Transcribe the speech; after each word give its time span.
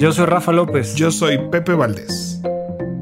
Yo 0.00 0.12
soy 0.12 0.24
Rafa 0.24 0.50
López. 0.50 0.94
Yo 0.94 1.10
soy 1.10 1.36
Pepe 1.52 1.74
Valdés. 1.74 2.40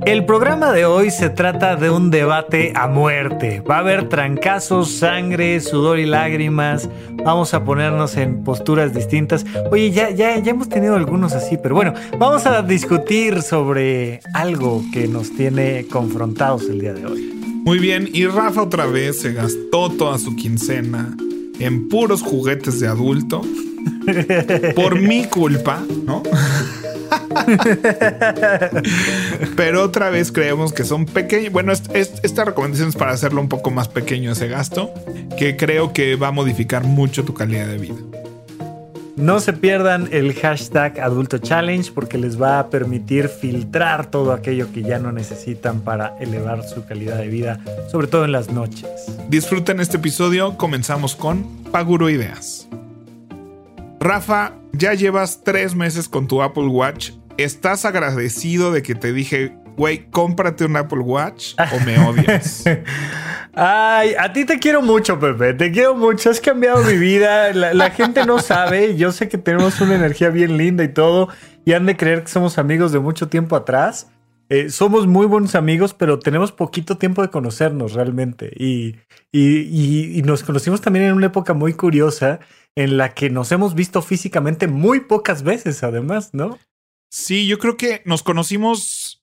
El 0.05 0.27
programa 0.27 0.73
de 0.73 0.84
hoy 0.84 1.12
se 1.12 1.30
trata 1.30 1.77
de 1.77 1.91
un 1.91 2.11
debate 2.11 2.73
a 2.74 2.88
muerte. 2.88 3.61
Va 3.61 3.77
a 3.77 3.79
haber 3.79 4.09
trancazos, 4.09 4.91
sangre, 4.91 5.61
sudor 5.61 6.01
y 6.01 6.07
lágrimas. 6.07 6.91
Vamos 7.24 7.55
a 7.55 7.62
ponernos 7.62 8.16
en 8.16 8.43
posturas 8.43 8.93
distintas. 8.95 9.47
Oye, 9.71 9.93
ya, 9.93 10.11
ya, 10.11 10.41
ya 10.41 10.51
hemos 10.51 10.69
tenido 10.69 10.97
algunos 10.97 11.34
así, 11.34 11.57
pero 11.57 11.77
bueno, 11.77 11.95
vamos 12.19 12.47
a 12.47 12.62
discutir 12.62 13.43
sobre 13.43 14.19
algo 14.35 14.83
que 14.93 15.07
nos 15.07 15.30
tiene 15.30 15.87
confrontados 15.87 16.65
el 16.69 16.80
día 16.80 16.95
de 16.95 17.07
hoy. 17.07 17.33
Muy 17.65 17.79
bien, 17.79 18.10
y 18.12 18.27
Rafa 18.27 18.62
otra 18.62 18.87
vez 18.87 19.21
se 19.21 19.35
gastó 19.35 19.88
toda 19.91 20.19
su 20.19 20.35
quincena 20.35 21.16
en 21.60 21.88
puros 21.88 22.23
juguetes 22.23 22.80
de 22.80 22.88
adulto. 22.88 23.43
Por 24.74 25.01
mi 25.01 25.26
culpa, 25.26 25.82
¿no? 26.04 26.23
Pero 29.57 29.82
otra 29.82 30.10
vez 30.10 30.30
creemos 30.32 30.73
que 30.73 30.85
son 30.85 31.07
pequeños. 31.07 31.52
Bueno, 31.52 31.73
esta 31.73 32.45
recomendación 32.45 32.88
es 32.90 32.96
para 32.96 33.12
hacerlo 33.12 33.40
un 33.40 33.49
poco 33.49 33.71
más 33.71 33.88
pequeño 33.88 34.32
ese 34.32 34.49
gasto, 34.49 34.93
que 35.38 35.57
creo 35.57 35.93
que 35.93 36.16
va 36.16 36.29
a 36.29 36.32
modificar 36.32 36.85
mucho 36.85 37.24
tu 37.24 37.35
calidad 37.35 37.66
de 37.66 37.79
vida. 37.79 37.96
No 39.16 39.40
se 39.40 39.52
pierdan 39.52 40.09
el 40.12 40.32
hashtag 40.32 41.01
Adulto 41.01 41.38
Challenge 41.38 41.90
porque 41.93 42.18
les 42.18 42.40
va 42.40 42.60
a 42.60 42.71
permitir 42.71 43.29
filtrar 43.29 44.12
todo 44.12 44.32
aquello 44.32 44.73
que 44.73 44.82
ya 44.82 45.01
no 45.01 45.10
necesitan 45.10 45.80
para 45.80 46.16
elevar 46.21 46.62
su 46.62 46.84
calidad 46.87 47.18
de 47.18 47.27
vida, 47.27 47.59
sobre 47.90 48.07
todo 48.07 48.24
en 48.24 48.30
las 48.30 48.52
noches. 48.52 48.87
Disfruten 49.29 49.80
este 49.80 49.96
episodio, 49.96 50.57
comenzamos 50.57 51.16
con 51.16 51.43
Paguro 51.73 52.09
Ideas. 52.09 52.68
Rafa, 54.01 54.54
ya 54.73 54.95
llevas 54.95 55.43
tres 55.43 55.74
meses 55.74 56.09
con 56.09 56.29
tu 56.29 56.43
Apple 56.43 56.68
Watch. 56.68 57.13
¿Estás 57.37 57.85
agradecido 57.85 58.73
de 58.73 58.82
que 58.82 58.95
te 58.95 59.13
dije, 59.13 59.57
güey, 59.77 60.09
cómprate 60.10 60.65
un 60.65 60.77
Apple 60.77 61.01
Watch 61.01 61.55
o 61.59 61.80
me 61.85 61.99
odias? 62.07 62.65
Ay, 63.55 64.15
a 64.16 64.32
ti 64.32 64.44
te 64.44 64.60
quiero 64.60 64.82
mucho, 64.82 65.19
Pepe. 65.19 65.53
Te 65.55 65.72
quiero 65.72 65.97
mucho. 65.97 66.31
Has 66.31 66.41
cambiado 66.41 66.84
mi 66.84 66.97
vida. 66.97 67.53
La, 67.53 67.91
gente 67.91 68.25
no 68.25 68.38
sabe. 68.38 68.94
Yo 68.97 69.10
sé 69.10 69.28
que 69.28 69.37
tenemos 69.37 69.81
una 69.81 69.97
energía 69.97 70.31
bien 70.31 70.56
linda 70.56 70.84
y 70.84 70.88
todo. 70.88 71.28
Y 71.65 71.72
han 71.72 71.84
de 71.84 71.97
creer 71.97 72.22
que 72.22 72.28
somos 72.28 72.56
amigos 72.59 72.93
de 72.93 73.00
mucho 73.00 73.28
tiempo 73.28 73.56
atrás. 73.56 74.06
Eh, 74.50 74.71
somos 74.71 75.06
muy 75.06 75.27
buenos 75.27 75.54
amigos, 75.54 75.93
pero 75.93 76.19
tenemos 76.19 76.53
poquito 76.53 76.97
tiempo 76.97 77.22
de 77.22 77.28
conocernos 77.28 77.93
realmente. 77.93 78.50
Y, 78.56 78.97
y, 79.31 80.19
y, 80.19 80.22
nos 80.22 80.43
conocimos 80.43 80.81
también 80.81 81.05
en 81.05 81.15
una 81.15 81.27
época 81.27 81.53
muy 81.53 81.75
curiosa 81.75 82.41
en 82.75 82.97
la 82.97 83.12
que 83.12 83.28
nos 83.28 83.53
hemos 83.53 83.75
visto 83.75 84.00
físicamente 84.00 84.66
muy 84.66 85.00
pocas 85.00 85.43
veces, 85.43 85.82
además, 85.82 86.31
¿no? 86.32 86.59
Sí, 87.10 87.47
yo 87.47 87.59
creo 87.59 87.77
que 87.77 88.03
nos 88.05 88.22
conocimos. 88.22 89.22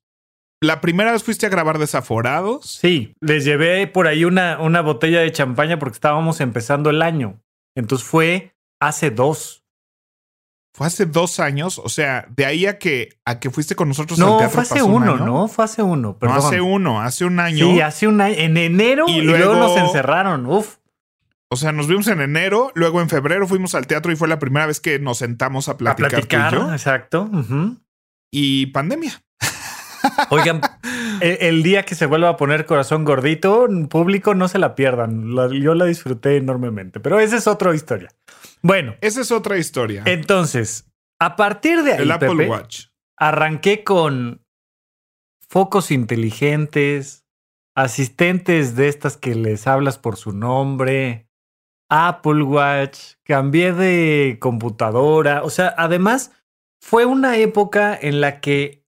La 0.62 0.80
primera 0.80 1.12
vez 1.12 1.24
fuiste 1.24 1.46
a 1.46 1.50
grabar 1.50 1.80
desaforados. 1.80 2.66
Sí, 2.66 3.14
les 3.20 3.46
llevé 3.46 3.88
por 3.88 4.08
ahí 4.08 4.26
una, 4.26 4.60
una 4.62 4.82
botella 4.82 5.22
de 5.22 5.32
champaña 5.32 5.80
porque 5.80 5.96
estábamos 5.96 6.40
empezando 6.40 6.90
el 6.90 7.02
año. 7.02 7.42
Entonces 7.76 8.08
fue 8.08 8.56
hace 8.80 9.12
dos. 9.12 9.65
Fue 10.76 10.88
hace 10.88 11.06
dos 11.06 11.40
años, 11.40 11.80
o 11.80 11.88
sea, 11.88 12.28
de 12.36 12.46
ahí 12.46 12.66
a 12.66 12.78
que, 12.78 13.18
a 13.24 13.40
que 13.40 13.50
fuiste 13.50 13.78
con 13.78 13.88
nosotros 13.88 14.20
no, 14.20 14.34
al 14.34 14.40
teatro. 14.40 14.56
Fue 14.56 14.64
hace 14.64 14.84
uno, 14.84 15.16
no, 15.16 15.48
fue 15.48 15.64
hace 15.64 15.82
uno. 15.82 16.18
No, 16.20 16.34
hace 16.34 16.60
uno, 16.60 17.02
hace 17.02 17.24
un 17.24 17.40
año. 17.40 17.66
Sí, 17.68 17.80
hace 17.80 18.10
un 18.10 18.20
año, 18.20 18.36
en 18.38 18.58
enero 18.58 19.06
y, 19.08 19.22
luego, 19.22 19.56
nos 19.56 19.78
encerraron. 19.78 20.46
Uf. 20.46 20.76
O 21.48 21.56
sea, 21.56 21.72
nos 21.72 21.88
vimos 21.88 22.10
en 22.10 22.20
enero, 22.20 22.74
luego 22.76 23.00
en 23.00 23.08
febrero 23.08 23.48
fuimos 23.48 23.74
al 23.74 23.88
teatro 23.88 24.12
y 24.12 24.18
fue 24.18 24.28
la 24.28 24.38
primera 24.38 24.66
vez 24.66 24.82
que 24.82 25.00
nos 25.00 25.20
sentamos 25.20 25.70
a 25.70 25.78
platicar. 25.78 26.08
A 26.08 26.10
platicar, 26.10 26.54
tú 26.54 26.58
y 26.58 26.60
yo. 26.60 26.74
exacto. 26.74 27.30
Y 28.30 28.66
pandemia. 28.66 29.24
Oigan, 30.30 30.62
el, 31.22 31.64
día 31.64 31.84
que 31.84 31.96
se 31.96 32.06
vuelva 32.06 32.30
a 32.30 32.38
poner 32.38 32.66
corazón 32.66 33.06
gordito, 33.06 33.68
público, 33.90 34.36
no 34.36 34.48
se 34.48 34.60
la 34.60 34.76
pierdan. 34.76 35.36
yo 35.54 35.76
la 35.76 35.86
disfruté 35.86 36.38
enormemente, 36.38 37.00
pero 37.00 37.20
esa 37.20 37.38
es 37.38 37.48
otra 37.48 37.74
historia. 37.74 38.10
Bueno, 38.62 38.96
esa 39.02 39.22
es 39.22 39.32
otra 39.32 39.58
historia. 39.58 40.04
Entonces, 40.06 40.90
a 41.20 41.36
partir 41.36 41.84
de 41.84 41.94
ahí, 41.94 42.02
el 42.04 42.12
Apple 42.12 42.48
Watch. 42.48 42.88
arranqué 43.18 43.84
con 43.84 44.42
focos 45.48 45.92
inteligentes, 45.92 47.26
asistentes 47.76 48.76
de 48.76 48.88
estas 48.88 49.18
que 49.18 49.36
les 49.36 49.68
hablas 49.68 49.98
por 49.98 50.18
su 50.18 50.32
nombre, 50.32 51.28
Apple 51.90 52.44
Watch, 52.44 53.14
cambié 53.24 53.74
de 53.74 54.38
computadora, 54.40 55.44
o 55.44 55.50
sea, 55.50 55.74
además 55.78 56.32
fue 56.82 57.06
una 57.06 57.38
época 57.38 57.98
en 58.00 58.22
la 58.22 58.42
que 58.42 58.85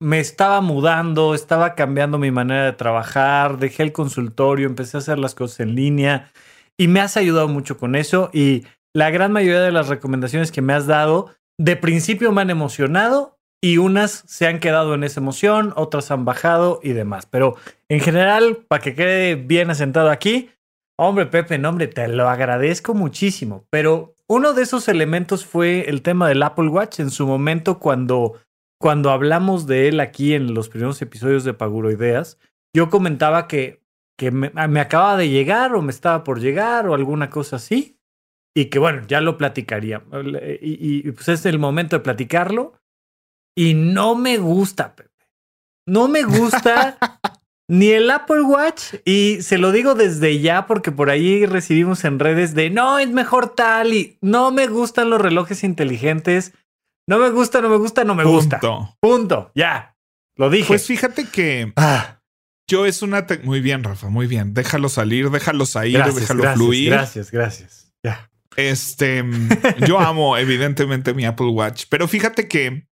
me 0.00 0.20
estaba 0.20 0.60
mudando, 0.60 1.34
estaba 1.34 1.74
cambiando 1.74 2.18
mi 2.18 2.30
manera 2.30 2.64
de 2.64 2.72
trabajar, 2.72 3.58
dejé 3.58 3.82
el 3.84 3.92
consultorio, 3.92 4.66
empecé 4.66 4.96
a 4.96 5.00
hacer 5.00 5.18
las 5.18 5.34
cosas 5.34 5.60
en 5.60 5.74
línea 5.74 6.30
y 6.78 6.88
me 6.88 7.00
has 7.00 7.16
ayudado 7.16 7.48
mucho 7.48 7.76
con 7.76 7.94
eso 7.94 8.30
y 8.32 8.64
la 8.94 9.10
gran 9.10 9.32
mayoría 9.32 9.60
de 9.60 9.72
las 9.72 9.88
recomendaciones 9.88 10.52
que 10.52 10.62
me 10.62 10.72
has 10.72 10.86
dado 10.86 11.30
de 11.58 11.76
principio 11.76 12.32
me 12.32 12.42
han 12.42 12.50
emocionado 12.50 13.38
y 13.62 13.78
unas 13.78 14.24
se 14.26 14.46
han 14.46 14.60
quedado 14.60 14.94
en 14.94 15.04
esa 15.04 15.20
emoción, 15.20 15.72
otras 15.76 16.10
han 16.10 16.24
bajado 16.24 16.80
y 16.82 16.92
demás. 16.92 17.26
Pero 17.26 17.56
en 17.88 18.00
general, 18.00 18.58
para 18.68 18.82
que 18.82 18.94
quede 18.94 19.36
bien 19.36 19.70
asentado 19.70 20.10
aquí, 20.10 20.50
Hombre, 20.96 21.26
Pepe, 21.26 21.58
no, 21.58 21.76
te 21.76 22.08
lo 22.08 22.28
agradezco 22.28 22.94
muchísimo. 22.94 23.66
Pero 23.70 24.14
uno 24.28 24.52
de 24.52 24.62
esos 24.62 24.88
elementos 24.88 25.44
fue 25.44 25.88
el 25.88 26.02
tema 26.02 26.28
del 26.28 26.42
Apple 26.42 26.68
Watch 26.68 27.00
en 27.00 27.10
su 27.10 27.26
momento 27.26 27.80
cuando, 27.80 28.34
cuando 28.80 29.10
hablamos 29.10 29.66
de 29.66 29.88
él 29.88 30.00
aquí 30.00 30.34
en 30.34 30.54
los 30.54 30.68
primeros 30.68 31.00
episodios 31.02 31.44
de 31.44 31.54
Paguro 31.54 31.90
Ideas. 31.90 32.38
Yo 32.74 32.90
comentaba 32.90 33.48
que, 33.48 33.82
que 34.18 34.30
me, 34.30 34.50
me 34.50 34.80
acababa 34.80 35.16
de 35.16 35.28
llegar 35.28 35.74
o 35.74 35.82
me 35.82 35.90
estaba 35.90 36.24
por 36.24 36.40
llegar 36.40 36.88
o 36.88 36.94
alguna 36.94 37.30
cosa 37.30 37.56
así. 37.56 37.98
Y 38.56 38.66
que 38.66 38.78
bueno, 38.78 39.02
ya 39.06 39.20
lo 39.20 39.36
platicaría. 39.36 40.04
Y, 40.60 41.08
y 41.08 41.12
pues 41.12 41.28
es 41.28 41.46
el 41.46 41.58
momento 41.58 41.96
de 41.96 42.02
platicarlo. 42.02 42.74
Y 43.56 43.74
no 43.74 44.14
me 44.14 44.38
gusta, 44.38 44.94
Pepe. 44.94 45.10
No 45.86 46.08
me 46.08 46.22
gusta 46.22 46.96
ni 47.68 47.90
el 47.90 48.10
Apple 48.10 48.42
Watch, 48.42 48.94
y 49.04 49.38
se 49.40 49.58
lo 49.58 49.72
digo 49.72 49.94
desde 49.94 50.40
ya 50.40 50.66
porque 50.66 50.92
por 50.92 51.10
ahí 51.10 51.46
recibimos 51.46 52.04
en 52.04 52.18
redes 52.18 52.54
de 52.54 52.70
no, 52.70 52.98
es 52.98 53.08
mejor 53.08 53.54
tal 53.54 53.94
y 53.94 54.18
no 54.20 54.50
me 54.50 54.66
gustan 54.66 55.10
los 55.10 55.20
relojes 55.20 55.64
inteligentes. 55.64 56.52
No 57.08 57.18
me 57.18 57.30
gusta, 57.30 57.60
no 57.60 57.68
me 57.68 57.76
gusta, 57.76 58.04
no 58.04 58.14
me 58.14 58.24
gusta. 58.24 58.60
Punto. 59.00 59.50
Ya. 59.54 59.96
Lo 60.36 60.50
dije. 60.50 60.66
Pues 60.66 60.86
fíjate 60.86 61.26
que 61.26 61.72
ah. 61.76 62.20
yo 62.68 62.86
es 62.86 63.02
una... 63.02 63.26
Muy 63.42 63.60
bien, 63.60 63.84
Rafa, 63.84 64.08
muy 64.08 64.26
bien. 64.26 64.54
Déjalo 64.54 64.88
salir, 64.88 65.30
déjalo 65.30 65.66
salir, 65.66 66.02
déjalo 66.02 66.54
fluir. 66.54 66.90
Gracias, 66.90 67.30
gracias. 67.30 67.92
Ya. 68.02 68.30
Este, 68.56 69.24
yo 69.86 69.98
amo 69.98 70.36
evidentemente 70.38 71.12
mi 71.14 71.24
Apple 71.24 71.48
Watch, 71.48 71.84
pero 71.88 72.06
fíjate 72.06 72.46
que 72.46 72.86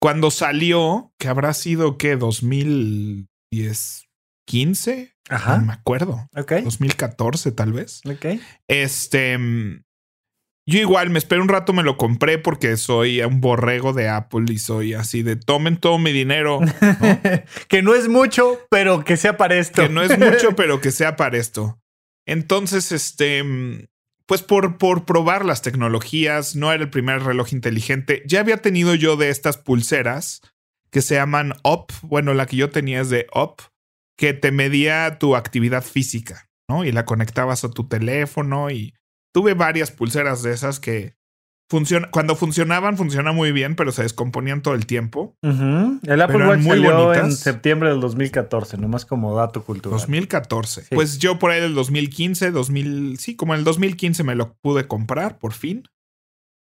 cuando 0.00 0.30
salió, 0.30 1.12
que 1.18 1.28
habrá 1.28 1.54
sido 1.54 1.96
que 1.98 2.16
2010, 2.16 4.08
15. 4.46 5.14
Ajá. 5.28 5.58
No 5.58 5.66
me 5.66 5.72
acuerdo. 5.74 6.28
Ok. 6.34 6.52
2014, 6.64 7.52
tal 7.52 7.72
vez. 7.72 8.00
Ok. 8.04 8.40
Este. 8.68 9.38
Yo 10.64 10.78
igual 10.78 11.10
me 11.10 11.18
esperé 11.18 11.40
un 11.40 11.48
rato, 11.48 11.72
me 11.72 11.82
lo 11.82 11.96
compré 11.96 12.38
porque 12.38 12.76
soy 12.76 13.20
un 13.20 13.40
borrego 13.40 13.92
de 13.92 14.08
Apple 14.08 14.44
y 14.48 14.58
soy 14.58 14.94
así 14.94 15.22
de 15.22 15.34
tomen 15.34 15.76
todo 15.76 15.98
mi 15.98 16.12
dinero. 16.12 16.60
que 17.68 17.82
no 17.82 17.94
es 17.94 18.08
mucho, 18.08 18.60
pero 18.70 19.02
que 19.04 19.16
sea 19.16 19.36
para 19.36 19.56
esto. 19.56 19.82
Que 19.82 19.88
no 19.88 20.02
es 20.02 20.16
mucho, 20.18 20.52
pero 20.56 20.80
que 20.80 20.92
sea 20.92 21.16
para 21.16 21.36
esto. 21.36 21.80
Entonces, 22.26 22.92
este, 22.92 23.42
pues 24.26 24.42
por, 24.42 24.78
por 24.78 25.04
probar 25.04 25.44
las 25.44 25.62
tecnologías, 25.62 26.54
no 26.54 26.72
era 26.72 26.84
el 26.84 26.90
primer 26.90 27.24
reloj 27.24 27.52
inteligente. 27.52 28.22
Ya 28.26 28.38
había 28.38 28.58
tenido 28.58 28.94
yo 28.94 29.16
de 29.16 29.30
estas 29.30 29.58
pulseras 29.58 30.42
que 30.90 31.02
se 31.02 31.16
llaman 31.16 31.54
Up. 31.64 31.86
Bueno, 32.02 32.34
la 32.34 32.46
que 32.46 32.56
yo 32.56 32.70
tenía 32.70 33.00
es 33.00 33.10
de 33.10 33.26
Up 33.34 33.62
que 34.16 34.32
te 34.32 34.52
medía 34.52 35.18
tu 35.18 35.34
actividad 35.34 35.82
física, 35.82 36.48
¿no? 36.68 36.84
Y 36.84 36.92
la 36.92 37.04
conectabas 37.04 37.64
a 37.64 37.70
tu 37.70 37.88
teléfono 37.88 38.70
y 38.70 38.94
tuve 39.32 39.54
varias 39.54 39.90
pulseras 39.90 40.42
de 40.42 40.52
esas 40.52 40.80
que 40.80 41.16
Funciona, 41.72 42.10
cuando 42.10 42.36
funcionaban, 42.36 42.98
funcionaba 42.98 43.34
muy 43.34 43.50
bien, 43.50 43.76
pero 43.76 43.92
se 43.92 44.02
descomponían 44.02 44.60
todo 44.60 44.74
el 44.74 44.84
tiempo. 44.84 45.38
El 45.40 46.20
Apple 46.20 46.46
Watch 46.46 46.64
salió 46.64 47.14
en 47.14 47.32
septiembre 47.32 47.88
del 47.88 47.98
2014, 47.98 48.76
nomás 48.76 49.06
como 49.06 49.34
dato 49.34 49.64
cultural. 49.64 49.98
2014. 49.98 50.88
Pues 50.90 51.18
yo 51.18 51.38
por 51.38 51.50
ahí 51.50 51.62
del 51.62 51.74
2015, 51.74 52.50
2000, 52.50 53.16
sí, 53.18 53.36
como 53.36 53.54
en 53.54 53.60
el 53.60 53.64
2015 53.64 54.22
me 54.22 54.34
lo 54.34 54.52
pude 54.56 54.86
comprar, 54.86 55.38
por 55.38 55.54
fin. 55.54 55.88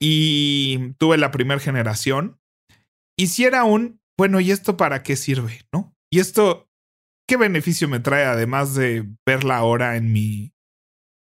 Y 0.01 0.93
tuve 0.97 1.19
la 1.19 1.29
primera 1.29 1.59
generación. 1.59 2.39
Y 3.15 3.27
si 3.27 3.43
era 3.45 3.65
un, 3.65 4.01
bueno, 4.17 4.39
¿y 4.39 4.49
esto 4.49 4.77
para 4.77 5.03
qué 5.03 5.15
sirve? 5.15 5.61
¿No? 5.71 5.93
Y 6.11 6.21
esto, 6.21 6.71
¿qué 7.27 7.37
beneficio 7.37 7.87
me 7.87 7.99
trae 7.99 8.25
además 8.25 8.73
de 8.73 9.07
verla 9.27 9.57
ahora 9.57 9.95
en 9.95 10.11
mi, 10.11 10.53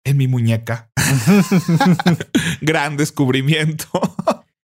en 0.04 0.18
mi 0.18 0.28
muñeca? 0.28 0.90
Gran 2.62 2.98
descubrimiento. 2.98 3.88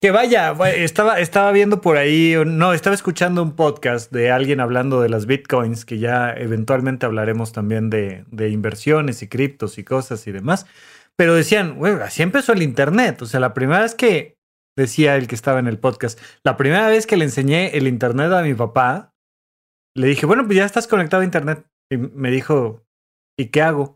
Que 0.00 0.10
vaya, 0.10 0.54
estaba, 0.74 1.20
estaba 1.20 1.52
viendo 1.52 1.80
por 1.80 1.96
ahí, 1.96 2.34
no, 2.46 2.74
estaba 2.74 2.94
escuchando 2.94 3.42
un 3.42 3.56
podcast 3.56 4.12
de 4.12 4.30
alguien 4.30 4.60
hablando 4.60 5.00
de 5.00 5.08
las 5.08 5.26
bitcoins, 5.26 5.84
que 5.84 5.98
ya 5.98 6.32
eventualmente 6.32 7.06
hablaremos 7.06 7.52
también 7.52 7.88
de, 7.88 8.24
de 8.30 8.50
inversiones 8.50 9.22
y 9.22 9.28
criptos 9.28 9.78
y 9.78 9.84
cosas 9.84 10.26
y 10.26 10.32
demás. 10.32 10.66
Pero 11.16 11.34
decían, 11.34 11.76
güey, 11.76 11.94
así 11.94 12.22
empezó 12.22 12.52
el 12.52 12.62
Internet. 12.62 13.22
O 13.22 13.26
sea, 13.26 13.40
la 13.40 13.54
primera 13.54 13.80
vez 13.80 13.94
que, 13.94 14.36
decía 14.76 15.16
el 15.16 15.26
que 15.26 15.34
estaba 15.34 15.58
en 15.58 15.66
el 15.66 15.78
podcast, 15.78 16.20
la 16.44 16.56
primera 16.56 16.88
vez 16.88 17.06
que 17.06 17.16
le 17.16 17.24
enseñé 17.24 17.76
el 17.76 17.88
Internet 17.88 18.30
a 18.32 18.42
mi 18.42 18.54
papá, 18.54 19.14
le 19.96 20.06
dije, 20.06 20.26
bueno, 20.26 20.44
pues 20.44 20.58
ya 20.58 20.66
estás 20.66 20.86
conectado 20.86 21.22
a 21.22 21.24
Internet. 21.24 21.66
Y 21.90 21.96
me 21.96 22.30
dijo, 22.30 22.84
¿y 23.38 23.46
qué 23.46 23.62
hago? 23.62 23.95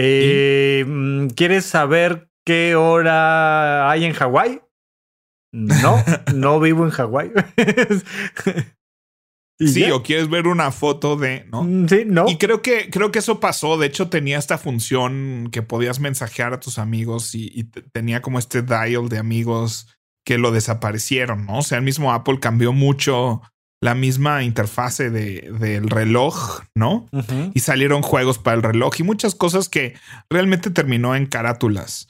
Eh, 0.00 0.84
mm, 0.86 1.28
¿Quieres 1.28 1.66
saber 1.66 2.30
qué 2.44 2.76
hora 2.76 3.90
hay 3.90 4.04
en 4.04 4.12
Hawái? 4.12 4.60
No, 5.52 6.04
no 6.34 6.60
vivo 6.60 6.84
en 6.84 6.90
Hawái. 6.90 7.32
sí, 9.58 9.90
o 9.90 10.04
quieres 10.04 10.30
ver 10.30 10.46
una 10.46 10.70
foto 10.70 11.16
de, 11.16 11.46
¿no? 11.50 11.64
Mm, 11.64 11.88
sí, 11.88 12.04
no. 12.06 12.28
Y 12.28 12.36
creo 12.36 12.62
que, 12.62 12.90
creo 12.90 13.10
que 13.10 13.18
eso 13.18 13.40
pasó. 13.40 13.76
De 13.76 13.88
hecho, 13.88 14.08
tenía 14.08 14.38
esta 14.38 14.56
función 14.56 15.48
que 15.50 15.62
podías 15.62 15.98
mensajear 15.98 16.52
a 16.52 16.60
tus 16.60 16.78
amigos 16.78 17.34
y, 17.34 17.64
tenía 17.92 18.22
como 18.22 18.38
este 18.38 18.62
dial 18.62 19.08
de 19.08 19.18
amigos 19.18 19.88
que 20.24 20.38
lo 20.38 20.52
desaparecieron, 20.52 21.46
¿no? 21.46 21.58
O 21.58 21.62
sea, 21.62 21.78
el 21.78 21.84
mismo 21.84 22.12
Apple 22.12 22.38
cambió 22.38 22.72
mucho 22.72 23.42
la 23.80 23.94
misma 23.94 24.42
interfase 24.42 25.10
de, 25.10 25.52
del 25.58 25.88
reloj, 25.88 26.62
¿no? 26.74 27.08
Y 27.54 27.60
salieron 27.60 28.02
juegos 28.02 28.38
para 28.38 28.56
el 28.56 28.62
reloj 28.62 28.94
y 28.98 29.02
muchas 29.04 29.34
cosas 29.34 29.68
que 29.68 29.94
realmente 30.28 30.70
terminó 30.70 31.14
en 31.14 31.26
carátulas. 31.26 32.08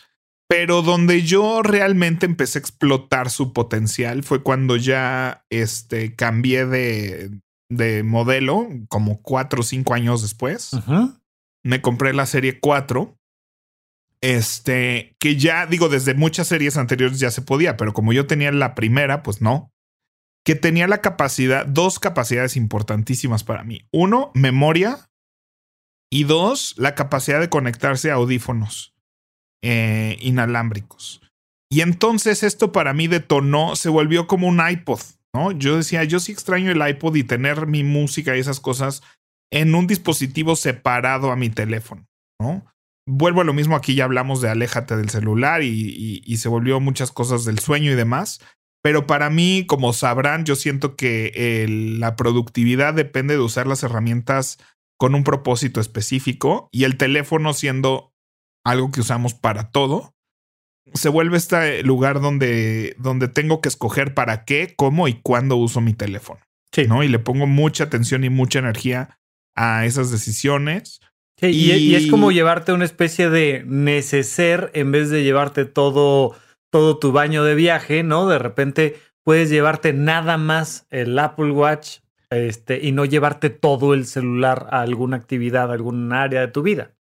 Pero 0.49 0.81
donde 0.81 1.23
yo 1.23 1.63
realmente 1.63 2.25
empecé 2.25 2.59
a 2.59 2.61
explotar 2.61 3.29
su 3.29 3.53
potencial 3.53 4.23
fue 4.23 4.43
cuando 4.43 4.77
ya 4.77 5.45
este, 5.51 6.15
cambié 6.15 6.65
de, 6.65 7.31
de 7.71 8.03
modelo, 8.03 8.67
como 8.89 9.21
cuatro 9.21 9.61
o 9.61 9.65
cinco 9.65 9.93
años 9.93 10.23
después. 10.23 10.71
Me 11.65 11.83
compré 11.83 12.15
la 12.15 12.25
serie 12.25 12.61
4. 12.61 13.15
Este, 14.21 15.17
que 15.21 15.37
ya 15.37 15.67
digo, 15.67 15.89
desde 15.89 16.15
muchas 16.15 16.49
series 16.49 16.77
anteriores 16.77 17.21
ya 17.21 17.31
se 17.31 17.43
podía, 17.43 17.77
pero 17.77 17.93
como 17.93 18.13
yo 18.13 18.27
tenía 18.27 18.51
la 18.51 18.75
primera, 18.75 19.23
pues 19.23 19.43
no. 19.43 19.71
Que 20.49 20.55
tenía 20.55 20.89
la 20.89 21.03
capacidad, 21.03 21.67
dos 21.67 21.99
capacidades 21.99 22.57
importantísimas 22.57 23.45
para 23.45 23.65
mí. 23.65 23.87
Uno, 23.93 24.31
memoria. 24.33 25.11
Y 26.11 26.25
dos, 26.25 26.75
la 26.79 26.95
capacidad 26.95 27.39
de 27.39 27.51
conectarse 27.51 28.11
a 28.11 28.15
audífonos. 28.15 28.95
Eh, 29.63 30.17
inalámbricos. 30.23 31.21
Y 31.71 31.83
entonces 31.83 32.43
esto 32.43 32.73
para 32.73 32.95
mí 32.95 33.09
detonó, 33.09 33.77
se 33.77 33.91
volvió 33.91 34.27
como 34.27 34.49
un 34.49 34.67
iPod, 34.67 35.01
¿no? 35.35 35.53
Yo 35.53 35.77
decía, 35.77 36.05
yo 36.05 36.19
sí 36.19 36.33
extraño 36.33 36.71
el 36.71 36.89
iPod 36.89 37.17
y 37.17 37.25
tener 37.25 37.67
mi 37.67 37.85
música 37.85 38.35
y 38.35 38.41
esas 38.41 38.59
cosas 38.59 39.03
en 39.53 39.75
un 39.75 39.87
dispositivo 39.87 40.57
separado 40.57 41.31
a 41.31 41.37
mi 41.37 41.51
teléfono, 41.51 42.07
¿no? 42.41 42.65
Vuelvo 43.07 43.43
a 43.43 43.45
lo 43.45 43.53
mismo, 43.53 43.77
aquí 43.77 43.95
ya 43.95 44.05
hablamos 44.05 44.41
de 44.41 44.49
aléjate 44.49 44.97
del 44.97 45.11
celular 45.11 45.63
y, 45.63 46.37
se 46.39 46.49
volvió 46.49 46.81
muchas 46.81 47.11
cosas 47.11 47.45
del 47.45 47.59
sueño 47.59 47.93
y 47.93 47.97
demás, 47.97 48.41
pero 48.83 49.07
para 49.07 49.31
mí, 49.31 49.65
como 49.67 49.93
sabrán, 49.93 50.45
yo 50.45 50.57
siento 50.57 50.97
que 50.97 51.67
la 51.99 52.17
productividad 52.17 52.95
depende 52.95 53.35
de 53.35 53.41
usar 53.41 53.67
las 53.67 53.83
herramientas 53.83 54.59
con 54.99 55.15
un 55.15 55.25
propósito 55.25 55.81
específico 55.81 56.69
y 56.73 56.85
el 56.85 56.97
teléfono 56.97 57.55
siendo 57.55 58.13
algo 58.65 58.91
que 58.91 59.01
usamos 59.01 59.35
para 59.35 59.71
todo, 59.71 60.15
se 60.95 61.09
vuelve 61.09 61.37
este 61.37 61.83
lugar 61.83 62.21
donde, 62.21 62.95
donde 62.99 63.29
tengo 63.29 63.61
que 63.61 63.69
escoger 63.69 64.15
para 64.15 64.45
qué, 64.45 64.75
cómo 64.77 65.09
y 65.09 65.15
cuándo 65.15 65.57
uso 65.57 65.81
mi 65.81 65.95
teléfono. 65.95 66.41
Sí. 66.73 66.87
¿no? 66.87 67.03
Y 67.03 67.09
le 67.09 67.19
pongo 67.19 67.47
mucha 67.47 67.85
atención 67.85 68.25
y 68.25 68.31
mucha 68.31 68.59
energía 68.59 69.19
a 69.55 69.85
esas 69.87 70.11
decisiones. 70.11 71.01
Sí, 71.41 71.47
y, 71.49 71.95
es 71.95 72.09
como 72.09 72.33
llevarte 72.33 72.73
una 72.73 72.85
especie 72.85 73.31
de 73.31 73.63
neceser 73.65 74.71
en 74.75 74.91
vez 74.91 75.09
de 75.09 75.23
llevarte 75.23 75.65
todo, 75.67 76.35
todo 76.71 76.99
tu 76.99 77.13
baño 77.13 77.45
de 77.45 77.55
viaje, 77.55 78.03
¿no? 78.03 78.29
De 78.29 78.39
repente 78.39 78.97
puedes 79.25 79.51
llevarte 79.51 79.93
nada 79.93 80.37
más 80.37 80.87
el 80.91 81.19
Apple 81.19 81.51
Watch 81.51 81.99
este, 82.31 82.81
y 82.83 82.93
no 82.93 83.05
llevarte 83.05 83.51
todo 83.51 83.95
el 83.95 84.07
celular 84.07 84.69
a 84.71 84.83
alguna 84.83 85.17
actividad, 85.17 85.71
a 85.71 85.75
algún 85.75 86.13
área 86.13 86.41
de 86.41 86.49
tu 86.49 86.63
vida. 86.63 86.95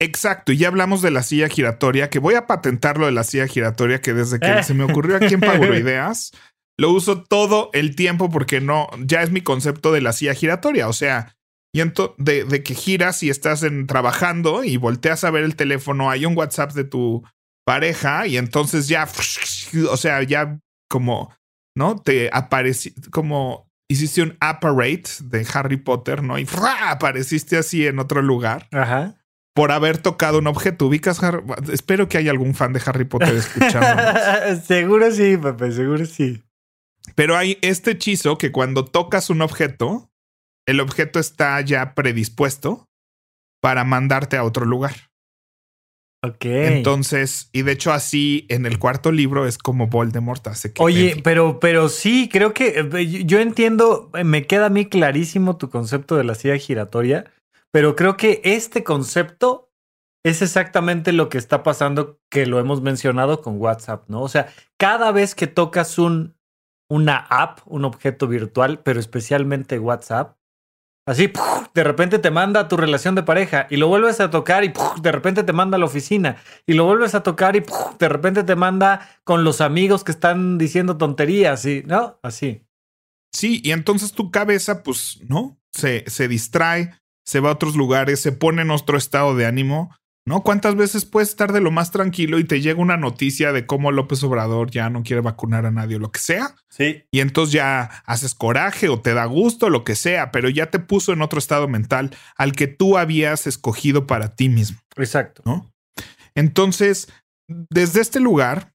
Exacto, 0.00 0.52
y 0.52 0.58
ya 0.58 0.68
hablamos 0.68 1.02
de 1.02 1.10
la 1.10 1.22
silla 1.22 1.48
giratoria, 1.48 2.08
que 2.08 2.20
voy 2.20 2.34
a 2.34 2.46
patentarlo 2.46 3.06
de 3.06 3.12
la 3.12 3.24
silla 3.24 3.48
giratoria, 3.48 4.00
que 4.00 4.14
desde 4.14 4.38
que 4.38 4.62
se 4.62 4.72
me 4.72 4.84
ocurrió 4.84 5.16
aquí 5.16 5.34
en 5.34 5.40
Paguro 5.40 5.76
Ideas, 5.76 6.32
lo 6.78 6.92
uso 6.92 7.24
todo 7.24 7.70
el 7.72 7.96
tiempo 7.96 8.30
porque 8.30 8.60
no, 8.60 8.88
ya 9.00 9.22
es 9.22 9.32
mi 9.32 9.40
concepto 9.40 9.90
de 9.92 10.00
la 10.00 10.12
silla 10.12 10.34
giratoria, 10.34 10.88
o 10.88 10.92
sea, 10.92 11.36
y 11.72 11.82
de, 12.18 12.44
de, 12.44 12.62
que 12.62 12.74
giras 12.74 13.22
y 13.22 13.30
estás 13.30 13.62
en, 13.64 13.86
trabajando 13.86 14.64
y 14.64 14.76
volteas 14.76 15.24
a 15.24 15.30
ver 15.30 15.44
el 15.44 15.56
teléfono, 15.56 16.10
hay 16.10 16.24
un 16.24 16.36
WhatsApp 16.36 16.72
de 16.72 16.84
tu 16.84 17.24
pareja 17.68 18.26
y 18.26 18.38
entonces 18.38 18.88
ya, 18.88 19.06
o 19.90 19.96
sea, 19.98 20.22
ya 20.22 20.58
como, 20.88 21.34
¿no? 21.76 22.00
Te 22.00 22.30
apareció, 22.32 22.92
como 23.10 23.70
hiciste 23.90 24.22
un 24.22 24.38
apparate 24.40 25.10
de 25.24 25.46
Harry 25.52 25.76
Potter, 25.76 26.22
¿no? 26.22 26.38
Y 26.38 26.46
apareciste 26.86 27.58
así 27.58 27.86
en 27.86 27.98
otro 27.98 28.22
lugar. 28.22 28.68
Ajá 28.72 29.16
por 29.54 29.72
haber 29.72 29.98
tocado 29.98 30.38
un 30.38 30.46
objeto. 30.46 30.86
¿Ubicas? 30.86 31.20
Espero 31.72 32.08
que 32.08 32.16
haya 32.16 32.30
algún 32.30 32.54
fan 32.54 32.72
de 32.72 32.80
Harry 32.86 33.04
Potter 33.04 33.34
escuchando. 33.34 34.60
seguro 34.64 35.10
sí, 35.10 35.36
papá, 35.36 35.72
seguro 35.72 36.06
sí. 36.06 36.44
Pero 37.16 37.36
hay 37.36 37.58
este 37.60 37.90
hechizo 37.90 38.38
que 38.38 38.52
cuando 38.52 38.84
tocas 38.84 39.30
un 39.30 39.42
objeto, 39.42 40.12
el 40.64 40.78
objeto 40.78 41.18
está 41.18 41.60
ya 41.60 41.96
predispuesto 41.96 42.88
para 43.60 43.82
mandarte 43.82 44.36
a 44.36 44.44
otro 44.44 44.64
lugar. 44.64 45.07
Ok. 46.24 46.44
Entonces, 46.44 47.48
y 47.52 47.62
de 47.62 47.72
hecho 47.72 47.92
así 47.92 48.46
en 48.48 48.66
el 48.66 48.78
cuarto 48.78 49.12
libro 49.12 49.46
es 49.46 49.56
como 49.56 49.86
Voldemort 49.86 50.46
hace 50.48 50.72
que... 50.72 50.82
Oye, 50.82 51.20
pero, 51.22 51.60
pero 51.60 51.88
sí, 51.88 52.28
creo 52.30 52.52
que 52.54 52.88
eh, 52.92 53.24
yo 53.24 53.38
entiendo, 53.38 54.10
me 54.24 54.46
queda 54.46 54.66
a 54.66 54.70
mí 54.70 54.86
clarísimo 54.86 55.56
tu 55.56 55.70
concepto 55.70 56.16
de 56.16 56.24
la 56.24 56.34
silla 56.34 56.56
giratoria 56.56 57.32
pero 57.72 57.96
creo 57.96 58.16
que 58.16 58.40
este 58.44 58.82
concepto 58.82 59.70
es 60.24 60.42
exactamente 60.42 61.12
lo 61.12 61.28
que 61.28 61.38
está 61.38 61.62
pasando, 61.62 62.20
que 62.30 62.46
lo 62.46 62.58
hemos 62.58 62.82
mencionado 62.82 63.40
con 63.40 63.60
WhatsApp, 63.60 64.08
¿no? 64.08 64.22
O 64.22 64.28
sea, 64.28 64.48
cada 64.78 65.12
vez 65.12 65.34
que 65.34 65.46
tocas 65.46 65.98
un, 65.98 66.36
una 66.90 67.18
app, 67.18 67.60
un 67.66 67.84
objeto 67.84 68.26
virtual, 68.26 68.80
pero 68.82 69.00
especialmente 69.00 69.78
WhatsApp, 69.78 70.36
así, 71.08 71.32
de 71.74 71.84
repente 71.84 72.18
te 72.18 72.30
manda 72.30 72.60
a 72.60 72.68
tu 72.68 72.76
relación 72.76 73.14
de 73.14 73.22
pareja 73.22 73.66
y 73.70 73.76
lo 73.76 73.88
vuelves 73.88 74.20
a 74.20 74.30
tocar 74.30 74.64
y 74.64 74.72
de 75.00 75.12
repente 75.12 75.42
te 75.42 75.52
manda 75.52 75.76
a 75.76 75.78
la 75.78 75.86
oficina 75.86 76.36
y 76.66 76.74
lo 76.74 76.84
vuelves 76.84 77.14
a 77.14 77.22
tocar 77.22 77.56
y 77.56 77.64
de 77.98 78.08
repente 78.08 78.44
te 78.44 78.56
manda 78.56 79.08
con 79.24 79.42
los 79.42 79.60
amigos 79.60 80.04
que 80.04 80.12
están 80.12 80.58
diciendo 80.58 80.96
tonterías 80.98 81.64
y, 81.64 81.82
¿no? 81.86 82.18
Así. 82.22 82.62
Sí, 83.32 83.60
y 83.64 83.72
entonces 83.72 84.12
tu 84.12 84.30
cabeza, 84.30 84.82
pues, 84.82 85.20
¿no? 85.28 85.58
Se, 85.72 86.04
se 86.08 86.28
distrae, 86.28 86.94
se 87.24 87.40
va 87.40 87.50
a 87.50 87.54
otros 87.54 87.76
lugares, 87.76 88.20
se 88.20 88.32
pone 88.32 88.62
en 88.62 88.70
otro 88.70 88.98
estado 88.98 89.34
de 89.34 89.46
ánimo. 89.46 89.94
¿No? 90.28 90.42
¿Cuántas 90.42 90.76
veces 90.76 91.06
puedes 91.06 91.30
estar 91.30 91.54
de 91.54 91.62
lo 91.62 91.70
más 91.70 91.90
tranquilo 91.90 92.38
y 92.38 92.44
te 92.44 92.60
llega 92.60 92.82
una 92.82 92.98
noticia 92.98 93.50
de 93.50 93.64
cómo 93.64 93.92
López 93.92 94.22
Obrador 94.22 94.70
ya 94.70 94.90
no 94.90 95.02
quiere 95.02 95.22
vacunar 95.22 95.64
a 95.64 95.70
nadie 95.70 95.96
o 95.96 96.00
lo 96.00 96.12
que 96.12 96.20
sea? 96.20 96.54
Sí. 96.68 97.02
Y 97.10 97.20
entonces 97.20 97.54
ya 97.54 97.84
haces 98.04 98.34
coraje 98.34 98.90
o 98.90 99.00
te 99.00 99.14
da 99.14 99.24
gusto, 99.24 99.70
lo 99.70 99.84
que 99.84 99.96
sea, 99.96 100.30
pero 100.30 100.50
ya 100.50 100.70
te 100.70 100.80
puso 100.80 101.14
en 101.14 101.22
otro 101.22 101.38
estado 101.38 101.66
mental 101.66 102.14
al 102.36 102.52
que 102.52 102.66
tú 102.66 102.98
habías 102.98 103.46
escogido 103.46 104.06
para 104.06 104.36
ti 104.36 104.50
mismo. 104.50 104.78
Exacto. 104.96 105.40
¿No? 105.46 105.72
Entonces, 106.34 107.10
desde 107.48 108.02
este 108.02 108.20
lugar, 108.20 108.74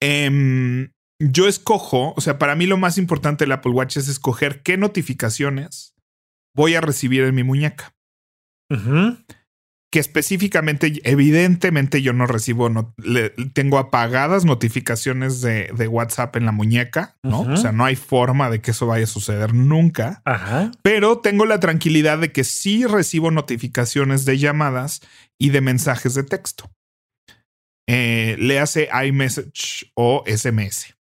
em, 0.00 0.92
yo 1.18 1.48
escojo, 1.48 2.12
o 2.14 2.20
sea, 2.20 2.38
para 2.38 2.56
mí 2.56 2.66
lo 2.66 2.76
más 2.76 2.98
importante 2.98 3.44
del 3.44 3.52
Apple 3.52 3.72
Watch 3.72 3.96
es 3.96 4.06
escoger 4.06 4.62
qué 4.62 4.76
notificaciones 4.76 5.94
voy 6.54 6.74
a 6.74 6.82
recibir 6.82 7.22
en 7.22 7.34
mi 7.34 7.42
muñeca. 7.42 7.94
Que 9.92 9.98
específicamente, 9.98 11.00
evidentemente 11.04 12.00
yo 12.00 12.14
no 12.14 12.26
recibo, 12.26 12.70
no, 12.70 12.94
tengo 13.52 13.76
apagadas 13.76 14.46
notificaciones 14.46 15.42
de, 15.42 15.68
WhatsApp 15.86 16.34
en 16.36 16.46
la 16.46 16.52
muñeca, 16.52 17.18
¿no? 17.22 17.42
O 17.42 17.56
sea, 17.58 17.72
no 17.72 17.84
hay 17.84 17.94
forma 17.94 18.48
de 18.48 18.62
que 18.62 18.70
eso 18.70 18.86
vaya 18.86 19.04
a 19.04 19.06
suceder 19.06 19.52
nunca. 19.52 20.22
Ajá. 20.24 20.70
Pero 20.80 21.18
tengo 21.18 21.44
la 21.44 21.60
tranquilidad 21.60 22.18
de 22.18 22.32
que 22.32 22.42
sí 22.42 22.86
recibo 22.86 23.30
notificaciones 23.30 24.24
de 24.24 24.38
llamadas 24.38 25.02
y 25.38 25.50
de 25.50 25.60
mensajes 25.60 26.14
de 26.14 26.22
texto. 26.22 26.70
Eh, 27.86 28.36
le 28.38 28.60
hace 28.60 28.88
iMessage 29.06 29.92
o 29.94 30.24
SMS. 30.26 30.94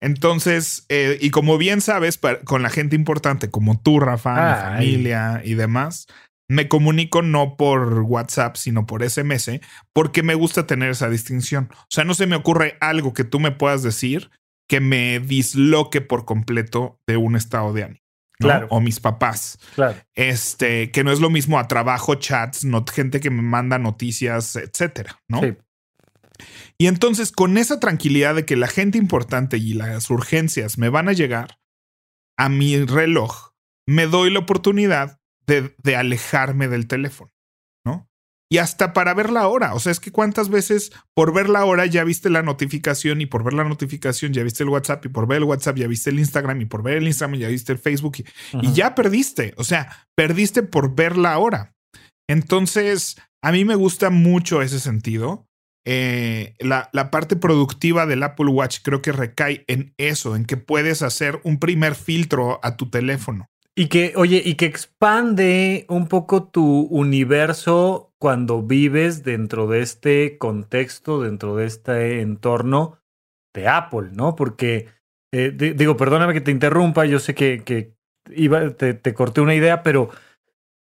Entonces, 0.00 0.86
eh, 0.88 1.18
y 1.20 1.30
como 1.30 1.58
bien 1.58 1.80
sabes, 1.80 2.20
con 2.44 2.62
la 2.62 2.70
gente 2.70 2.94
importante 2.94 3.50
como 3.50 3.80
tú, 3.80 3.98
Rafa, 3.98 4.34
mi 4.34 4.76
familia 4.76 5.42
y 5.44 5.54
demás, 5.54 6.06
me 6.48 6.68
comunico 6.68 7.22
no 7.22 7.56
por 7.56 8.00
WhatsApp, 8.00 8.56
sino 8.56 8.86
por 8.86 9.08
SMS, 9.08 9.60
porque 9.92 10.22
me 10.22 10.34
gusta 10.34 10.66
tener 10.66 10.90
esa 10.90 11.08
distinción. 11.08 11.70
O 11.72 11.86
sea, 11.90 12.04
no 12.04 12.14
se 12.14 12.26
me 12.26 12.36
ocurre 12.36 12.76
algo 12.80 13.14
que 13.14 13.24
tú 13.24 13.40
me 13.40 13.52
puedas 13.52 13.82
decir 13.82 14.30
que 14.68 14.80
me 14.80 15.20
disloque 15.20 16.00
por 16.00 16.24
completo 16.24 17.00
de 17.06 17.16
un 17.16 17.36
estado 17.36 17.72
de 17.72 17.84
ánimo. 17.84 18.00
Claro. 18.38 18.66
O 18.70 18.80
mis 18.80 19.00
papás. 19.00 19.58
Claro. 19.74 19.96
Este, 20.14 20.90
que 20.90 21.04
no 21.04 21.12
es 21.12 21.20
lo 21.20 21.30
mismo 21.30 21.58
a 21.58 21.68
trabajo, 21.68 22.16
chats, 22.16 22.66
gente 22.92 23.20
que 23.20 23.30
me 23.30 23.42
manda 23.42 23.78
noticias, 23.78 24.56
etcétera, 24.56 25.22
¿no? 25.28 25.40
Sí. 25.40 25.54
Y 26.78 26.88
entonces, 26.88 27.30
con 27.30 27.56
esa 27.56 27.78
tranquilidad 27.78 28.34
de 28.34 28.44
que 28.44 28.56
la 28.56 28.66
gente 28.66 28.98
importante 28.98 29.56
y 29.56 29.74
las 29.74 30.10
urgencias 30.10 30.78
me 30.78 30.88
van 30.88 31.08
a 31.08 31.12
llegar 31.12 31.58
a 32.36 32.48
mi 32.48 32.84
reloj, 32.84 33.52
me 33.86 34.06
doy 34.06 34.30
la 34.30 34.40
oportunidad 34.40 35.20
de, 35.46 35.96
alejarme 35.96 36.68
del 36.68 36.86
teléfono, 36.86 37.32
¿no? 37.84 38.08
Y 38.50 38.58
hasta 38.58 38.92
para 38.92 39.14
ver 39.14 39.30
la 39.30 39.48
hora. 39.48 39.74
O 39.74 39.80
sea, 39.80 39.92
es 39.92 40.00
que 40.00 40.12
cuántas 40.12 40.48
veces 40.48 40.92
por 41.14 41.32
ver 41.32 41.48
la 41.48 41.64
hora 41.64 41.86
ya 41.86 42.04
viste 42.04 42.30
la 42.30 42.42
notificación 42.42 43.20
y 43.20 43.26
por 43.26 43.42
ver 43.42 43.54
la 43.54 43.64
notificación 43.64 44.32
ya 44.32 44.42
viste 44.42 44.62
el 44.62 44.68
WhatsApp 44.68 45.04
y 45.06 45.08
por 45.08 45.26
ver 45.26 45.38
el 45.38 45.44
WhatsApp 45.44 45.76
ya 45.76 45.88
viste 45.88 46.10
el 46.10 46.18
Instagram 46.18 46.60
y 46.60 46.66
por 46.66 46.82
ver 46.82 46.98
el 46.98 47.06
Instagram 47.06 47.40
ya 47.40 47.48
viste 47.48 47.72
el 47.72 47.78
Facebook 47.78 48.18
y, 48.18 48.72
ya 48.72 48.94
perdiste. 48.94 49.54
O 49.56 49.64
sea, 49.64 50.06
perdiste 50.14 50.62
por 50.62 50.94
ver 50.94 51.16
la 51.16 51.38
hora. 51.38 51.74
Entonces, 52.28 53.16
a 53.42 53.50
mí 53.50 53.64
me 53.64 53.74
gusta 53.74 54.10
mucho 54.10 54.62
ese 54.62 54.78
sentido. 54.78 55.46
Eh, 55.86 56.54
la, 56.60 56.88
la, 56.92 57.10
parte 57.10 57.36
productiva 57.36 58.06
del 58.06 58.22
Apple 58.22 58.46
Watch 58.46 58.78
creo 58.82 59.02
que 59.02 59.12
recae 59.12 59.64
en 59.68 59.92
eso, 59.98 60.34
en 60.34 60.46
que 60.46 60.56
puedes 60.56 61.02
hacer 61.02 61.40
un 61.44 61.58
primer 61.58 61.94
filtro 61.94 62.58
a 62.62 62.76
tu 62.76 62.88
teléfono. 62.88 63.50
Y 63.76 63.88
que, 63.88 64.12
oye, 64.16 64.40
y 64.44 64.54
que 64.54 64.66
expande 64.66 65.84
un 65.88 66.06
poco 66.06 66.44
tu 66.44 66.82
universo 66.82 68.14
cuando 68.18 68.62
vives 68.62 69.24
dentro 69.24 69.66
de 69.66 69.82
este 69.82 70.38
contexto, 70.38 71.20
dentro 71.20 71.56
de 71.56 71.66
este 71.66 72.20
entorno 72.20 73.00
de 73.52 73.66
Apple, 73.68 74.10
¿no? 74.12 74.36
Porque, 74.36 74.88
eh, 75.32 75.50
digo, 75.50 75.96
perdóname 75.96 76.34
que 76.34 76.40
te 76.40 76.52
interrumpa, 76.52 77.04
yo 77.04 77.18
sé 77.18 77.34
que, 77.34 77.64
que 77.64 77.94
iba, 78.30 78.70
te, 78.70 78.94
te, 78.94 79.12
corté 79.12 79.40
una 79.40 79.54
idea, 79.54 79.82
pero, 79.82 80.10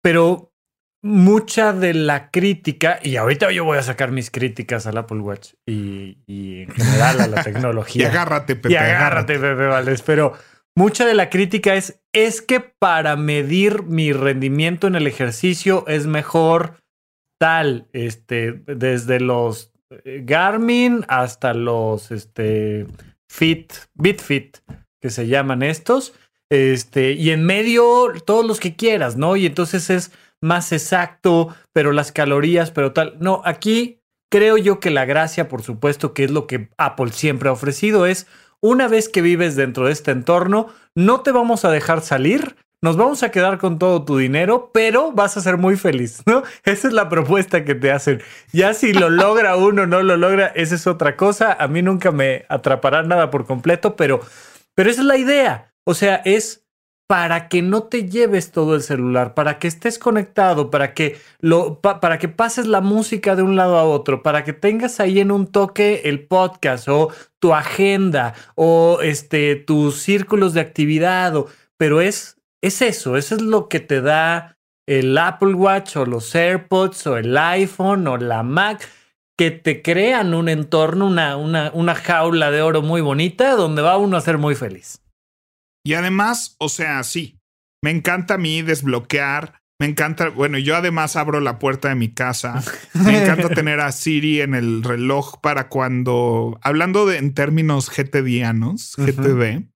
pero 0.01 0.53
mucha 1.01 1.71
de 1.71 1.93
la 1.93 2.29
crítica, 2.29 2.99
y 3.01 3.15
ahorita 3.15 3.51
yo 3.51 3.63
voy 3.63 3.77
a 3.77 3.83
sacar 3.83 4.11
mis 4.11 4.29
críticas 4.29 4.85
al 4.85 4.97
Apple 4.97 5.19
Watch 5.19 5.53
y, 5.65 6.19
y 6.27 6.63
en 6.63 6.71
general 6.71 7.21
a 7.21 7.27
la 7.27 7.43
tecnología. 7.43 8.03
y 8.03 8.05
agárrate, 8.05 8.55
Pepe. 8.55 8.73
Y 8.73 8.75
agárrate, 8.75 9.39
Pepe 9.39 9.65
Valdés, 9.65 10.01
pero 10.01 10.33
mucha 10.75 11.05
de 11.05 11.13
la 11.13 11.29
crítica 11.29 11.75
es, 11.75 11.99
es 12.13 12.41
que 12.41 12.59
para 12.59 13.15
medir 13.15 13.83
mi 13.83 14.13
rendimiento 14.13 14.87
en 14.87 14.95
el 14.95 15.07
ejercicio 15.07 15.85
es 15.87 16.07
mejor 16.07 16.77
tal, 17.39 17.87
este, 17.93 18.61
desde 18.67 19.19
los 19.19 19.73
eh, 20.05 20.21
Garmin 20.23 21.05
hasta 21.07 21.53
los 21.53 22.11
este, 22.11 22.85
Fit, 23.29 23.73
BitFit, 23.95 24.57
que 25.01 25.09
se 25.09 25.27
llaman 25.27 25.63
estos, 25.63 26.13
este, 26.49 27.13
y 27.13 27.31
en 27.31 27.45
medio 27.45 28.11
todos 28.25 28.45
los 28.45 28.59
que 28.59 28.75
quieras, 28.75 29.15
¿no? 29.15 29.37
Y 29.37 29.45
entonces 29.45 29.89
es 29.89 30.11
más 30.41 30.71
exacto, 30.71 31.55
pero 31.71 31.93
las 31.93 32.11
calorías, 32.11 32.71
pero 32.71 32.91
tal. 32.91 33.15
No, 33.19 33.41
aquí 33.45 34.01
creo 34.29 34.57
yo 34.57 34.79
que 34.79 34.89
la 34.89 35.05
gracia, 35.05 35.47
por 35.47 35.61
supuesto, 35.61 36.13
que 36.13 36.25
es 36.25 36.31
lo 36.31 36.47
que 36.47 36.69
Apple 36.77 37.11
siempre 37.11 37.49
ha 37.49 37.53
ofrecido, 37.53 38.05
es 38.05 38.27
una 38.61 38.87
vez 38.87 39.09
que 39.09 39.21
vives 39.21 39.55
dentro 39.55 39.87
de 39.87 39.91
este 39.91 40.11
entorno, 40.11 40.67
no 40.95 41.21
te 41.21 41.31
vamos 41.31 41.65
a 41.65 41.71
dejar 41.71 42.01
salir, 42.01 42.55
nos 42.83 42.97
vamos 42.97 43.21
a 43.21 43.29
quedar 43.29 43.59
con 43.59 43.77
todo 43.77 44.03
tu 44.05 44.17
dinero, 44.17 44.71
pero 44.73 45.11
vas 45.11 45.37
a 45.37 45.41
ser 45.41 45.57
muy 45.57 45.75
feliz, 45.77 46.23
¿no? 46.25 46.43
Esa 46.63 46.87
es 46.87 46.93
la 46.93 47.09
propuesta 47.09 47.63
que 47.63 47.75
te 47.75 47.91
hacen. 47.91 48.21
Ya 48.51 48.73
si 48.73 48.93
lo 48.93 49.09
logra 49.11 49.55
uno 49.55 49.83
o 49.83 49.87
no 49.87 50.01
lo 50.01 50.17
logra, 50.17 50.47
esa 50.47 50.75
es 50.75 50.87
otra 50.87 51.15
cosa. 51.15 51.53
A 51.53 51.67
mí 51.67 51.81
nunca 51.81 52.11
me 52.11 52.45
atrapará 52.49 53.03
nada 53.03 53.29
por 53.29 53.45
completo, 53.45 53.95
pero, 53.95 54.21
pero 54.75 54.89
esa 54.89 55.01
es 55.01 55.07
la 55.07 55.17
idea. 55.17 55.73
O 55.83 55.93
sea, 55.93 56.21
es 56.25 56.65
para 57.11 57.49
que 57.49 57.61
no 57.61 57.83
te 57.83 58.07
lleves 58.07 58.53
todo 58.53 58.73
el 58.73 58.81
celular, 58.81 59.33
para 59.33 59.59
que 59.59 59.67
estés 59.67 59.99
conectado, 59.99 60.71
para 60.71 60.93
que 60.93 61.17
para 61.81 62.17
que 62.19 62.29
pases 62.29 62.67
la 62.67 62.79
música 62.79 63.35
de 63.35 63.41
un 63.41 63.57
lado 63.57 63.77
a 63.77 63.83
otro, 63.83 64.23
para 64.23 64.45
que 64.45 64.53
tengas 64.53 65.01
ahí 65.01 65.19
en 65.19 65.29
un 65.29 65.47
toque 65.47 66.03
el 66.05 66.25
podcast 66.25 66.87
o 66.87 67.09
tu 67.39 67.53
agenda 67.53 68.33
o 68.55 68.99
este 69.01 69.57
tus 69.57 69.97
círculos 70.01 70.53
de 70.53 70.61
actividad, 70.61 71.33
pero 71.75 71.99
es 71.99 72.37
es 72.61 72.81
eso, 72.81 73.17
eso 73.17 73.35
es 73.35 73.41
lo 73.41 73.67
que 73.67 73.81
te 73.81 73.99
da 73.99 74.57
el 74.87 75.17
Apple 75.17 75.55
Watch 75.55 75.97
o 75.97 76.05
los 76.05 76.33
AirPods 76.33 77.07
o 77.07 77.17
el 77.17 77.37
iPhone 77.37 78.07
o 78.07 78.15
la 78.15 78.41
Mac 78.41 78.87
que 79.37 79.51
te 79.51 79.81
crean 79.81 80.33
un 80.33 80.47
entorno, 80.47 81.07
una, 81.07 81.35
una, 81.35 81.71
una 81.73 81.93
jaula 81.93 82.51
de 82.51 82.61
oro 82.61 82.81
muy 82.81 83.01
bonita 83.01 83.57
donde 83.57 83.81
va 83.81 83.97
uno 83.97 84.15
a 84.15 84.21
ser 84.21 84.37
muy 84.37 84.55
feliz. 84.55 85.00
Y 85.83 85.93
además, 85.93 86.55
o 86.59 86.69
sea, 86.69 87.03
sí, 87.03 87.39
me 87.83 87.91
encanta 87.91 88.35
a 88.35 88.37
mí 88.37 88.61
desbloquear. 88.61 89.61
Me 89.79 89.87
encanta, 89.87 90.29
bueno, 90.29 90.59
yo 90.59 90.75
además 90.75 91.15
abro 91.15 91.39
la 91.39 91.57
puerta 91.57 91.89
de 91.89 91.95
mi 91.95 92.13
casa. 92.13 92.63
Me 92.93 93.23
encanta 93.23 93.49
tener 93.49 93.79
a 93.79 93.91
Siri 93.91 94.41
en 94.41 94.53
el 94.53 94.83
reloj 94.83 95.41
para 95.41 95.69
cuando, 95.69 96.59
hablando 96.61 97.07
de, 97.07 97.17
en 97.17 97.33
términos 97.33 97.89
GTDianos, 97.89 98.93
GTD, 98.95 99.71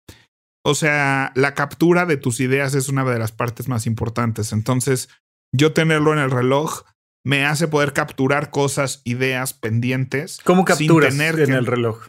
o 0.66 0.76
sea, 0.76 1.32
la 1.36 1.54
captura 1.54 2.06
de 2.06 2.18
tus 2.18 2.42
ideas 2.42 2.74
es 2.74 2.90
una 2.90 3.06
de 3.06 3.18
las 3.18 3.32
partes 3.32 3.70
más 3.70 3.86
importantes. 3.86 4.52
Entonces, 4.52 5.08
yo 5.54 5.72
tenerlo 5.72 6.12
en 6.12 6.20
el 6.20 6.32
reloj 6.32 6.84
me 7.26 7.46
hace 7.46 7.68
poder 7.68 7.94
capturar 7.94 8.50
cosas, 8.50 9.02
ideas 9.06 9.54
pendientes. 9.54 10.40
¿Cómo 10.44 10.66
capturas 10.66 11.18
en 11.18 11.54
el 11.54 11.66
reloj? 11.66 12.08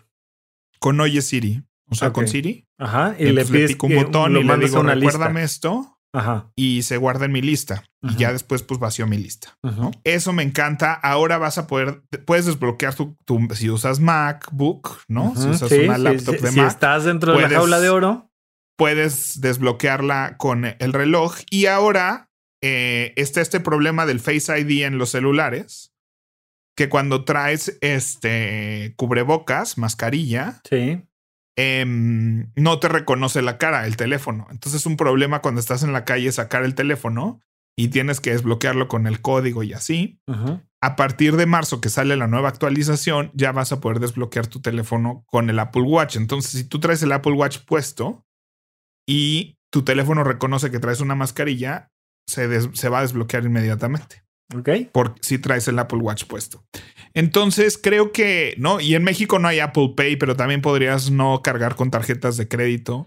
Con 0.81 1.01
Oye 1.01 1.23
Siri. 1.23 1.63
O 1.95 1.99
sea, 1.99 2.13
con 2.13 2.29
Siri. 2.29 2.67
Ajá. 2.79 3.15
Y, 3.19 3.27
le 3.27 3.45
pides 3.45 3.77
un 3.81 3.95
botón 3.95 4.37
y 4.37 4.45
le 4.45 4.57
digo, 4.59 4.83
recuérdame 4.83 5.43
esto. 5.43 5.95
Ajá. 6.15 6.53
Y 6.55 6.83
se 6.83 6.97
guarda 6.97 7.25
en 7.25 7.33
mi 7.33 7.43
lista. 7.43 7.85
Y 8.03 8.17
ya 8.17 8.33
después, 8.33 8.63
pues 8.63 8.79
vacío 8.79 9.07
mi 9.07 9.19
lista. 9.19 9.59
Eso 10.05 10.33
me 10.33 10.45
encanta. 10.45 10.93
Ahora 10.93 11.39
vas 11.39 11.59
a 11.59 11.67
poder, 11.67 12.03
puedes 12.25 12.47
desbloquear 12.47 12.95
tu, 12.95 13.17
si 13.55 13.69
usas 13.69 13.99
MacBook, 13.99 15.01
¿no? 15.09 15.35
Si 15.35 15.49
usas 15.49 15.73
una 15.73 15.99
laptop 15.99 16.37
de 16.37 16.53
Mac. 16.53 16.53
Si 16.53 16.61
estás 16.61 17.05
dentro 17.05 17.33
de 17.33 17.43
la 17.43 17.49
jaula 17.49 17.81
de 17.81 17.91
oro. 17.91 18.31
Puedes 18.77 19.41
desbloquearla 19.41 20.37
con 20.37 20.65
el 20.65 20.93
reloj. 20.93 21.37
Y 21.51 21.67
ahora 21.67 22.31
eh, 22.63 23.13
está 23.17 23.41
este 23.41 23.59
problema 23.59 24.07
del 24.07 24.21
Face 24.21 24.57
ID 24.57 24.85
en 24.85 24.99
los 24.99 25.11
celulares. 25.11 25.93
Que 26.77 26.89
cuando 26.89 27.25
traes 27.25 27.77
este 27.81 28.95
cubrebocas, 28.97 29.79
mascarilla, 29.79 30.61
sí 30.69 31.03
Em, 31.57 32.51
no 32.57 32.81
te 32.81 32.89
reconoce 32.89 33.43
la 33.43 33.59
cara, 33.59 33.87
el 33.87 33.97
teléfono. 33.97 34.47
Entonces 34.51 34.81
es 34.81 34.87
un 34.87 34.97
problema 34.97 35.41
cuando 35.41 35.61
estás 35.61 35.83
en 35.83 35.93
la 35.93 36.05
calle 36.05 36.33
sacar 36.33 36.65
el 36.65 36.75
teléfono 36.75 37.41
y 37.77 37.89
tienes 37.89 38.21
que 38.21 38.31
desbloquearlo 38.31 38.89
con 38.89 39.07
el 39.07 39.21
código 39.21 39.63
y 39.63 39.73
así. 39.73 40.21
A 40.81 40.97
partir 40.97 41.37
de 41.37 41.47
marzo 41.47 41.81
que 41.81 41.89
sale 41.89 42.17
la 42.17 42.27
nueva 42.27 42.49
actualización, 42.49 43.31
ya 43.35 43.53
vas 43.53 43.73
a 43.73 43.81
poder 43.81 44.01
desbloquear 44.01 44.47
tu 44.47 44.61
teléfono 44.61 45.25
con 45.27 45.49
el 45.49 45.59
Apple 45.59 45.83
Watch. 45.83 46.17
Entonces, 46.17 46.53
si 46.53 46.65
tú 46.65 46.79
traes 46.79 47.03
el 47.03 47.13
Apple 47.13 47.33
Watch 47.33 47.59
puesto 47.67 48.25
y 49.09 49.57
tu 49.71 49.83
teléfono 49.83 50.25
reconoce 50.25 50.71
que 50.71 50.79
traes 50.79 51.01
una 51.01 51.15
mascarilla, 51.15 51.91
se, 52.29 52.61
se 52.75 52.89
va 52.89 52.99
a 52.99 53.03
desbloquear 53.03 53.45
inmediatamente. 53.45 54.25
Ok. 54.55 54.69
Por 54.93 55.15
si 55.21 55.39
traes 55.39 55.67
el 55.69 55.79
Apple 55.79 55.99
Watch 55.99 56.25
puesto. 56.27 56.65
Entonces 57.15 57.79
creo 57.81 58.11
que, 58.11 58.55
¿no? 58.59 58.81
Y 58.81 58.95
en 58.95 59.05
México 59.05 59.39
no 59.39 59.47
hay 59.47 59.61
Apple 59.61 59.93
Pay, 59.97 60.17
pero 60.17 60.37
también 60.37 60.61
podrías 60.61 61.11
no 61.11 61.43
cargar 61.43 61.77
con 61.77 61.91
tarjetas 61.91 62.37
de 62.37 62.49
crédito. 62.49 63.07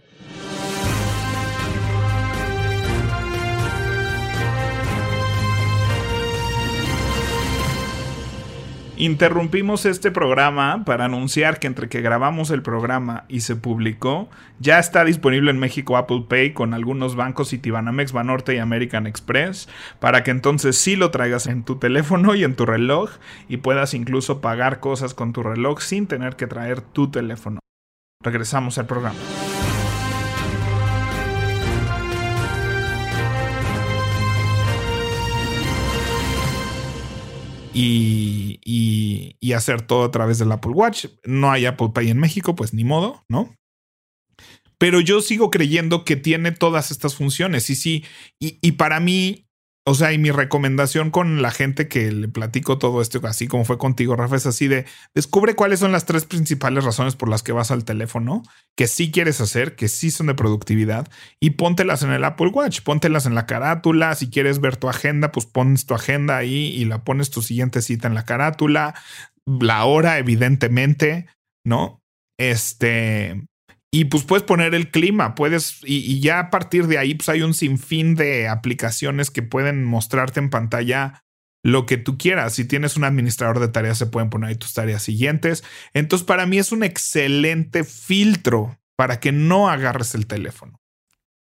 Interrumpimos 8.99 9.85
este 9.85 10.09
programa 10.09 10.83
para 10.83 11.05
anunciar 11.05 11.59
que 11.59 11.67
entre 11.67 11.87
que 11.87 12.01
grabamos 12.01 12.49
el 12.49 12.63
programa 12.63 13.25
y 13.27 13.41
se 13.41 13.55
publicó, 13.55 14.27
ya 14.59 14.79
está 14.79 15.05
disponible 15.05 15.51
en 15.51 15.59
México 15.59 15.97
Apple 15.97 16.25
Pay 16.27 16.53
con 16.53 16.73
algunos 16.73 17.15
bancos 17.15 17.51
Citibanamex, 17.51 18.11
Banorte 18.11 18.55
y 18.55 18.57
American 18.57 19.05
Express, 19.05 19.69
para 19.99 20.23
que 20.23 20.31
entonces 20.31 20.79
sí 20.79 20.95
lo 20.95 21.11
traigas 21.11 21.45
en 21.45 21.63
tu 21.63 21.75
teléfono 21.75 22.33
y 22.33 22.43
en 22.43 22.55
tu 22.55 22.65
reloj 22.65 23.11
y 23.47 23.57
puedas 23.57 23.93
incluso 23.93 24.41
pagar 24.41 24.79
cosas 24.79 25.13
con 25.13 25.31
tu 25.31 25.43
reloj 25.43 25.79
sin 25.79 26.07
tener 26.07 26.35
que 26.35 26.47
traer 26.47 26.81
tu 26.81 27.11
teléfono. 27.11 27.59
Regresamos 28.23 28.79
al 28.79 28.87
programa. 28.87 29.19
Y, 37.77 39.53
hacer 39.53 39.81
todo 39.81 40.03
a 40.03 40.11
través 40.11 40.37
del 40.37 40.51
Apple 40.51 40.71
Watch. 40.71 41.07
No 41.23 41.51
hay 41.51 41.65
Apple 41.65 41.89
Pay 41.93 42.09
en 42.09 42.19
México, 42.19 42.55
pues 42.55 42.73
ni 42.73 42.83
modo, 42.83 43.23
¿no? 43.27 43.55
Pero 44.77 45.01
yo 45.01 45.21
sigo 45.21 45.49
creyendo 45.49 46.05
que 46.05 46.15
tiene 46.15 46.51
todas 46.51 46.91
estas 46.91 47.15
funciones. 47.15 47.69
Y 47.69 47.75
sí, 47.75 48.05
y, 48.39 48.73
para 48.73 48.99
mí 48.99 49.46
o 49.89 49.93
sea, 49.93 50.11
y 50.11 50.17
mi 50.17 50.31
recomendación 50.31 51.11
con 51.11 51.41
la 51.41 51.49
gente 51.49 51.87
que 51.87 52.11
le 52.11 52.27
platico 52.27 52.77
todo 52.77 53.01
esto, 53.01 53.21
así 53.25 53.47
como 53.47 53.63
fue 53.63 53.77
contigo, 53.77 54.17
Rafa, 54.17 54.35
es 54.35 54.45
así 54.45 54.67
de 54.67 54.85
descubre 55.15 55.55
cuáles 55.55 55.79
son 55.79 55.93
las 55.93 56.03
tres 56.03 56.25
principales 56.25 56.83
razones 56.83 57.15
por 57.15 57.29
las 57.29 57.41
que 57.41 57.53
vas 57.53 57.71
al 57.71 57.85
teléfono, 57.85 58.43
que 58.75 58.87
sí 58.87 59.11
quieres 59.11 59.39
hacer, 59.39 59.77
que 59.77 59.87
sí 59.87 60.11
son 60.11 60.27
de 60.27 60.35
productividad, 60.35 61.07
y 61.39 61.51
póntelas 61.51 62.03
en 62.03 62.11
el 62.11 62.25
Apple 62.25 62.49
Watch, 62.49 62.81
póntelas 62.81 63.27
en 63.27 63.35
la 63.35 63.45
carátula. 63.45 64.13
Si 64.15 64.29
quieres 64.29 64.59
ver 64.59 64.75
tu 64.75 64.89
agenda, 64.89 65.31
pues 65.31 65.45
pones 65.45 65.85
tu 65.85 65.93
agenda 65.93 66.35
ahí 66.35 66.65
y 66.75 66.83
la 66.83 67.05
pones 67.05 67.29
tu 67.29 67.41
siguiente 67.41 67.81
cita 67.81 68.09
en 68.09 68.13
la 68.15 68.25
carátula, 68.25 68.93
la 69.45 69.85
hora, 69.85 70.17
evidentemente, 70.17 71.27
¿no? 71.65 72.01
Este, 72.37 73.47
y 73.91 74.05
pues 74.05 74.23
puedes 74.23 74.43
poner 74.43 74.75
el 74.75 74.91
clima, 74.91 75.33
puedes, 75.33 75.79
y, 75.83 76.19
ya 76.19 76.39
a 76.39 76.49
partir 76.49 76.87
de 76.87 76.97
ahí, 76.97 77.15
pues 77.15 77.29
hay 77.29 77.41
un 77.41 77.53
sinfín 77.53 78.15
de 78.15 78.47
aplicaciones 78.47 79.31
que 79.31 79.43
pueden 79.43 79.83
mostrarte 79.85 80.39
en 80.39 80.49
pantalla 80.49 81.23
lo 81.63 81.85
que 81.85 81.97
tú 81.97 82.17
quieras. 82.17 82.53
Si 82.53 82.65
tienes 82.65 82.97
un 82.97 83.05
administrador 83.05 83.59
de 83.59 83.69
tareas, 83.69 83.97
se 83.97 84.05
pueden 84.05 84.29
poner 84.29 84.49
ahí 84.49 84.55
tus 84.55 84.73
tareas 84.73 85.03
siguientes. 85.03 85.63
Entonces, 85.93 86.25
para 86.25 86.45
mí 86.45 86.57
es 86.57 86.71
un 86.71 86.83
excelente 86.83 87.83
filtro 87.83 88.77
para 88.97 89.19
que 89.19 89.31
no 89.31 89.69
agarres 89.69 90.15
el 90.15 90.27
teléfono. 90.27 90.81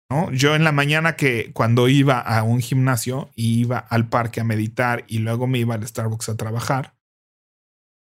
¿no? 0.09 0.31
Yo 0.31 0.55
en 0.55 0.63
la 0.63 0.71
mañana 0.71 1.15
que 1.15 1.51
cuando 1.53 1.87
iba 1.87 2.19
a 2.19 2.43
un 2.43 2.61
gimnasio 2.61 3.29
y 3.35 3.59
iba 3.59 3.77
al 3.77 4.09
parque 4.09 4.41
a 4.41 4.45
meditar 4.45 5.05
y 5.07 5.19
luego 5.19 5.47
me 5.47 5.59
iba 5.59 5.75
al 5.75 5.87
Starbucks 5.87 6.29
a 6.29 6.37
trabajar, 6.37 6.95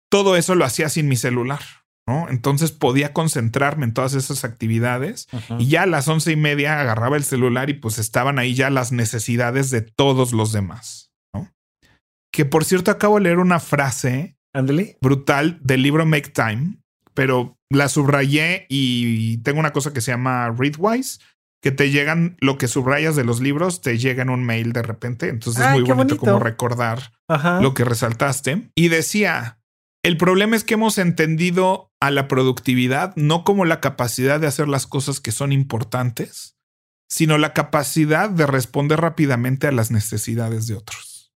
todo 0.10 0.38
eso 0.38 0.56
lo 0.56 0.66
hacía 0.66 0.90
sin 0.90 1.08
mi 1.08 1.18
celular. 1.18 1.62
Entonces 2.30 2.72
podía 2.72 3.12
concentrarme 3.12 3.86
en 3.86 3.94
todas 3.94 4.14
esas 4.14 4.46
actividades 4.46 5.28
y 5.60 5.68
ya 5.68 5.84
a 5.84 5.88
las 5.88 6.08
once 6.08 6.32
y 6.32 6.38
media 6.38 6.80
agarraba 6.80 7.18
el 7.18 7.24
celular 7.24 7.70
y 7.70 7.74
pues 7.74 7.98
estaban 8.00 8.40
ahí 8.40 8.54
ya 8.54 8.70
las 8.70 8.92
necesidades 8.94 9.72
de 9.72 9.82
todos 9.82 10.32
los 10.32 10.54
demás, 10.54 11.12
¿no? 11.34 11.52
Que 12.32 12.46
por 12.46 12.64
cierto 12.64 12.92
acabo 12.92 13.16
de 13.18 13.24
leer 13.24 13.40
una 13.40 13.60
frase 13.60 14.38
brutal 15.02 15.60
del 15.62 15.84
libro 15.84 16.06
Make 16.06 16.30
Time, 16.30 16.78
pero 17.14 17.58
la 17.70 17.90
subrayé 17.90 18.66
y 18.70 19.40
tengo 19.40 19.60
una 19.60 19.74
cosa 19.74 19.92
que 19.92 20.02
se 20.02 20.12
llama 20.12 20.50
Readwise, 20.58 21.20
que 21.62 21.72
te 21.72 21.92
llegan 21.92 22.38
lo 22.40 22.58
que 22.58 22.70
subrayas 22.70 23.16
de 23.18 23.26
los 23.26 23.42
libros, 23.42 23.82
te 23.82 23.98
llega 23.98 24.24
en 24.24 24.30
un 24.30 24.46
mail 24.46 24.72
de 24.72 24.84
repente. 24.84 25.28
Entonces 25.28 25.66
es 25.66 25.72
muy 25.72 25.82
bonito, 25.82 26.16
como 26.16 26.40
recordar 26.40 27.12
lo 27.62 27.74
que 27.74 27.84
resaltaste. 27.84 28.70
Y 28.76 28.88
decía, 28.88 29.60
el 30.08 30.16
problema 30.16 30.56
es 30.56 30.64
que 30.64 30.76
hemos 30.76 31.00
entendido 31.00 31.92
a 32.00 32.12
la 32.12 32.30
productividad 32.30 33.14
no 33.18 33.44
como 33.44 33.66
la 33.66 33.82
capacidad 33.82 34.40
de 34.40 34.48
hacer 34.48 34.70
las 34.70 34.88
cosas 34.88 35.20
que 35.20 35.34
son 35.34 35.52
importantes, 35.52 36.56
sino 37.10 37.38
la 37.38 37.54
capacidad 37.54 38.30
de 38.30 38.48
responder 38.48 39.02
rápidamente 39.02 39.68
a 39.68 39.74
las 39.74 39.92
necesidades 39.92 40.66
de 40.66 40.76
otros. 40.76 41.34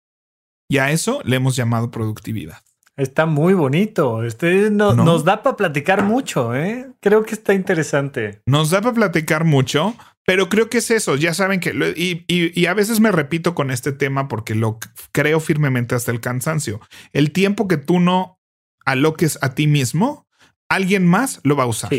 Y 0.69 0.77
a 0.77 0.91
eso 0.91 1.19
le 1.25 1.37
hemos 1.37 1.55
llamado 1.55 1.89
productividad. 1.89 2.59
Está 2.95 3.25
muy 3.25 3.55
bonito. 3.55 4.23
Este 4.23 4.69
nos 4.69 5.23
da 5.23 5.41
para 5.41 5.55
platicar 5.55 6.03
mucho, 6.03 6.55
¿eh? 6.55 6.91
Creo 6.99 7.23
que 7.23 7.33
está 7.33 7.55
interesante. 7.55 8.43
Nos 8.45 8.69
da 8.69 8.81
para 8.81 8.93
platicar 8.93 9.45
mucho, 9.45 9.95
pero 10.27 10.47
creo 10.47 10.69
que 10.69 10.77
es 10.77 10.91
eso. 10.91 11.15
Ya 11.15 11.33
saben 11.33 11.59
que, 11.59 11.71
y, 11.95 12.23
y, 12.27 12.65
a 12.67 12.75
veces 12.75 12.99
me 12.99 13.11
repito 13.11 13.55
con 13.55 13.71
este 13.71 13.93
tema 13.93 14.27
porque 14.27 14.53
lo 14.53 14.77
creo 15.11 15.39
firmemente 15.39 15.95
hasta 15.95 16.11
el 16.11 16.19
cansancio. 16.19 16.81
El 17.13 17.31
tiempo 17.31 17.67
que 17.67 17.77
tú 17.77 17.99
no 17.99 18.38
aloques 18.85 19.37
a 19.41 19.53
ti 19.53 19.67
mismo, 19.67 20.27
alguien 20.69 21.05
más 21.05 21.39
lo 21.43 21.55
va 21.55 21.63
a 21.63 21.67
usar. 21.67 21.91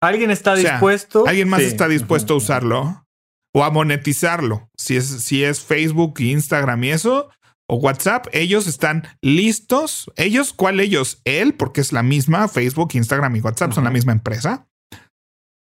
Alguien 0.00 0.30
está 0.30 0.54
dispuesto. 0.54 1.26
Alguien 1.26 1.48
más 1.48 1.62
está 1.62 1.88
dispuesto 1.88 2.34
a 2.34 2.36
usarlo 2.36 3.06
o 3.54 3.64
a 3.64 3.70
monetizarlo. 3.70 4.70
Si 4.76 4.96
es, 4.96 5.06
si 5.06 5.42
es 5.42 5.60
Facebook, 5.60 6.20
Instagram 6.20 6.84
y 6.84 6.90
eso, 6.90 7.30
o 7.68 7.76
WhatsApp, 7.76 8.26
ellos 8.32 8.66
están 8.66 9.08
listos. 9.22 10.10
Ellos, 10.16 10.52
¿cuál 10.52 10.78
ellos? 10.80 11.20
Él, 11.24 11.54
porque 11.54 11.80
es 11.80 11.92
la 11.92 12.02
misma 12.02 12.48
Facebook, 12.48 12.90
Instagram 12.92 13.36
y 13.36 13.40
WhatsApp, 13.40 13.72
son 13.72 13.84
la 13.84 13.90
misma 13.90 14.12
empresa. 14.12 14.68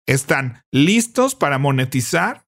Están 0.06 0.64
listos 0.72 1.36
para 1.36 1.58
monetizar 1.58 2.46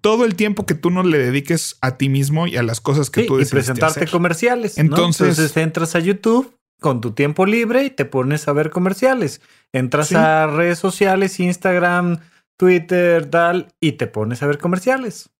todo 0.00 0.24
el 0.24 0.36
tiempo 0.36 0.66
que 0.66 0.74
tú 0.74 0.90
no 0.90 1.02
le 1.02 1.18
dediques 1.18 1.78
a 1.80 1.96
ti 1.96 2.08
mismo 2.08 2.46
y 2.46 2.56
a 2.56 2.62
las 2.62 2.80
cosas 2.80 3.10
que 3.10 3.24
tú 3.24 3.38
deseas. 3.38 3.52
Y 3.52 3.56
presentarte 3.56 4.06
comerciales. 4.06 4.78
Entonces, 4.78 5.30
Entonces 5.30 5.56
entras 5.56 5.96
a 5.96 5.98
YouTube 5.98 6.56
con 6.80 7.00
tu 7.00 7.12
tiempo 7.12 7.46
libre 7.46 7.84
y 7.84 7.90
te 7.90 8.04
pones 8.04 8.48
a 8.48 8.52
ver 8.52 8.70
comerciales. 8.70 9.40
Entras 9.72 10.12
a 10.12 10.46
redes 10.46 10.78
sociales, 10.78 11.40
Instagram, 11.40 12.20
Twitter, 12.58 13.26
tal, 13.26 13.74
y 13.80 13.92
te 13.92 14.06
pones 14.06 14.42
a 14.42 14.46
ver 14.46 14.58
comerciales. 14.58 15.30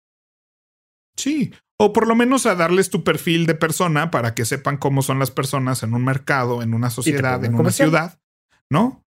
Sí, 1.17 1.53
o 1.79 1.93
por 1.93 2.07
lo 2.07 2.15
menos 2.15 2.47
a 2.47 2.55
darles 2.55 2.91
tu 2.91 3.05
perfil 3.05 3.47
de 3.47 3.55
persona 3.55 4.11
para 4.11 4.35
que 4.35 4.45
sepan 4.45 4.77
cómo 4.77 5.03
son 5.03 5.19
las 5.19 5.31
personas 5.31 5.83
en 5.83 5.95
un 5.95 6.05
mercado, 6.05 6.63
en 6.63 6.75
una 6.75 6.91
sociedad, 6.91 7.45
en 7.45 7.55
una 7.55 7.71
ciudad, 7.71 8.19
¿no? 8.71 9.03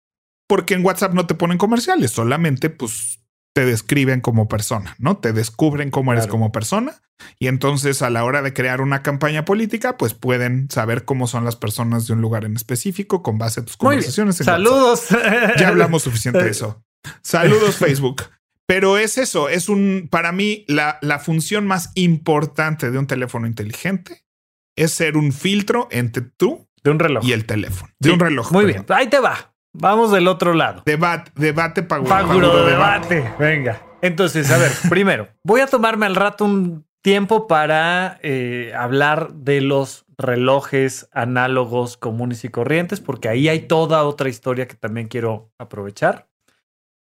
Porque 0.47 0.75
en 0.75 0.85
WhatsApp 0.85 1.15
no 1.15 1.27
te 1.27 1.35
ponen 1.35 1.59
comerciales, 1.59 2.11
solamente 2.11 2.71
pues 2.71 3.24
te 3.55 3.65
describen 3.65 4.21
como 4.21 4.49
persona, 4.49 4.97
¿no? 4.99 5.17
Te 5.17 5.33
descubren 5.33 5.91
cómo 5.91 6.13
eres 6.13 6.27
como 6.27 6.51
persona 6.51 7.01
y 7.39 7.47
entonces 7.47 8.03
a 8.03 8.11
la 8.11 8.25
hora 8.25 8.43
de 8.43 8.53
crear 8.53 8.81
una 8.81 9.03
campaña 9.03 9.45
política, 9.45 9.97
pues 9.97 10.13
pueden 10.13 10.69
saber 10.71 11.05
cómo 11.05 11.29
son 11.29 11.45
las 11.45 11.55
personas 11.55 12.07
de 12.07 12.15
un 12.15 12.21
lugar 12.21 12.45
en 12.45 12.57
específico 12.57 13.23
con 13.23 13.39
base 13.39 13.61
a 13.61 13.65
tus 13.65 13.77
conversaciones. 13.77 14.37
Saludos. 14.37 15.07
Ya 15.57 15.69
hablamos 15.69 16.03
suficiente 16.05 16.43
de 16.43 16.51
eso. 16.51 16.85
Saludos 17.23 17.77
Facebook. 17.77 18.25
Pero 18.67 18.99
es 18.99 19.19
eso, 19.19 19.49
es 19.49 19.69
un, 19.69 20.09
para 20.11 20.33
mí, 20.33 20.65
la, 20.67 20.99
la 21.03 21.19
función 21.19 21.67
más 21.67 21.91
importante 21.95 22.91
de 22.91 22.99
un 22.99 23.07
teléfono 23.07 23.47
inteligente 23.47 24.25
es 24.75 24.91
ser 24.93 25.17
un 25.17 25.33
filtro 25.33 25.87
entre 25.91 26.23
tú 26.23 26.67
de 26.83 26.91
un 26.91 26.99
reloj 26.99 27.25
y 27.25 27.33
el 27.33 27.45
teléfono. 27.45 27.93
De 28.01 28.11
un 28.11 28.21
reloj. 28.21 28.51
Muy 28.53 28.65
bien. 28.65 28.85
Ahí 28.89 29.09
te 29.09 29.21
va. 29.21 29.54
Vamos 29.75 30.13
del 30.13 30.29
otro 30.29 30.55
lado. 30.55 30.83
Debate, 30.87 31.33
debate, 31.35 31.83
paguro. 31.83 32.65
debate. 32.65 33.35
Venga. 33.39 33.83
Entonces, 34.01 34.51
a 34.51 34.59
ver, 34.59 34.71
primero, 34.89 35.29
voy 35.43 35.61
a 35.61 35.67
tomarme 35.67 36.07
al 36.07 36.15
rato 36.15 36.45
un 36.45 36.87
tiempo 37.03 37.49
para 37.49 38.19
eh, 38.23 38.73
hablar 38.77 39.35
de 39.35 39.61
los 39.61 40.07
relojes 40.17 41.09
análogos 41.13 41.97
comunes 41.97 42.45
y 42.45 42.51
corrientes, 42.51 43.01
porque 43.01 43.29
ahí 43.29 43.49
hay 43.49 43.67
toda 43.67 44.05
otra 44.05 44.29
historia 44.29 44.69
que 44.69 44.77
también 44.77 45.09
quiero 45.09 45.51
aprovechar. 45.59 46.29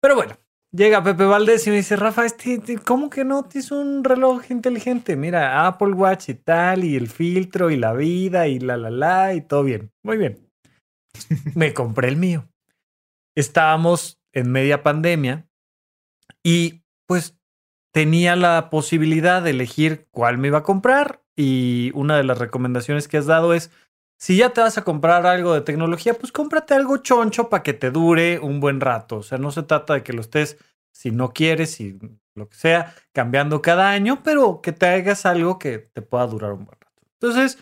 Pero 0.01 0.15
bueno, 0.15 0.35
llega 0.73 1.05
Pepe 1.05 1.25
Valdés 1.25 1.67
y 1.67 1.71
me 1.71 1.77
dice, 1.77 1.97
Rafa, 1.97 2.25
este, 2.25 2.79
¿cómo 2.85 3.11
que 3.11 3.25
no 3.25 3.45
tienes 3.45 3.71
un 3.71 4.03
reloj 4.03 4.51
inteligente? 4.51 5.15
Mira, 5.15 5.67
Apple 5.67 5.93
Watch 5.93 6.31
y 6.31 6.35
tal, 6.35 6.85
y 6.85 6.97
el 6.97 7.09
filtro 7.09 7.71
y 7.71 7.77
la 7.77 7.93
vida 7.93 8.49
y 8.49 8.59
la 8.59 8.79
la 8.79 8.91
la 8.91 9.35
y 9.35 9.43
todo 9.43 9.63
bien. 9.63 9.93
Muy 10.03 10.17
bien. 10.17 10.46
Me 11.55 11.75
compré 11.75 12.09
el 12.09 12.17
mío. 12.17 12.49
Estábamos 13.35 14.21
en 14.33 14.51
media 14.51 14.83
pandemia 14.83 15.49
y 16.43 16.83
pues 17.07 17.37
tenía 17.93 18.37
la 18.37 18.71
posibilidad 18.71 19.43
de 19.43 19.51
elegir 19.51 20.07
cuál 20.11 20.39
me 20.39 20.49
iba 20.49 20.59
a 20.59 20.63
comprar 20.63 21.23
y 21.37 21.91
una 21.95 22.17
de 22.17 22.25
las 22.25 22.39
recomendaciones 22.39 23.09
que 23.09 23.19
has 23.19 23.27
dado 23.27 23.55
es, 23.55 23.71
si 24.19 24.37
ya 24.37 24.51
te 24.51 24.63
vas 24.63 24.79
a 24.79 24.85
comprar 24.85 25.27
algo 25.27 25.53
de 25.53 25.61
tecnología, 25.61 26.15
pues 26.15 26.33
cómprate 26.33 26.75
algo 26.75 26.99
choncho 26.99 27.51
para 27.51 27.63
que 27.63 27.75
te 27.75 27.91
dure 27.91 28.39
un 28.39 28.61
buen 28.61 28.81
rato. 28.81 29.19
O 29.19 29.23
sea, 29.23 29.37
no 29.39 29.51
se 29.51 29.63
trata 29.63 29.95
de 29.95 30.03
que 30.03 30.15
lo 30.15 30.23
estés, 30.23 30.57
si 30.93 31.11
no 31.11 31.33
quieres, 31.33 31.79
y 31.81 31.99
lo 32.35 32.49
que 32.49 32.57
sea, 32.57 32.95
cambiando 33.13 33.61
cada 33.61 33.91
año, 33.91 34.23
pero 34.23 34.63
que 34.63 34.73
te 34.73 34.87
hagas 34.87 35.27
algo 35.27 35.59
que 35.59 35.79
te 35.79 36.01
pueda 36.01 36.27
durar 36.27 36.53
un 36.53 36.65
buen 36.65 36.79
rato. 36.81 37.03
Entonces, 37.21 37.59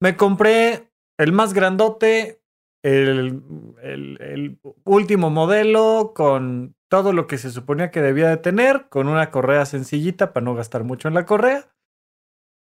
me 0.00 0.16
compré 0.16 0.90
el 1.18 1.32
más 1.32 1.52
grandote, 1.52 2.39
el, 2.82 4.58
último 4.84 5.30
modelo 5.30 6.12
con 6.14 6.74
todo 6.88 7.12
lo 7.12 7.26
que 7.26 7.38
se 7.38 7.50
suponía 7.50 7.90
que 7.90 8.00
debía 8.00 8.28
de 8.28 8.36
tener, 8.36 8.88
con 8.88 9.08
una 9.08 9.30
correa 9.30 9.64
sencillita 9.66 10.32
para 10.32 10.44
no 10.44 10.54
gastar 10.54 10.84
mucho 10.84 11.08
en 11.08 11.14
la 11.14 11.26
correa. 11.26 11.68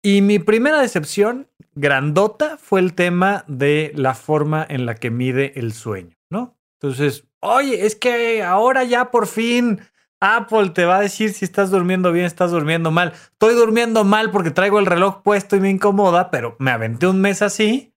Y 0.03 0.21
mi 0.21 0.37
primera 0.39 0.81
decepción, 0.81 1.47
grandota 1.75 2.57
fue 2.57 2.81
el 2.81 2.93
tema 2.93 3.45
de 3.47 3.93
la 3.95 4.13
forma 4.13 4.65
en 4.67 4.85
la 4.85 4.95
que 4.95 5.09
mide 5.09 5.57
el 5.57 5.73
sueño, 5.73 6.15
¿no? 6.29 6.57
Entonces, 6.81 7.25
oye, 7.39 7.85
es 7.85 7.95
que 7.95 8.43
ahora 8.43 8.83
ya 8.83 9.09
por 9.11 9.27
fin 9.27 9.79
Apple 10.19 10.71
te 10.71 10.85
va 10.85 10.97
a 10.97 11.01
decir 11.01 11.31
si 11.31 11.45
estás 11.45 11.71
durmiendo 11.71 12.11
bien, 12.11 12.25
estás 12.25 12.51
durmiendo 12.51 12.91
mal. 12.91 13.13
Estoy 13.13 13.55
durmiendo 13.55 14.03
mal 14.03 14.31
porque 14.31 14.51
traigo 14.51 14.79
el 14.79 14.85
reloj 14.85 15.21
puesto 15.21 15.55
y 15.55 15.61
me 15.61 15.69
incomoda, 15.69 16.31
pero 16.31 16.57
me 16.59 16.71
aventé 16.71 17.07
un 17.07 17.21
mes 17.21 17.41
así 17.41 17.92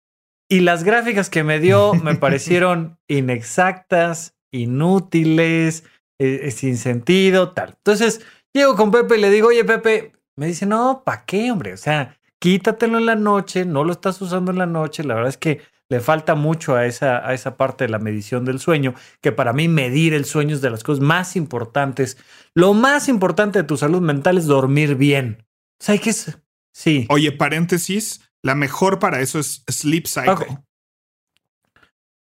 y 0.49 0.61
las 0.61 0.85
gráficas 0.85 1.31
que 1.31 1.45
me 1.45 1.61
dio 1.61 1.95
me 1.95 2.15
parecieron 2.17 2.99
inexactas, 3.09 4.37
inútiles, 4.53 5.85
eh, 6.19 6.51
sin 6.51 6.77
sentido, 6.77 7.53
tal. 7.53 7.75
Entonces, 7.77 8.21
llego 8.53 8.75
con 8.77 8.91
Pepe 8.91 9.19
y 9.19 9.21
le 9.21 9.31
digo, 9.31 9.49
oye, 9.49 9.65
Pepe, 9.65 10.13
me 10.37 10.47
dice, 10.47 10.67
no, 10.67 11.03
¿para 11.05 11.25
qué, 11.25 11.51
hombre? 11.51 11.73
O 11.73 11.77
sea, 11.77 12.19
quítatelo 12.39 12.99
en 12.99 13.07
la 13.07 13.17
noche, 13.17 13.65
no 13.65 13.85
lo 13.85 13.93
estás 13.93 14.21
usando 14.21 14.53
en 14.53 14.59
la 14.59 14.67
noche. 14.67 15.05
La 15.05 15.15
verdad 15.15 15.31
es 15.31 15.39
que 15.39 15.61
le 15.89 16.01
falta 16.01 16.35
mucho 16.35 16.75
a 16.75 16.87
esa, 16.87 17.27
a 17.27 17.33
esa 17.33 17.57
parte 17.57 17.85
de 17.85 17.91
la 17.91 17.99
medición 17.99 18.45
del 18.45 18.59
sueño, 18.59 18.95
que 19.21 19.33
para 19.33 19.53
mí 19.53 19.69
medir 19.69 20.15
el 20.15 20.25
sueño 20.25 20.55
es 20.55 20.61
de 20.61 20.71
las 20.71 20.83
cosas 20.83 21.03
más 21.03 21.37
importantes. 21.37 22.19
Lo 22.55 22.75
más 22.75 23.09
importante 23.09 23.61
de 23.61 23.69
tu 23.69 23.77
salud 23.77 24.01
mental 24.01 24.39
es 24.39 24.47
dormir 24.47 24.97
bien. 24.97 25.45
O 25.81 25.85
sea, 25.85 25.99
que 25.99 26.11
es... 26.11 26.39
Sí. 26.73 27.07
Oye, 27.09 27.33
paréntesis, 27.33 28.26
la 28.47 28.55
mejor 28.55 29.01
para 29.01 29.21
eso 29.21 29.41
es 29.41 29.65
Sleep 29.69 30.07
Cycle. 30.07 30.59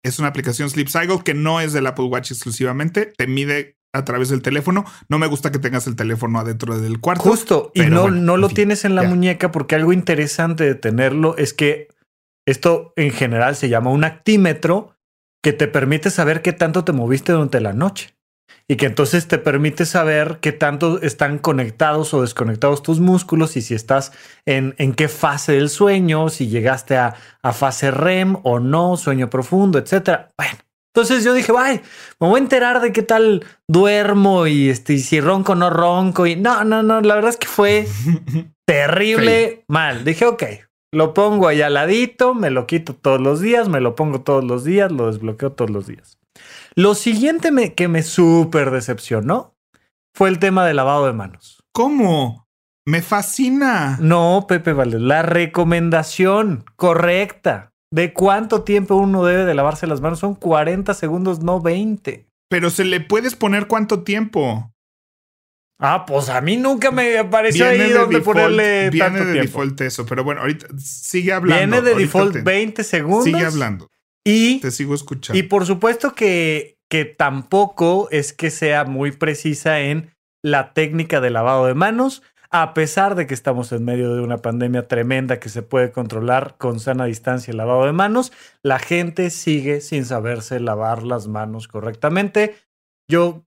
Es 0.04 0.18
una 0.18 0.30
aplicación 0.30 0.70
Sleep 0.70 0.90
Cycle 0.90 1.22
que 1.24 1.36
no 1.36 1.62
es 1.62 1.74
del 1.74 1.86
Apple 1.86 2.06
Watch 2.06 2.32
exclusivamente, 2.32 3.14
te 3.16 3.28
mide 3.28 3.78
a 3.94 4.04
través 4.04 4.30
del 4.30 4.42
teléfono. 4.42 4.84
No 5.10 5.20
me 5.20 5.28
gusta 5.28 5.52
que 5.52 5.60
tengas 5.60 5.86
el 5.86 5.96
teléfono 5.96 6.40
adentro 6.40 6.80
del 6.80 7.00
cuarto. 7.00 7.24
Justo, 7.24 7.72
y 7.76 7.82
no, 7.82 8.10
no 8.10 8.36
lo 8.38 8.50
tienes 8.50 8.84
en 8.84 8.96
la 8.96 9.04
muñeca 9.04 9.52
porque 9.52 9.76
algo 9.76 9.94
interesante 9.94 10.64
de 10.64 10.76
tenerlo 10.76 11.38
es 11.38 11.54
que 11.54 11.88
esto 12.48 12.94
en 12.96 13.12
general 13.12 13.56
se 13.56 13.70
llama 13.70 13.92
un 13.92 14.04
actímetro 14.04 14.96
que 15.44 15.54
te 15.54 15.68
permite 15.68 16.10
saber 16.10 16.42
qué 16.42 16.52
tanto 16.52 16.84
te 16.84 16.94
moviste 16.94 17.32
durante 17.32 17.62
la 17.62 17.74
noche 17.74 18.17
y 18.68 18.76
que 18.76 18.86
entonces 18.86 19.28
te 19.28 19.38
permite 19.38 19.86
saber 19.86 20.40
qué 20.42 20.52
tanto 20.52 21.02
están 21.02 21.38
conectados 21.38 22.14
o 22.14 22.22
desconectados 22.22 22.84
tus 22.84 23.00
músculos 23.00 23.56
y 23.58 23.62
si 23.62 23.74
estás 23.74 24.12
en, 24.46 24.76
en 24.78 24.94
qué 24.94 25.08
fase 25.08 25.54
del 25.54 25.70
sueño, 25.70 26.30
si 26.30 26.48
llegaste 26.48 26.98
a, 26.98 27.16
a 27.42 27.54
fase 27.54 27.92
REM 27.92 28.38
o 28.44 28.60
no, 28.60 28.98
sueño 28.98 29.30
profundo, 29.30 29.80
etcétera. 29.80 30.34
Bueno, 30.38 30.58
entonces 30.98 31.24
yo 31.24 31.34
dije, 31.34 31.52
ay, 31.56 31.80
me 32.20 32.28
voy 32.28 32.40
a 32.40 32.44
enterar 32.44 32.82
de 32.82 32.92
qué 32.92 33.04
tal 33.04 33.46
duermo 33.68 34.48
y, 34.48 34.70
este, 34.70 34.98
si 34.98 35.22
ronco 35.22 35.52
o 35.52 35.56
no 35.56 35.70
ronco. 35.70 36.26
Y 36.26 36.36
no, 36.36 36.64
no, 36.64 36.82
no, 36.82 37.02
la 37.02 37.14
verdad 37.14 37.30
es 37.30 37.38
que 37.38 37.48
fue 37.48 37.88
terrible 38.66 39.64
mal. 39.68 40.04
Dije, 40.04 40.26
ok, 40.26 40.44
lo 40.92 41.14
pongo 41.14 41.48
ahí 41.48 41.62
al 41.62 41.76
ladito, 41.76 42.34
me 42.34 42.50
lo 42.50 42.66
quito 42.66 42.96
todos 42.96 43.22
los 43.22 43.42
días, 43.42 43.70
me 43.70 43.80
lo 43.80 43.94
pongo 43.94 44.22
todos 44.22 44.44
los 44.44 44.64
días, 44.64 44.92
lo 44.92 45.06
desbloqueo 45.06 45.52
todos 45.52 45.70
los 45.70 45.86
días. 45.86 46.17
Lo 46.78 46.94
siguiente 46.94 47.74
que 47.74 47.88
me 47.88 48.04
súper 48.04 48.70
decepcionó 48.70 49.58
fue 50.14 50.30
el 50.30 50.38
tema 50.38 50.64
del 50.64 50.76
lavado 50.76 51.08
de 51.08 51.14
manos. 51.14 51.64
¿Cómo? 51.74 52.48
Me 52.86 53.02
fascina. 53.02 53.98
No, 54.00 54.46
Pepe 54.48 54.74
Valdez, 54.74 55.02
la 55.02 55.24
recomendación 55.24 56.66
correcta 56.76 57.74
de 57.92 58.14
cuánto 58.14 58.62
tiempo 58.62 58.96
uno 58.96 59.26
debe 59.26 59.46
de 59.46 59.56
lavarse 59.56 59.88
las 59.88 60.02
manos 60.02 60.20
son 60.20 60.36
40 60.36 60.94
segundos, 60.94 61.40
no 61.40 61.62
20. 61.62 62.28
Pero 62.48 62.70
se 62.70 62.86
le 62.86 63.02
puedes 63.02 63.36
poner 63.36 63.66
cuánto 63.66 64.04
tiempo. 64.04 64.72
Ah, 65.80 66.06
pues 66.06 66.30
a 66.30 66.42
mí 66.42 66.58
nunca 66.58 66.92
me 66.92 67.18
apareció 67.18 67.66
ahí 67.66 67.90
donde 67.90 68.22
ponerle 68.22 68.92
viene 68.92 69.26
de 69.26 69.42
default 69.42 69.82
eso, 69.82 70.06
pero 70.06 70.24
bueno, 70.24 70.42
ahorita 70.42 70.68
sigue 70.78 71.34
hablando. 71.34 71.58
Viene 71.58 71.82
de 71.82 71.96
default 71.96 72.44
20 72.44 72.84
segundos. 72.84 73.24
Sigue 73.24 73.44
hablando. 73.44 73.90
Y 74.28 74.60
te 74.60 74.72
sigo 74.72 74.96
escuchando. 74.96 75.38
Y 75.40 75.44
por 75.44 75.66
supuesto 75.66 76.14
que, 76.14 76.78
que 76.90 77.06
tampoco 77.06 78.08
es 78.12 78.34
que 78.34 78.52
sea 78.52 78.84
muy 78.86 79.12
precisa 79.12 79.80
en 79.80 80.12
la 80.44 80.74
técnica 80.74 81.22
de 81.22 81.30
lavado 81.30 81.66
de 81.66 81.74
manos 81.74 82.22
a 82.50 82.74
pesar 82.74 83.16
de 83.16 83.28
que 83.28 83.34
estamos 83.34 83.72
en 83.72 83.84
medio 83.84 84.16
de 84.16 84.22
una 84.22 84.38
pandemia 84.38 84.88
tremenda 84.88 85.40
que 85.40 85.50
se 85.50 85.64
puede 85.64 85.92
controlar 85.92 86.56
con 86.58 86.80
sana 86.80 87.06
distancia 87.06 87.52
el 87.52 87.58
lavado 87.58 87.86
de 87.86 87.92
manos, 87.92 88.32
la 88.64 88.80
gente 88.80 89.30
sigue 89.30 89.82
sin 89.82 90.06
saberse 90.06 90.60
lavar 90.60 91.04
las 91.04 91.28
manos 91.28 91.68
correctamente. 91.68 92.56
Yo, 93.10 93.44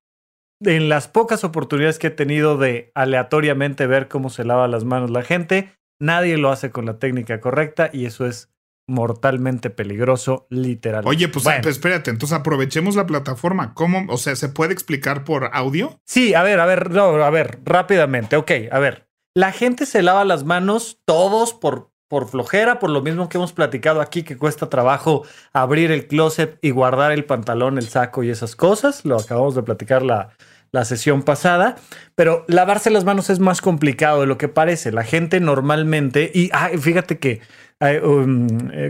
en 0.62 0.88
las 0.88 1.08
pocas 1.08 1.44
oportunidades 1.44 1.98
que 1.98 2.08
he 2.08 2.10
tenido 2.10 2.58
de 2.58 2.92
aleatoriamente 2.94 3.86
ver 3.86 4.08
cómo 4.08 4.28
se 4.28 4.44
lava 4.44 4.68
las 4.68 4.84
manos 4.84 5.10
la 5.10 5.22
gente, 5.22 5.72
nadie 5.98 6.36
lo 6.36 6.50
hace 6.50 6.70
con 6.70 6.84
la 6.84 6.98
técnica 6.98 7.40
correcta 7.40 7.88
y 7.92 8.04
eso 8.04 8.26
es 8.26 8.50
mortalmente 8.90 9.70
peligroso, 9.70 10.46
literalmente. 10.50 11.08
Oye, 11.08 11.28
pues, 11.28 11.44
pues, 11.44 11.66
espérate, 11.66 12.10
entonces 12.10 12.36
aprovechemos 12.36 12.96
la 12.96 13.06
plataforma. 13.06 13.72
¿Cómo? 13.74 14.04
O 14.08 14.18
sea, 14.18 14.36
¿se 14.36 14.48
puede 14.48 14.72
explicar 14.72 15.24
por 15.24 15.50
audio? 15.52 15.98
Sí, 16.04 16.34
a 16.34 16.42
ver, 16.42 16.60
a 16.60 16.66
ver, 16.66 16.90
no, 16.90 17.22
a 17.22 17.30
ver, 17.30 17.60
rápidamente. 17.64 18.36
Ok, 18.36 18.50
a 18.70 18.78
ver. 18.78 19.08
La 19.34 19.52
gente 19.52 19.86
se 19.86 20.02
lava 20.02 20.24
las 20.24 20.44
manos 20.44 21.00
todos 21.04 21.54
por, 21.54 21.92
por 22.08 22.28
flojera, 22.28 22.80
por 22.80 22.90
lo 22.90 23.00
mismo 23.00 23.28
que 23.28 23.38
hemos 23.38 23.52
platicado 23.52 24.00
aquí, 24.00 24.24
que 24.24 24.36
cuesta 24.36 24.68
trabajo 24.68 25.22
abrir 25.52 25.92
el 25.92 26.08
closet 26.08 26.58
y 26.60 26.70
guardar 26.70 27.12
el 27.12 27.24
pantalón, 27.24 27.78
el 27.78 27.88
saco 27.88 28.24
y 28.24 28.30
esas 28.30 28.56
cosas. 28.56 29.04
Lo 29.04 29.16
acabamos 29.16 29.54
de 29.54 29.62
platicar 29.62 30.02
la, 30.02 30.30
la 30.72 30.84
sesión 30.84 31.22
pasada, 31.22 31.76
pero 32.14 32.44
lavarse 32.48 32.90
las 32.90 33.04
manos 33.04 33.30
es 33.30 33.38
más 33.38 33.60
complicado 33.60 34.20
de 34.20 34.26
lo 34.26 34.38
que 34.38 34.48
parece. 34.48 34.92
La 34.92 35.04
gente 35.04 35.40
normalmente, 35.40 36.30
y 36.34 36.50
fíjate 36.78 37.18
que 37.18 37.40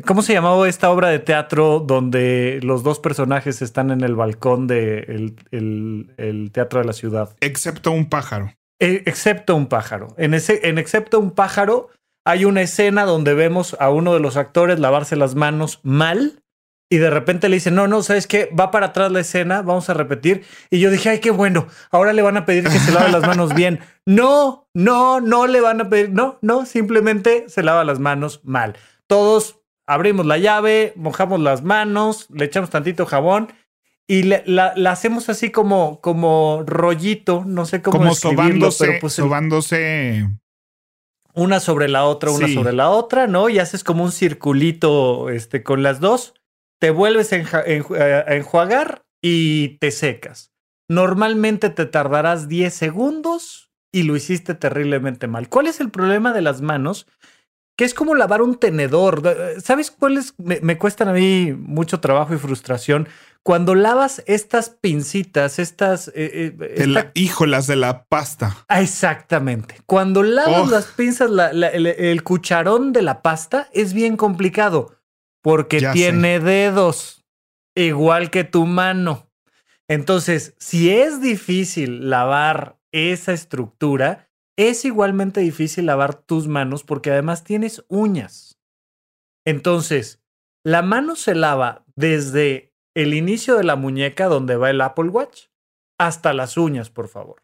¿Cómo 0.05 0.23
se 0.23 0.33
llamaba 0.33 0.69
esta 0.69 0.91
obra 0.91 1.09
de 1.09 1.21
teatro 1.21 1.79
donde 1.79 2.59
los 2.63 2.83
dos 2.83 2.99
personajes 2.99 3.63
están 3.63 3.93
en 3.93 4.01
el 4.03 4.17
balcón 4.17 4.67
del 4.67 5.37
de 5.51 6.07
el, 6.17 6.51
teatro 6.53 6.81
de 6.81 6.87
la 6.87 6.93
ciudad? 6.93 7.37
Excepto 7.41 7.93
un 7.93 8.09
pájaro. 8.09 8.53
Eh, 8.81 9.03
excepto 9.07 9.55
un 9.55 9.67
pájaro. 9.69 10.09
En, 10.17 10.35
ese, 10.35 10.69
en 10.69 10.79
Excepto 10.79 11.21
un 11.21 11.31
pájaro 11.31 11.91
hay 12.25 12.45
una 12.45 12.63
escena 12.63 13.05
donde 13.05 13.35
vemos 13.35 13.77
a 13.79 13.91
uno 13.91 14.13
de 14.13 14.21
los 14.21 14.37
actores 14.37 14.81
lavarse 14.81 15.15
las 15.15 15.37
manos 15.37 15.81
mal 15.85 16.40
y 16.93 16.99
de 16.99 17.09
repente 17.09 17.49
le 17.49 17.55
dicen, 17.55 17.77
no, 17.77 17.87
no, 17.87 18.03
¿sabes 18.03 18.27
qué? 18.27 18.51
Va 18.59 18.73
para 18.73 18.87
atrás 18.87 19.13
la 19.13 19.21
escena, 19.21 19.63
vamos 19.63 19.89
a 19.89 19.95
repetir. 19.95 20.45
Y 20.71 20.81
yo 20.81 20.91
dije, 20.91 21.09
ay, 21.09 21.21
qué 21.21 21.31
bueno, 21.31 21.69
ahora 21.93 22.13
le 22.13 22.21
van 22.21 22.37
a 22.37 22.45
pedir 22.45 22.65
que 22.65 22.81
se 22.81 22.91
lave 22.91 23.13
las 23.13 23.27
manos 23.27 23.55
bien. 23.55 23.81
No, 24.07 24.67
no, 24.75 25.21
no 25.21 25.47
le 25.47 25.61
van 25.61 25.81
a 25.81 25.89
pedir, 25.89 26.11
no, 26.11 26.39
no, 26.43 26.67
simplemente 26.67 27.45
se 27.49 27.63
lava 27.63 27.85
las 27.85 28.01
manos 28.01 28.41
mal. 28.43 28.77
Todos 29.07 29.61
abrimos 29.87 30.27
la 30.27 30.37
llave, 30.37 30.95
mojamos 30.97 31.39
las 31.39 31.63
manos, 31.63 32.27
le 32.31 32.47
echamos 32.47 32.71
tantito 32.71 33.07
jabón 33.07 33.53
y 34.09 34.25
la, 34.25 34.75
hacemos 34.89 35.29
así 35.29 35.51
como, 35.51 36.01
como 36.01 36.65
rollito, 36.67 37.45
no 37.47 37.67
sé 37.67 37.83
cómo 37.83 37.99
como 37.99 38.15
sobándose, 38.17 38.85
pero 38.85 39.01
pues 39.01 39.13
sobándose 39.13 40.27
una 41.35 41.61
sobre 41.61 41.87
la 41.87 42.05
otra, 42.05 42.33
una 42.33 42.49
sobre 42.49 42.73
la 42.73 42.91
otra, 42.91 43.29
¿no? 43.29 43.49
Y 43.49 43.61
haces 43.61 43.85
como 43.85 44.03
un 44.03 44.11
circulito 44.11 45.29
este, 45.29 45.63
con 45.63 45.85
las 45.85 46.01
dos 46.01 46.35
te 46.81 46.91
vuelves 46.91 47.33
eh, 47.33 47.45
a 48.27 48.35
enjuagar 48.35 49.05
y 49.23 49.79
te 49.79 49.93
secas. 49.93 50.51
Normalmente 50.89 51.71
te 51.71 51.87
tardarás 51.87 52.49
10 52.49 52.75
segundos 52.75 53.71
y 53.93 54.03
lo 54.05 54.17
hiciste 54.17 54.55
terriblemente 54.55 55.29
mal. 55.29 55.49
¿Cuál 55.49 55.69
es 55.69 55.81
el 55.81 55.91
problema 55.91 56.33
de 56.33 56.41
las 56.41 56.63
manos? 56.63 57.07
Que 57.77 57.85
es 57.85 57.95
como 57.95 58.15
lavar 58.15 58.43
un 58.43 58.57
tenedor. 58.57 59.23
¿Sabes 59.63 59.91
cuáles 59.91 60.35
me, 60.39 60.79
cuestan 60.79 61.09
a 61.09 61.13
mí 61.13 61.53
mucho 61.53 62.01
trabajo 62.01 62.35
y 62.35 62.39
frustración? 62.39 63.09
Cuando 63.43 63.75
lavas 63.75 64.23
estas 64.27 64.71
pincitas, 64.71 65.59
estas... 65.59 66.09
Eh, 66.09 66.57
eh 66.61 67.11
hijo, 67.15 67.47
las 67.47 67.67
de 67.67 67.77
la 67.77 68.05
pasta. 68.05 68.57
Ah, 68.69 68.83
exactamente. 68.83 69.77
Cuando 69.87 70.23
lavas 70.23 70.71
las 70.71 70.87
pinzas, 70.87 71.31
el 71.53 72.23
cucharón 72.23 72.93
de 72.93 73.03
la 73.03 73.23
pasta 73.23 73.69
es 73.73 73.93
bien 73.93 74.17
complicado 74.17 75.00
porque 75.43 75.81
tiene 75.93 76.41
dedos, 76.41 77.25
igual 77.75 78.31
que 78.31 78.45
tu 78.45 78.67
mano. 78.67 79.31
Entonces, 79.89 80.55
si 80.59 80.91
es 80.91 81.21
difícil 81.21 82.11
lavar 82.11 82.79
esa 82.93 83.33
estructura, 83.33 84.29
es 84.57 84.85
igualmente 84.85 85.41
difícil 85.41 85.87
lavar 85.87 86.15
tus 86.15 86.47
manos 86.47 86.85
porque 86.85 87.11
además 87.11 87.45
tienes 87.45 87.85
uñas. 87.89 88.59
Entonces, 89.45 90.23
la 90.65 90.83
mano 90.83 91.17
se 91.17 91.35
lava 91.35 91.85
desde 91.97 92.75
el 92.95 93.15
inicio 93.15 93.57
de 93.57 93.65
la 93.65 93.77
muñeca 93.77 94.27
donde 94.27 94.57
va 94.57 94.71
el 94.71 94.81
Apple 94.81 95.09
Watch 95.09 95.47
hasta 95.99 96.33
las 96.35 96.57
uñas, 96.57 96.91
por 96.91 97.09
favor. 97.09 97.43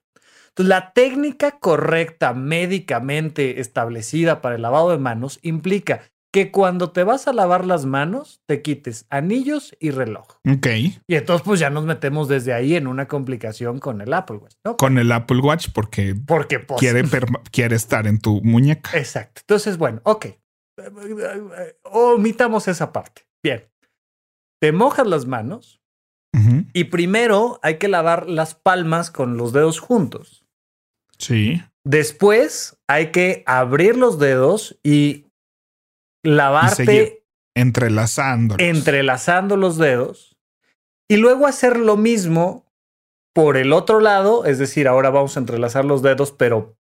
Entonces, 0.49 0.69
la 0.69 0.93
técnica 0.93 1.59
correcta 1.59 2.33
médicamente 2.33 3.61
establecida 3.61 4.41
para 4.41 4.57
el 4.57 4.63
lavado 4.63 4.91
de 4.91 4.99
manos 4.99 5.39
implica 5.43 6.03
que 6.37 6.51
cuando 6.51 6.91
te 6.91 7.03
vas 7.03 7.29
a 7.29 7.33
lavar 7.33 7.65
las 7.65 7.87
manos, 7.87 8.43
te 8.45 8.61
quites 8.61 9.07
anillos 9.09 9.75
y 9.81 9.91
reloj. 9.91 10.27
Ok. 10.47 10.67
Y 11.07 11.15
entonces, 11.15 11.43
pues 11.43 11.59
ya 11.59 11.71
nos 11.71 11.87
metemos 11.87 12.29
desde 12.29 12.53
ahí 12.53 12.77
en 12.77 12.89
una 12.89 13.09
complicación 13.09 13.79
con 13.79 14.03
el 14.03 14.13
Apple 14.13 14.37
Watch, 14.37 14.53
¿no? 14.63 14.77
Con 14.77 14.99
el 14.99 15.11
Apple 15.13 15.39
Watch, 15.39 15.69
porque, 15.73 16.15
porque 16.15 16.59
pues, 16.59 16.79
quiere, 16.79 17.03
quiere 17.51 17.75
estar 17.75 18.07
en 18.07 18.19
tu 18.19 18.43
muñeca. 18.43 18.91
Exacto. 18.99 19.41
Entonces, 19.45 19.79
bueno, 19.79 20.03
ok. 20.05 20.27
omitamos 21.85 22.69
esa 22.69 22.93
parte. 22.93 23.23
Bien. 23.43 23.67
Te 24.61 24.73
mojas 24.73 25.07
las 25.07 25.25
manos 25.25 25.81
y 26.75 26.85
primero 26.85 27.59
hay 27.63 27.79
que 27.79 27.89
lavar 27.89 28.29
las 28.29 28.55
palmas 28.55 29.11
con 29.11 29.39
los 29.39 29.55
dedos 29.55 29.81
juntos. 29.81 30.45
Sí. 31.17 31.63
Después 31.83 32.77
hay 32.87 33.11
que 33.11 33.43
abrir 33.47 33.97
los 33.97 34.19
dedos 34.19 34.79
y 34.83 35.26
lavarte. 36.27 37.23
entrelazando. 37.55 38.57
Entrelazando 38.59 39.57
los 39.57 39.79
dedos. 39.79 40.37
Y 41.09 41.17
luego 41.17 41.47
hacer 41.47 41.79
lo 41.79 41.97
mismo 41.97 42.67
por 43.33 43.57
el 43.57 43.73
otro 43.73 44.01
lado. 44.01 44.45
Es 44.45 44.59
decir, 44.59 44.89
ahora 44.89 45.11
vamos 45.11 45.37
a 45.37 45.41
entrelazar 45.41 45.85
los 45.85 46.03
dedos, 46.03 46.33
pero, 46.33 46.77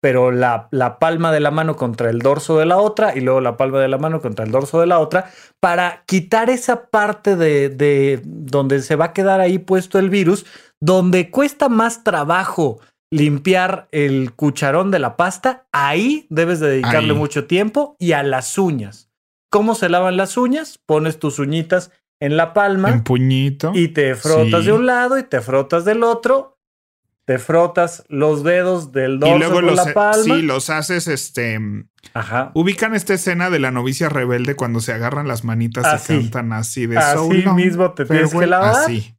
pero 0.00 0.30
la, 0.30 0.68
la 0.70 0.98
palma 0.98 1.32
de 1.32 1.40
la 1.40 1.50
mano 1.50 1.76
contra 1.76 2.10
el 2.10 2.18
dorso 2.18 2.58
de 2.58 2.66
la 2.66 2.76
otra 2.76 3.16
y 3.16 3.20
luego 3.20 3.40
la 3.40 3.56
palma 3.56 3.80
de 3.80 3.88
la 3.88 3.98
mano 3.98 4.20
contra 4.20 4.44
el 4.44 4.50
dorso 4.50 4.80
de 4.80 4.86
la 4.86 4.98
otra 4.98 5.30
para 5.60 6.04
quitar 6.06 6.50
esa 6.50 6.86
parte 6.86 7.36
de, 7.36 7.70
de 7.70 8.20
donde 8.24 8.82
se 8.82 8.96
va 8.96 9.06
a 9.06 9.12
quedar 9.12 9.40
ahí 9.40 9.58
puesto 9.58 9.98
el 9.98 10.10
virus, 10.10 10.46
donde 10.80 11.30
cuesta 11.30 11.68
más 11.68 12.04
trabajo 12.04 12.80
limpiar 13.10 13.88
el 13.90 14.32
cucharón 14.32 14.90
de 14.90 15.00
la 15.00 15.16
pasta, 15.16 15.66
ahí 15.72 16.26
debes 16.30 16.60
dedicarle 16.60 17.12
mucho 17.12 17.46
tiempo 17.46 17.96
y 17.98 18.12
a 18.12 18.22
las 18.22 18.56
uñas. 18.56 19.10
¿Cómo 19.50 19.74
se 19.74 19.88
lavan 19.88 20.16
las 20.16 20.36
uñas? 20.36 20.78
Pones 20.86 21.18
tus 21.18 21.40
uñitas 21.40 21.90
en 22.20 22.36
la 22.36 22.52
palma. 22.52 22.90
En 22.90 23.02
puñito. 23.02 23.72
Y 23.74 23.88
te 23.88 24.14
frotas 24.14 24.64
de 24.64 24.72
un 24.72 24.86
lado 24.86 25.18
y 25.18 25.24
te 25.24 25.40
frotas 25.40 25.84
del 25.84 26.04
otro. 26.04 26.58
Te 27.24 27.38
frotas 27.38 28.04
los 28.08 28.42
dedos 28.42 28.92
del 28.92 29.20
dorso 29.20 29.36
y 29.36 29.38
luego 29.38 29.60
los, 29.60 29.76
la 29.76 29.92
palma. 29.92 30.36
Sí, 30.36 30.42
los 30.42 30.70
haces 30.70 31.06
este. 31.06 31.58
Ajá. 32.14 32.50
Ubican 32.54 32.94
esta 32.94 33.14
escena 33.14 33.50
de 33.50 33.58
la 33.60 33.70
novicia 33.70 34.08
rebelde 34.08 34.56
cuando 34.56 34.80
se 34.80 34.92
agarran 34.92 35.28
las 35.28 35.44
manitas 35.44 36.10
y 36.10 36.14
cantan 36.14 36.52
así 36.52 36.86
de 36.86 36.98
Así 36.98 37.44
mismo 37.54 37.92
te 37.92 38.04
tienes 38.04 38.32
que 38.32 38.46
lavar. 38.46 38.84
Así. 38.84 39.16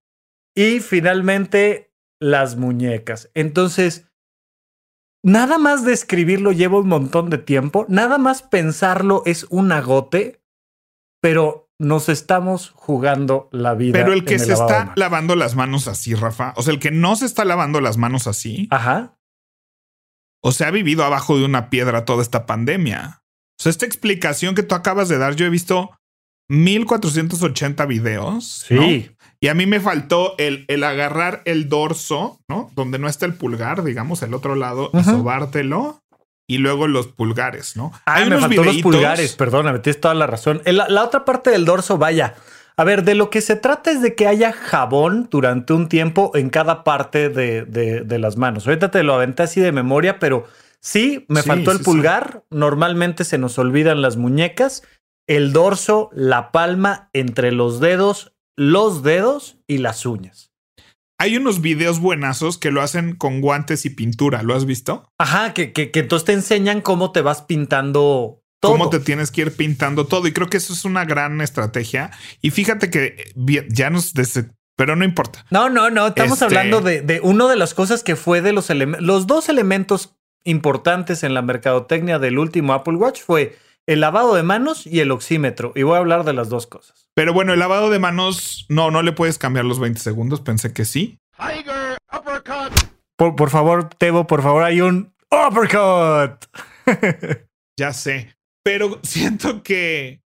Y 0.55 0.79
finalmente 0.79 1.90
las 2.21 2.55
muñecas. 2.55 3.29
Entonces, 3.33 4.07
nada 5.23 5.57
más 5.57 5.83
describirlo 5.83 6.53
lleva 6.53 6.79
un 6.79 6.87
montón 6.87 7.29
de 7.29 7.39
tiempo, 7.39 7.85
nada 7.89 8.17
más 8.17 8.43
pensarlo 8.43 9.23
es 9.25 9.45
un 9.49 9.71
agote, 9.73 10.41
pero 11.19 11.69
nos 11.79 12.09
estamos 12.09 12.71
jugando 12.75 13.49
la 13.51 13.73
vida. 13.73 13.93
Pero 13.93 14.13
el 14.13 14.23
que 14.23 14.39
se 14.39 14.53
está 14.53 14.93
lavando 14.95 15.35
las 15.35 15.55
manos 15.55 15.87
así, 15.87 16.13
Rafa, 16.13 16.53
o 16.55 16.61
sea, 16.61 16.73
el 16.73 16.79
que 16.79 16.91
no 16.91 17.15
se 17.15 17.25
está 17.25 17.43
lavando 17.43 17.81
las 17.81 17.97
manos 17.97 18.27
así. 18.27 18.67
Ajá. 18.69 19.17
O 20.43 20.51
sea, 20.51 20.67
ha 20.67 20.71
vivido 20.71 21.03
abajo 21.03 21.37
de 21.37 21.45
una 21.45 21.69
piedra 21.69 22.05
toda 22.05 22.21
esta 22.21 22.45
pandemia. 22.45 23.23
O 23.59 23.63
sea, 23.63 23.71
esta 23.71 23.85
explicación 23.85 24.55
que 24.55 24.63
tú 24.63 24.75
acabas 24.75 25.09
de 25.09 25.17
dar, 25.17 25.35
yo 25.35 25.45
he 25.45 25.49
visto 25.49 25.91
1480 26.49 27.85
videos. 27.85 28.63
Sí. 28.67 29.11
Y 29.43 29.47
a 29.47 29.55
mí 29.55 29.65
me 29.65 29.79
faltó 29.79 30.35
el, 30.37 30.65
el 30.67 30.83
agarrar 30.83 31.41
el 31.45 31.67
dorso, 31.67 32.39
¿no? 32.47 32.69
Donde 32.75 32.99
no 32.99 33.07
está 33.07 33.25
el 33.25 33.33
pulgar, 33.33 33.83
digamos, 33.83 34.21
el 34.21 34.35
otro 34.35 34.55
lado, 34.55 34.91
y 34.93 35.03
sobártelo. 35.03 36.01
Y 36.47 36.59
luego 36.59 36.87
los 36.87 37.07
pulgares, 37.07 37.75
¿no? 37.75 37.91
Hay 38.05 38.23
me 38.23 38.35
unos 38.35 38.41
faltó 38.41 38.63
los 38.63 38.77
pulgares, 38.77 39.35
perdóname, 39.35 39.79
tienes 39.79 39.99
toda 39.99 40.13
la 40.13 40.27
razón. 40.27 40.61
La, 40.65 40.87
la 40.89 41.03
otra 41.03 41.25
parte 41.25 41.49
del 41.49 41.65
dorso, 41.65 41.97
vaya. 41.97 42.35
A 42.77 42.83
ver, 42.83 43.03
de 43.03 43.15
lo 43.15 43.29
que 43.29 43.41
se 43.41 43.55
trata 43.55 43.91
es 43.91 44.01
de 44.01 44.15
que 44.15 44.27
haya 44.27 44.53
jabón 44.53 45.27
durante 45.29 45.73
un 45.73 45.89
tiempo 45.89 46.31
en 46.35 46.49
cada 46.49 46.83
parte 46.83 47.29
de, 47.29 47.63
de, 47.65 48.19
las 48.19 48.37
manos. 48.37 48.67
Ahorita 48.67 48.91
te 48.91 49.03
lo 49.03 49.13
aventé 49.13 49.43
así 49.43 49.59
de 49.61 49.71
memoria, 49.71 50.19
pero 50.19 50.45
sí, 50.79 51.25
me 51.27 51.43
faltó 51.43 51.71
el 51.71 51.81
pulgar. 51.81 52.43
Normalmente 52.49 53.23
se 53.23 53.37
nos 53.37 53.57
olvidan 53.59 54.01
las 54.01 54.17
muñecas, 54.17 54.83
el 55.27 55.53
dorso, 55.53 56.09
la 56.13 56.51
palma, 56.51 57.09
entre 57.13 57.51
los 57.51 57.79
dedos, 57.79 58.33
los 58.61 59.01
dedos 59.01 59.57
y 59.65 59.79
las 59.79 60.05
uñas. 60.05 60.51
Hay 61.17 61.35
unos 61.35 61.61
videos 61.61 61.99
buenazos 61.99 62.59
que 62.59 62.69
lo 62.69 62.83
hacen 62.83 63.15
con 63.15 63.41
guantes 63.41 63.87
y 63.87 63.89
pintura. 63.89 64.43
¿Lo 64.43 64.53
has 64.53 64.65
visto? 64.65 65.09
Ajá, 65.17 65.55
que, 65.55 65.73
que, 65.73 65.89
entonces 65.95 66.25
te 66.25 66.33
enseñan 66.33 66.81
cómo 66.81 67.11
te 67.11 67.21
vas 67.21 67.41
pintando 67.41 68.43
todo. 68.59 68.73
Cómo 68.73 68.91
te 68.91 68.99
tienes 68.99 69.31
que 69.31 69.41
ir 69.41 69.55
pintando 69.55 70.05
todo. 70.05 70.27
Y 70.27 70.31
creo 70.31 70.47
que 70.47 70.57
eso 70.57 70.73
es 70.73 70.85
una 70.85 71.05
gran 71.05 71.41
estrategia. 71.41 72.11
Y 72.39 72.51
fíjate 72.51 72.91
que 72.91 73.33
ya 73.69 73.89
nos... 73.89 74.13
Pero 74.75 74.95
no 74.95 75.05
importa. 75.05 75.43
No, 75.49 75.69
no, 75.69 75.89
no. 75.89 76.05
Estamos 76.07 76.33
este 76.33 76.45
hablando 76.45 76.81
de, 76.81 77.01
de 77.01 77.19
una 77.21 77.47
de 77.47 77.55
las 77.55 77.73
cosas 77.73 78.03
que 78.03 78.15
fue 78.15 78.41
de 78.41 78.53
los 78.53 78.69
elementos. 78.69 79.03
Los 79.03 79.25
dos 79.25 79.49
elementos 79.49 80.17
importantes 80.43 81.23
en 81.23 81.33
la 81.33 81.41
mercadotecnia 81.41 82.19
del 82.19 82.37
último 82.37 82.73
Apple 82.73 82.95
Watch 82.95 83.21
fue 83.21 83.57
el 83.87 83.99
lavado 83.99 84.35
de 84.35 84.43
manos 84.43 84.85
y 84.85 84.99
el 84.99 85.11
oxímetro. 85.11 85.73
Y 85.75 85.83
voy 85.83 85.95
a 85.95 85.99
hablar 85.99 86.23
de 86.23 86.33
las 86.33 86.49
dos 86.49 86.67
cosas. 86.67 87.09
Pero 87.15 87.33
bueno, 87.33 87.53
el 87.53 87.59
lavado 87.59 87.89
de 87.89 87.99
manos, 87.99 88.65
no, 88.69 88.91
no 88.91 89.01
le 89.01 89.11
puedes 89.11 89.37
cambiar 89.37 89.65
los 89.65 89.79
20 89.79 89.99
segundos. 89.99 90.41
Pensé 90.41 90.73
que 90.73 90.85
sí. 90.85 91.19
por, 93.17 93.49
favor, 93.49 93.89
Tebo, 93.89 94.27
por 94.27 94.41
favor, 94.41 94.63
hay 94.63 94.81
un 94.81 95.13
uppercut. 95.29 96.45
ya 97.77 97.93
sé. 97.93 98.35
Pero 98.63 98.99
siento 99.03 99.63
que. 99.63 100.21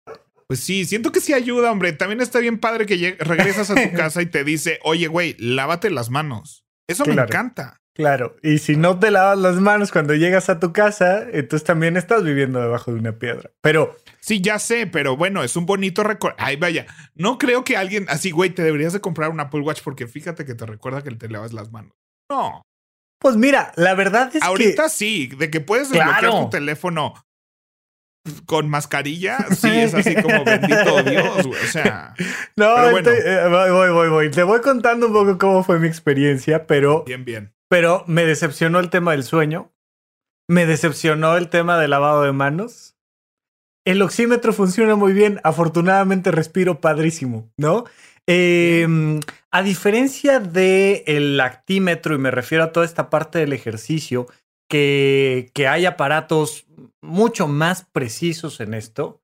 Pues 0.48 0.60
sí, 0.60 0.86
siento 0.86 1.12
que 1.12 1.22
sí 1.22 1.34
ayuda, 1.34 1.72
hombre. 1.72 1.94
También 1.94 2.20
está 2.20 2.40
bien 2.40 2.60
padre 2.60 2.86
que 2.86 3.18
regresas 3.20 3.70
a 3.70 3.76
tu 3.76 3.92
casa 3.96 4.22
y 4.22 4.26
te 4.26 4.44
dice, 4.44 4.80
oye, 4.84 5.08
güey, 5.08 5.36
lávate 5.40 5.90
las 5.90 6.10
manos. 6.10 6.66
Eso 6.90 7.06
me 7.06 7.14
encanta. 7.14 7.81
Claro, 8.02 8.36
y 8.44 8.58
si 8.58 8.76
no 8.76 9.00
te 9.00 9.12
lavas 9.12 9.38
las 9.38 9.56
manos 9.56 9.92
cuando 9.92 10.14
llegas 10.16 10.50
a 10.50 10.60
tu 10.60 10.74
casa, 10.74 11.24
entonces 11.32 11.64
también 11.64 11.98
estás 11.98 12.24
viviendo 12.24 12.60
debajo 12.60 12.92
de 12.92 13.00
una 13.00 13.14
piedra. 13.14 13.52
Pero 13.62 13.96
Sí, 14.22 14.40
ya 14.40 14.60
sé, 14.60 14.86
pero 14.86 15.18
bueno, 15.18 15.44
es 15.44 15.56
un 15.56 15.66
bonito 15.66 16.04
recuerdo. 16.04 16.38
Ay, 16.40 16.56
vaya, 16.56 16.86
no 17.16 17.40
creo 17.40 17.64
que 17.64 17.76
alguien 17.76 18.06
así, 18.08 18.30
güey, 18.30 18.52
te 18.52 18.62
deberías 18.62 18.94
de 18.94 19.02
comprar 19.02 19.32
un 19.32 19.40
Apple 19.40 19.62
Watch 19.62 19.82
porque 19.84 20.08
fíjate 20.08 20.46
que 20.46 20.54
te 20.54 20.66
recuerda 20.68 21.02
que 21.02 21.10
te 21.12 21.28
lavas 21.28 21.54
las 21.54 21.72
manos. 21.72 21.94
No. 22.30 22.62
Pues 23.20 23.36
mira, 23.36 23.72
la 23.76 23.96
verdad 23.96 24.28
es 24.28 24.42
que. 24.42 24.48
Ahorita 24.48 24.90
sí, 24.90 25.28
de 25.28 25.50
que 25.50 25.60
puedes 25.60 25.90
desbloquear 25.90 26.32
tu 26.32 26.50
teléfono 26.52 27.16
con 28.46 28.70
mascarilla, 28.70 29.40
sí, 29.58 29.70
es 29.70 29.96
así 29.96 30.14
como 30.16 30.44
bendito 30.46 31.02
Dios, 31.02 31.48
güey. 31.48 31.60
O 31.60 31.68
sea. 31.68 32.14
No, 32.56 32.90
eh, 32.90 33.48
voy, 33.50 33.90
voy, 33.90 34.10
voy. 34.10 34.30
Te 34.30 34.44
voy 34.44 34.62
contando 34.62 35.08
un 35.08 35.14
poco 35.14 35.38
cómo 35.40 35.64
fue 35.64 35.80
mi 35.80 35.88
experiencia, 35.88 36.68
pero. 36.68 37.04
Bien, 37.06 37.26
bien. 37.26 37.54
Pero 37.72 38.04
me 38.06 38.26
decepcionó 38.26 38.80
el 38.80 38.92
tema 38.92 39.14
del 39.14 39.24
sueño. 39.24 39.72
Me 40.48 40.68
decepcionó 40.68 41.38
el 41.38 41.50
tema 41.50 41.80
del 41.80 41.90
lavado 41.90 42.22
de 42.22 42.34
manos 42.34 42.92
el 43.86 44.02
oxímetro 44.02 44.54
funciona 44.54 44.96
muy 44.96 45.14
bien. 45.14 45.40
Afortunadamente 45.44 46.32
respiro 46.32 46.82
padrísimo, 46.82 47.52
¿no? 47.58 47.86
Em, 48.28 49.20
a 49.50 49.64
diferencia 49.64 50.40
del 50.40 51.04
el 51.08 51.38
lactímetro, 51.38 52.16
y 52.16 52.20
me 52.20 52.32
refiero 52.32 52.64
a 52.64 52.72
toda 52.72 52.86
esta 52.86 53.10
parte 53.10 53.40
del 53.40 53.54
ejercicio, 53.54 54.28
que, 54.70 55.50
que 55.54 55.68
hay 55.68 55.86
aparatos 55.86 56.66
mucho 57.02 57.48
más 57.48 57.86
precisos 57.92 58.60
en 58.60 58.74
esto, 58.74 59.22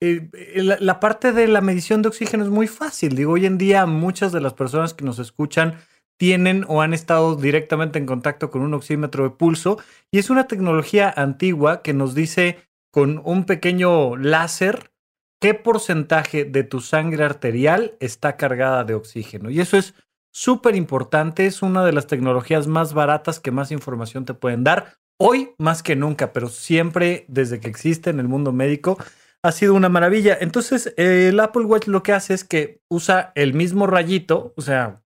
eh, 0.00 0.28
la, 0.56 0.78
la, 0.80 0.98
parte 0.98 1.32
de 1.32 1.46
la 1.46 1.60
medición 1.60 2.02
de 2.02 2.08
oxígeno 2.08 2.42
es 2.42 2.50
muy 2.50 2.66
fácil. 2.66 3.14
Digo, 3.14 3.34
hoy 3.34 3.46
en 3.46 3.58
día 3.58 3.86
muchas 3.86 4.32
de 4.32 4.40
las 4.40 4.54
personas 4.54 4.94
que 4.94 5.04
nos 5.04 5.18
escuchan 5.18 5.78
tienen 6.22 6.64
o 6.68 6.82
han 6.82 6.94
estado 6.94 7.34
directamente 7.34 7.98
en 7.98 8.06
contacto 8.06 8.52
con 8.52 8.62
un 8.62 8.74
oxímetro 8.74 9.24
de 9.24 9.30
pulso 9.30 9.80
y 10.12 10.20
es 10.20 10.30
una 10.30 10.46
tecnología 10.46 11.12
antigua 11.16 11.82
que 11.82 11.94
nos 11.94 12.14
dice 12.14 12.58
con 12.92 13.20
un 13.24 13.44
pequeño 13.44 14.16
láser 14.16 14.92
qué 15.40 15.54
porcentaje 15.54 16.44
de 16.44 16.62
tu 16.62 16.80
sangre 16.80 17.24
arterial 17.24 17.96
está 17.98 18.36
cargada 18.36 18.84
de 18.84 18.94
oxígeno. 18.94 19.50
Y 19.50 19.60
eso 19.60 19.76
es 19.76 19.94
súper 20.32 20.76
importante, 20.76 21.46
es 21.46 21.60
una 21.60 21.84
de 21.84 21.92
las 21.92 22.06
tecnologías 22.06 22.68
más 22.68 22.94
baratas 22.94 23.40
que 23.40 23.50
más 23.50 23.72
información 23.72 24.24
te 24.24 24.34
pueden 24.34 24.62
dar. 24.62 24.98
Hoy 25.18 25.56
más 25.58 25.82
que 25.82 25.96
nunca, 25.96 26.32
pero 26.32 26.46
siempre 26.46 27.24
desde 27.26 27.58
que 27.58 27.66
existe 27.66 28.10
en 28.10 28.20
el 28.20 28.28
mundo 28.28 28.52
médico 28.52 28.96
ha 29.42 29.50
sido 29.50 29.74
una 29.74 29.88
maravilla. 29.88 30.38
Entonces, 30.40 30.94
el 30.96 31.40
Apple 31.40 31.64
Watch 31.64 31.88
lo 31.88 32.04
que 32.04 32.12
hace 32.12 32.32
es 32.32 32.44
que 32.44 32.80
usa 32.88 33.32
el 33.34 33.54
mismo 33.54 33.88
rayito, 33.88 34.54
o 34.56 34.62
sea, 34.62 35.02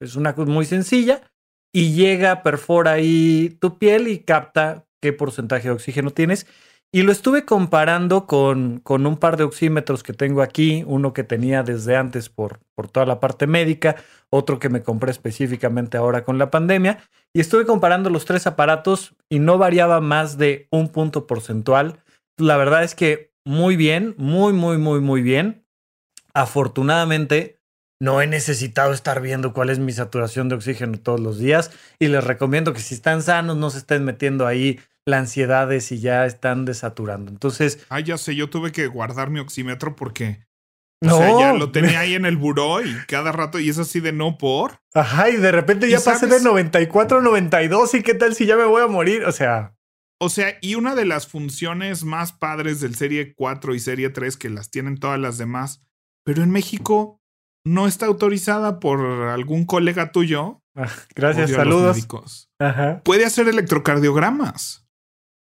es 0.00 0.16
una 0.16 0.34
cosa 0.34 0.50
muy 0.50 0.64
sencilla, 0.64 1.22
y 1.72 1.92
llega, 1.92 2.42
perfora 2.42 2.92
ahí 2.92 3.56
tu 3.60 3.78
piel 3.78 4.08
y 4.08 4.20
capta 4.20 4.86
qué 5.00 5.12
porcentaje 5.12 5.68
de 5.68 5.74
oxígeno 5.74 6.10
tienes. 6.10 6.46
Y 6.92 7.02
lo 7.02 7.12
estuve 7.12 7.44
comparando 7.44 8.26
con, 8.26 8.80
con, 8.80 9.06
un 9.06 9.16
par 9.16 9.36
de 9.36 9.44
oxímetros 9.44 10.02
que 10.02 10.12
tengo 10.12 10.42
aquí, 10.42 10.82
uno 10.88 11.12
que 11.12 11.22
tenía 11.22 11.62
desde 11.62 11.94
antes 11.94 12.28
por, 12.28 12.58
por 12.74 12.88
toda 12.88 13.06
la 13.06 13.20
parte 13.20 13.46
médica, 13.46 13.94
otro 14.28 14.58
que 14.58 14.68
me 14.68 14.82
compré 14.82 15.12
específicamente 15.12 15.96
ahora 15.96 16.24
con 16.24 16.38
la 16.38 16.50
pandemia, 16.50 16.98
y 17.32 17.38
estuve 17.38 17.64
comparando 17.64 18.10
los 18.10 18.24
tres 18.24 18.48
aparatos 18.48 19.14
y 19.28 19.38
no 19.38 19.56
variaba 19.56 20.00
más 20.00 20.36
de 20.36 20.66
un 20.72 20.88
punto 20.88 21.28
porcentual. 21.28 22.00
La 22.36 22.56
verdad 22.56 22.82
es 22.82 22.96
que 22.96 23.30
muy 23.44 23.76
bien, 23.76 24.16
muy, 24.18 24.52
muy, 24.52 24.76
muy, 24.76 25.00
muy 25.00 25.22
bien. 25.22 25.64
Afortunadamente, 26.34 27.59
no 28.00 28.22
he 28.22 28.26
necesitado 28.26 28.92
estar 28.92 29.20
viendo 29.20 29.52
cuál 29.52 29.70
es 29.70 29.78
mi 29.78 29.92
saturación 29.92 30.48
de 30.48 30.54
oxígeno 30.56 30.98
todos 30.98 31.20
los 31.20 31.38
días 31.38 31.70
y 31.98 32.08
les 32.08 32.24
recomiendo 32.24 32.72
que 32.72 32.80
si 32.80 32.94
están 32.94 33.22
sanos 33.22 33.56
no 33.58 33.70
se 33.70 33.78
estén 33.78 34.04
metiendo 34.04 34.46
ahí 34.46 34.80
la 35.04 35.18
ansiedad 35.18 35.68
de 35.68 35.80
si 35.80 36.00
ya 36.00 36.24
están 36.24 36.64
desaturando. 36.64 37.30
Entonces. 37.30 37.84
Ah, 37.90 38.00
ya 38.00 38.16
sé, 38.18 38.34
yo 38.34 38.48
tuve 38.48 38.72
que 38.72 38.86
guardar 38.86 39.30
mi 39.30 39.40
oxímetro 39.40 39.96
porque. 39.96 40.46
No. 41.02 41.16
O 41.16 41.18
sea, 41.18 41.38
ya 41.38 41.52
lo 41.54 41.72
tenía 41.72 42.00
ahí 42.00 42.14
en 42.14 42.26
el 42.26 42.36
buró 42.36 42.84
y 42.84 42.94
cada 43.06 43.32
rato, 43.32 43.58
y 43.58 43.70
es 43.70 43.78
así 43.78 44.00
de 44.00 44.12
no 44.12 44.36
por. 44.36 44.80
Ajá, 44.92 45.30
y 45.30 45.36
de 45.36 45.50
repente 45.50 45.88
ya 45.88 45.98
pasé 45.98 46.26
de 46.26 46.40
94 46.40 47.18
a 47.18 47.22
92, 47.22 47.94
y 47.94 48.02
qué 48.02 48.12
tal 48.12 48.34
si 48.34 48.44
ya 48.44 48.56
me 48.56 48.66
voy 48.66 48.82
a 48.82 48.86
morir. 48.86 49.24
O 49.24 49.32
sea. 49.32 49.74
O 50.22 50.28
sea, 50.28 50.58
y 50.60 50.74
una 50.74 50.94
de 50.94 51.06
las 51.06 51.26
funciones 51.26 52.04
más 52.04 52.34
padres 52.34 52.80
del 52.80 52.94
Serie 52.94 53.32
4 53.34 53.74
y 53.74 53.80
Serie 53.80 54.10
3 54.10 54.36
que 54.36 54.50
las 54.50 54.70
tienen 54.70 54.98
todas 54.98 55.18
las 55.18 55.38
demás, 55.38 55.80
pero 56.24 56.42
en 56.42 56.50
México 56.50 57.19
no 57.64 57.86
está 57.86 58.06
autorizada 58.06 58.80
por 58.80 59.00
algún 59.00 59.64
colega 59.64 60.12
tuyo. 60.12 60.62
Ah, 60.74 60.88
gracias, 61.14 61.50
saludos. 61.50 62.48
Ajá. 62.58 63.02
Puede 63.04 63.24
hacer 63.24 63.48
electrocardiogramas. 63.48 64.86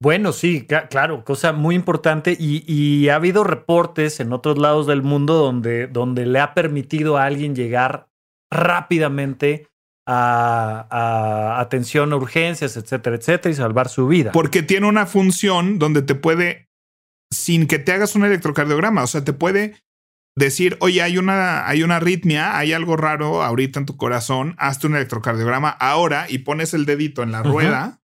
Bueno, 0.02 0.34
sí, 0.34 0.68
claro, 0.90 1.24
cosa 1.24 1.54
muy 1.54 1.74
importante 1.74 2.36
y, 2.38 3.08
ha 3.10 3.16
habido 3.16 3.44
reportes 3.44 4.20
en 4.20 4.34
otros 4.34 4.58
lados 4.58 4.88
del 4.88 5.02
mundo 5.02 5.36
donde, 5.36 5.88
donde 5.88 6.26
le 6.26 6.40
ha 6.40 6.54
permitido 6.54 7.18
a 7.18 7.26
alguien 7.26 7.56
llegar 7.56 8.10
rápidamente 8.52 9.68
a, 10.06 11.60
atención 11.60 12.12
a 12.12 12.18
urgencias, 12.18 12.76
etcétera, 12.78 13.16
etcétera, 13.16 13.52
y 13.52 13.56
salvar 13.56 13.90
su 13.90 14.08
vida. 14.08 14.32
Porque 14.34 14.64
tiene 14.64 14.88
una 14.88 15.06
función 15.06 15.80
donde 15.80 16.02
te 16.02 16.14
puede, 16.14 16.68
sin 17.32 17.66
que 17.66 17.80
te 17.80 17.94
hagas 17.94 18.16
un 18.16 18.26
electrocardiograma, 18.26 19.02
o 19.04 19.08
sea, 19.08 19.24
te 19.24 19.34
puede 19.34 19.76
decir, 20.36 20.78
oye, 20.82 21.02
hay 21.02 21.18
una, 21.18 21.68
hay 21.68 21.84
una 21.84 21.98
arritmia, 21.98 22.58
hay 22.58 22.74
algo 22.74 22.98
raro 22.98 23.42
ahorita 23.42 23.80
en 23.80 23.86
tu 23.86 23.98
corazón, 23.98 24.56
hazte 24.58 24.88
un 24.88 24.96
electrocardiograma 24.96 25.70
ahora 25.70 26.26
y 26.30 26.40
pones 26.40 26.74
el 26.74 26.86
dedito 26.86 27.24
en 27.24 27.32
la 27.32 27.42
rueda, 27.44 28.02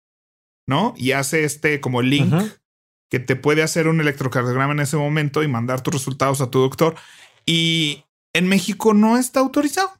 ¿no? 0.67 0.93
Y 0.97 1.13
hace 1.13 1.43
este 1.45 1.79
como 1.79 2.01
link 2.01 2.33
que 3.09 3.19
te 3.19 3.37
puede 3.37 3.63
hacer 3.63 3.87
un 3.87 4.01
electrocardiograma 4.01 4.73
en 4.73 4.81
ese 4.81 4.97
momento 4.97 5.41
y 5.41 5.47
mandar 5.47 5.81
tus 5.81 5.93
resultados 5.93 6.41
a 6.41 6.51
tu 6.51 6.59
doctor. 6.59 6.95
Y 7.45 8.03
en 8.33 8.47
México 8.47 8.93
no 8.93 9.17
está 9.17 9.39
autorizado. 9.39 9.93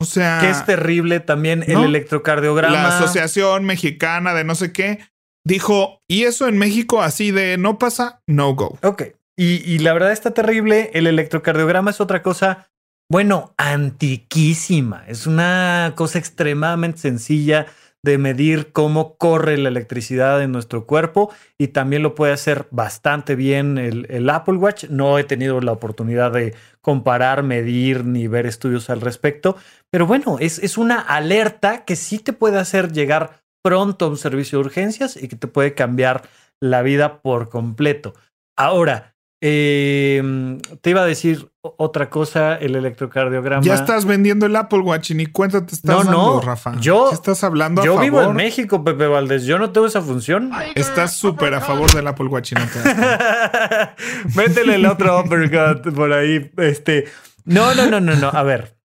O 0.00 0.04
sea. 0.04 0.38
Que 0.40 0.50
es 0.50 0.64
terrible 0.64 1.18
también 1.18 1.64
el 1.66 1.82
electrocardiograma. 1.82 2.72
La 2.72 2.96
Asociación 2.96 3.64
Mexicana 3.64 4.32
de 4.34 4.44
no 4.44 4.54
sé 4.54 4.72
qué 4.72 5.00
dijo, 5.44 6.02
y 6.06 6.24
eso 6.24 6.46
en 6.46 6.58
México 6.58 7.02
así 7.02 7.32
de 7.32 7.58
no 7.58 7.78
pasa, 7.78 8.22
no 8.26 8.54
go. 8.54 8.78
Ok. 8.82 9.02
Y, 9.40 9.78
la 9.78 9.92
verdad 9.92 10.10
está 10.10 10.32
terrible. 10.32 10.90
El 10.94 11.06
electrocardiograma 11.06 11.92
es 11.92 12.00
otra 12.00 12.24
cosa, 12.24 12.70
bueno, 13.08 13.54
antiquísima. 13.56 15.04
Es 15.06 15.28
una 15.28 15.92
cosa 15.94 16.18
extremadamente 16.18 16.98
sencilla 16.98 17.66
de 18.02 18.18
medir 18.18 18.72
cómo 18.72 19.16
corre 19.16 19.56
la 19.56 19.68
electricidad 19.68 20.42
en 20.42 20.50
nuestro 20.50 20.86
cuerpo 20.86 21.32
y 21.56 21.68
también 21.68 22.02
lo 22.02 22.16
puede 22.16 22.32
hacer 22.32 22.66
bastante 22.72 23.36
bien 23.36 23.78
el, 23.78 24.28
Apple 24.28 24.56
Watch. 24.56 24.86
No 24.86 25.20
he 25.20 25.24
tenido 25.24 25.60
la 25.60 25.70
oportunidad 25.70 26.32
de 26.32 26.56
comparar, 26.80 27.44
medir 27.44 28.04
ni 28.04 28.26
ver 28.26 28.44
estudios 28.44 28.90
al 28.90 29.00
respecto, 29.00 29.56
pero 29.88 30.04
bueno, 30.04 30.38
es, 30.40 30.58
es 30.58 30.78
una 30.78 31.00
alerta 31.00 31.84
que 31.84 31.94
sí 31.94 32.18
te 32.18 32.32
puede 32.32 32.58
hacer 32.58 32.92
llegar 32.92 33.40
pronto 33.62 34.06
a 34.06 34.08
un 34.08 34.16
servicio 34.16 34.58
de 34.58 34.64
urgencias 34.64 35.16
y 35.16 35.28
que 35.28 35.36
te 35.36 35.46
puede 35.46 35.74
cambiar 35.74 36.28
la 36.60 36.82
vida 36.82 37.20
por 37.20 37.50
completo. 37.50 38.14
Ahora, 38.56 39.14
eh, 39.40 40.58
te 40.80 40.90
iba 40.90 41.02
a 41.02 41.06
decir 41.06 41.50
otra 41.60 42.10
cosa, 42.10 42.56
el 42.56 42.74
electrocardiograma. 42.74 43.62
Ya 43.62 43.74
estás 43.74 44.04
vendiendo 44.04 44.46
el 44.46 44.56
Apple 44.56 44.80
Watch 44.80 45.10
y 45.10 45.14
ni 45.14 45.26
cuenta 45.26 45.64
te 45.64 45.74
estás 45.74 46.04
no, 46.04 46.04
dando, 46.04 46.40
Rafa. 46.40 46.74
Yo, 46.80 47.12
estás 47.12 47.44
hablando 47.44 47.84
yo 47.84 47.98
vivo 47.98 48.20
en 48.22 48.34
México, 48.34 48.82
Pepe 48.82 49.06
Valdés. 49.06 49.44
Yo 49.44 49.58
no 49.58 49.70
tengo 49.70 49.86
esa 49.86 50.02
función. 50.02 50.50
Estás 50.74 51.16
súper 51.16 51.54
a 51.54 51.60
favor 51.60 51.92
del 51.92 52.06
Apple 52.06 52.26
Watch 52.26 52.52
y 52.52 52.54
no 52.56 52.66
te 52.66 54.34
Métele 54.36 54.76
el 54.76 54.86
otro 54.86 55.20
uppercut 55.20 55.94
por 55.94 56.12
ahí. 56.12 56.50
Este. 56.56 57.06
No, 57.44 57.74
no, 57.74 57.86
no, 57.86 58.00
no, 58.00 58.16
no. 58.16 58.28
A 58.28 58.42
ver. 58.42 58.76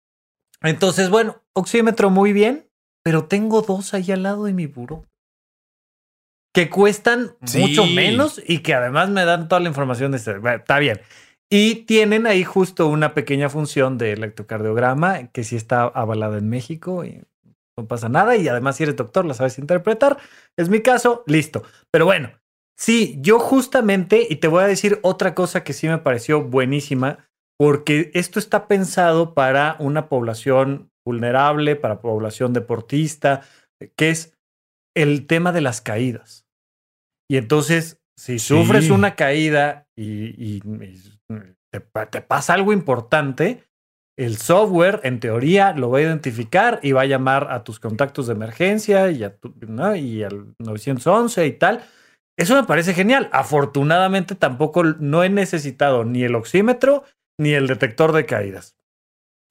Entonces, 0.62 1.10
bueno, 1.10 1.42
oxímetro 1.54 2.10
muy 2.10 2.32
bien, 2.32 2.70
pero 3.04 3.26
tengo 3.26 3.62
dos 3.62 3.94
ahí 3.94 4.12
al 4.12 4.24
lado 4.24 4.46
de 4.46 4.54
mi 4.54 4.68
buró 4.68 5.06
que 6.54 6.70
cuestan 6.70 7.36
mucho 7.56 7.86
menos 7.88 8.42
y 8.46 8.60
que 8.60 8.74
además 8.76 9.10
me 9.10 9.26
dan 9.26 9.48
toda 9.48 9.60
la 9.60 9.70
información 9.70 10.12
de 10.12 10.18
este. 10.18 10.36
está 10.56 10.80
bien. 10.80 11.02
Y 11.50 11.86
tienen 11.86 12.26
ahí 12.26 12.44
justo 12.44 12.88
una 12.88 13.14
pequeña 13.14 13.50
función 13.50 13.98
de 13.98 14.14
electrocardiograma 14.14 15.28
que 15.28 15.44
sí 15.44 15.56
está 15.56 15.84
avalada 15.84 16.38
en 16.38 16.50
México 16.50 17.06
y 17.06 17.22
no 17.78 17.88
pasa 17.88 18.10
nada. 18.10 18.36
Y 18.36 18.48
además, 18.48 18.78
si 18.78 18.84
eres 18.84 18.96
doctor, 18.96 19.26
la 19.26 19.34
sabes 19.34 19.60
interpretar. 19.60 20.18
Es 20.58 20.70
mi 20.70 20.82
caso, 20.82 21.24
listo. 21.28 21.64
Pero 21.92 22.06
bueno, 22.06 22.32
sí, 22.78 23.18
yo 23.20 23.40
justamente, 23.40 24.26
y 24.30 24.38
te 24.38 24.48
voy 24.48 24.64
a 24.64 24.68
decir 24.68 25.00
otra 25.02 25.36
cosa 25.36 25.64
que 25.64 25.74
sí 25.74 25.88
me 25.88 25.98
pareció 26.00 26.44
buenísima, 26.44 27.30
porque 27.60 28.12
esto 28.14 28.40
está 28.40 28.68
pensado 28.68 29.34
para 29.34 29.76
una 29.80 30.10
población 30.10 30.92
vulnerable, 31.06 31.76
para 31.76 32.00
población 32.00 32.54
deportista, 32.54 33.42
que 33.96 34.10
es 34.10 34.34
el 34.96 35.28
tema 35.28 35.52
de 35.52 35.62
las 35.62 35.82
caídas. 35.82 36.43
Y 37.30 37.38
entonces, 37.38 38.00
si 38.18 38.40
sufres 38.40 38.90
una 38.90 39.16
caída 39.16 39.88
y, 39.96 40.60
te, 41.72 42.22
pasa 42.22 42.54
algo 42.54 42.74
importante, 42.74 43.64
el 44.18 44.38
software, 44.38 45.00
en 45.04 45.20
teoría, 45.20 45.74
lo 45.74 45.90
va 45.90 45.98
a 45.98 46.04
identificar 46.04 46.80
y 46.84 46.92
va 46.92 47.02
a 47.02 47.06
llamar 47.06 47.52
a 47.52 47.64
tus 47.64 47.80
contactos 47.80 48.28
de 48.28 48.34
emergencia 48.34 49.10
y, 49.10 49.24
a 49.24 49.36
y 49.98 50.24
al 50.24 50.54
911 50.60 51.48
y 51.48 51.52
tal. 51.54 51.84
Eso 52.38 52.56
me 52.56 52.68
parece 52.68 52.94
genial. 52.94 53.30
Afortunadamente, 53.32 54.36
tampoco 54.36 54.84
no 54.84 55.24
he 55.24 55.30
necesitado 55.30 56.04
ni 56.04 56.24
el 56.24 56.36
oxímetro 56.36 57.04
ni 57.40 57.54
el 57.54 57.68
detector 57.68 58.12
de 58.12 58.26
caídas. 58.26 58.76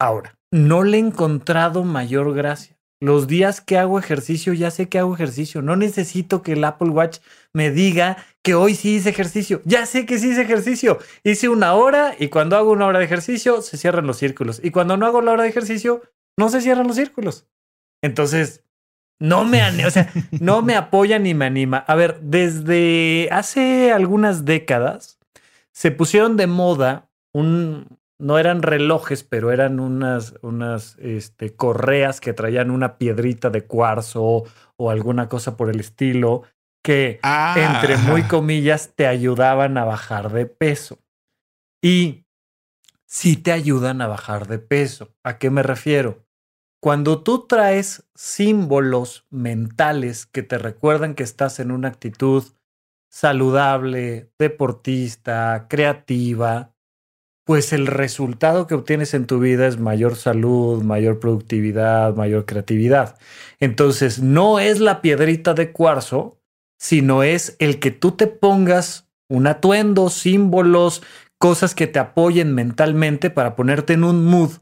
Ahora, 0.00 0.38
no 0.52 0.82
le 0.82 0.98
he 0.98 1.00
encontrado 1.00 1.84
mayor 1.84 2.34
gracia. 2.34 2.76
Los 3.02 3.26
días 3.26 3.60
que 3.60 3.78
hago 3.78 3.98
ejercicio, 3.98 4.52
ya 4.52 4.70
sé 4.70 4.88
que 4.88 5.00
hago 5.00 5.12
ejercicio. 5.12 5.60
No 5.60 5.74
necesito 5.74 6.40
que 6.40 6.52
el 6.52 6.62
Apple 6.62 6.90
Watch 6.90 7.18
me 7.52 7.72
diga 7.72 8.16
que 8.42 8.54
hoy 8.54 8.76
sí 8.76 8.94
hice 8.94 9.08
ejercicio. 9.08 9.60
Ya 9.64 9.86
sé 9.86 10.06
que 10.06 10.20
sí 10.20 10.30
hice 10.30 10.42
ejercicio. 10.42 11.00
Hice 11.24 11.48
una 11.48 11.74
hora 11.74 12.14
y 12.16 12.28
cuando 12.28 12.56
hago 12.56 12.70
una 12.70 12.86
hora 12.86 13.00
de 13.00 13.04
ejercicio 13.04 13.60
se 13.60 13.76
cierran 13.76 14.06
los 14.06 14.18
círculos. 14.18 14.60
Y 14.62 14.70
cuando 14.70 14.96
no 14.96 15.04
hago 15.04 15.20
la 15.20 15.32
hora 15.32 15.42
de 15.42 15.48
ejercicio, 15.48 16.02
no 16.38 16.48
se 16.48 16.60
cierran 16.60 16.86
los 16.86 16.94
círculos. 16.94 17.48
Entonces, 18.04 18.62
no 19.18 19.44
me, 19.44 19.84
o 19.84 19.90
sea, 19.90 20.08
no 20.40 20.62
me 20.62 20.76
apoya 20.76 21.18
ni 21.18 21.34
me 21.34 21.46
anima. 21.46 21.78
A 21.78 21.96
ver, 21.96 22.20
desde 22.20 23.28
hace 23.32 23.90
algunas 23.90 24.44
décadas 24.44 25.18
se 25.72 25.90
pusieron 25.90 26.36
de 26.36 26.46
moda 26.46 27.10
un, 27.34 27.98
no 28.22 28.38
eran 28.38 28.62
relojes, 28.62 29.24
pero 29.24 29.50
eran 29.50 29.80
unas, 29.80 30.34
unas 30.42 30.96
este, 31.00 31.56
correas 31.56 32.20
que 32.20 32.32
traían 32.32 32.70
una 32.70 32.96
piedrita 32.96 33.50
de 33.50 33.66
cuarzo 33.66 34.44
o 34.76 34.90
alguna 34.90 35.28
cosa 35.28 35.56
por 35.56 35.68
el 35.68 35.80
estilo, 35.80 36.42
que 36.84 37.18
entre 37.56 37.96
muy 37.96 38.20
ah. 38.22 38.28
comillas 38.28 38.92
te 38.94 39.08
ayudaban 39.08 39.76
a 39.76 39.84
bajar 39.84 40.30
de 40.30 40.46
peso. 40.46 41.00
Y 41.82 42.24
sí 43.06 43.36
te 43.36 43.50
ayudan 43.50 44.00
a 44.00 44.06
bajar 44.06 44.46
de 44.46 44.60
peso. 44.60 45.12
¿A 45.24 45.38
qué 45.38 45.50
me 45.50 45.64
refiero? 45.64 46.24
Cuando 46.80 47.24
tú 47.24 47.48
traes 47.48 48.08
símbolos 48.14 49.26
mentales 49.30 50.26
que 50.26 50.44
te 50.44 50.58
recuerdan 50.58 51.16
que 51.16 51.24
estás 51.24 51.58
en 51.58 51.72
una 51.72 51.88
actitud 51.88 52.44
saludable, 53.10 54.30
deportista, 54.38 55.66
creativa, 55.68 56.71
pues 57.44 57.72
el 57.72 57.86
resultado 57.86 58.66
que 58.66 58.74
obtienes 58.74 59.14
en 59.14 59.26
tu 59.26 59.38
vida 59.38 59.66
es 59.66 59.78
mayor 59.78 60.16
salud, 60.16 60.82
mayor 60.82 61.18
productividad, 61.18 62.14
mayor 62.14 62.46
creatividad. 62.46 63.18
Entonces, 63.58 64.20
no 64.20 64.60
es 64.60 64.80
la 64.80 65.00
piedrita 65.00 65.54
de 65.54 65.72
cuarzo, 65.72 66.38
sino 66.78 67.22
es 67.22 67.56
el 67.58 67.80
que 67.80 67.90
tú 67.90 68.12
te 68.12 68.26
pongas 68.26 69.08
un 69.28 69.46
atuendo, 69.46 70.10
símbolos, 70.10 71.02
cosas 71.38 71.74
que 71.74 71.86
te 71.86 71.98
apoyen 71.98 72.54
mentalmente 72.54 73.30
para 73.30 73.56
ponerte 73.56 73.94
en 73.94 74.04
un 74.04 74.24
mood 74.24 74.58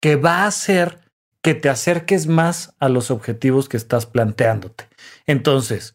que 0.00 0.16
va 0.16 0.42
a 0.42 0.46
hacer 0.46 1.00
que 1.42 1.54
te 1.54 1.68
acerques 1.68 2.26
más 2.26 2.74
a 2.80 2.88
los 2.88 3.10
objetivos 3.10 3.68
que 3.68 3.76
estás 3.76 4.06
planteándote. 4.06 4.88
Entonces, 5.26 5.94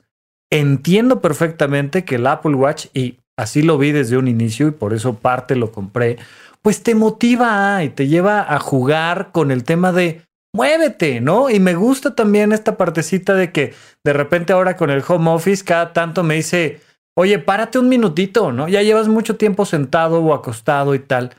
entiendo 0.52 1.22
perfectamente 1.22 2.06
que 2.06 2.16
el 2.16 2.28
Apple 2.28 2.54
Watch, 2.54 2.86
y 2.94 3.20
así 3.40 3.62
lo 3.62 3.78
vi 3.78 3.94
desde 3.94 4.18
un 4.18 4.28
inicio 4.28 4.68
y 4.68 4.72
por 4.72 4.94
eso 4.94 5.16
parte 5.16 5.56
lo 5.56 5.72
compré, 5.72 6.18
pues 6.62 6.84
te 6.84 6.94
motiva 6.94 7.82
y 7.84 7.90
te 7.90 8.08
lleva 8.08 8.54
a 8.54 8.60
jugar 8.60 9.32
con 9.32 9.50
el 9.50 9.64
tema 9.64 9.94
de 9.94 10.22
muévete, 10.54 11.22
¿no? 11.22 11.50
Y 11.50 11.60
me 11.62 11.74
gusta 11.74 12.16
también 12.16 12.52
esta 12.52 12.76
partecita 12.76 13.36
de 13.36 13.54
que 13.54 13.74
de 14.04 14.14
repente 14.14 14.52
ahora 14.52 14.76
con 14.76 14.90
el 14.90 15.04
home 15.08 15.32
office 15.32 15.64
cada 15.64 15.94
tanto 15.94 16.22
me 16.22 16.36
dice, 16.36 16.82
oye, 17.16 17.40
párate 17.40 17.80
un 17.80 17.88
minutito, 17.88 18.52
¿no? 18.52 18.68
Ya 18.68 18.82
llevas 18.82 19.08
mucho 19.08 19.38
tiempo 19.38 19.66
sentado 19.66 20.22
o 20.22 20.34
acostado 20.34 20.94
y 20.94 21.00
tal. 21.00 21.32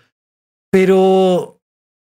Pero 0.71 1.60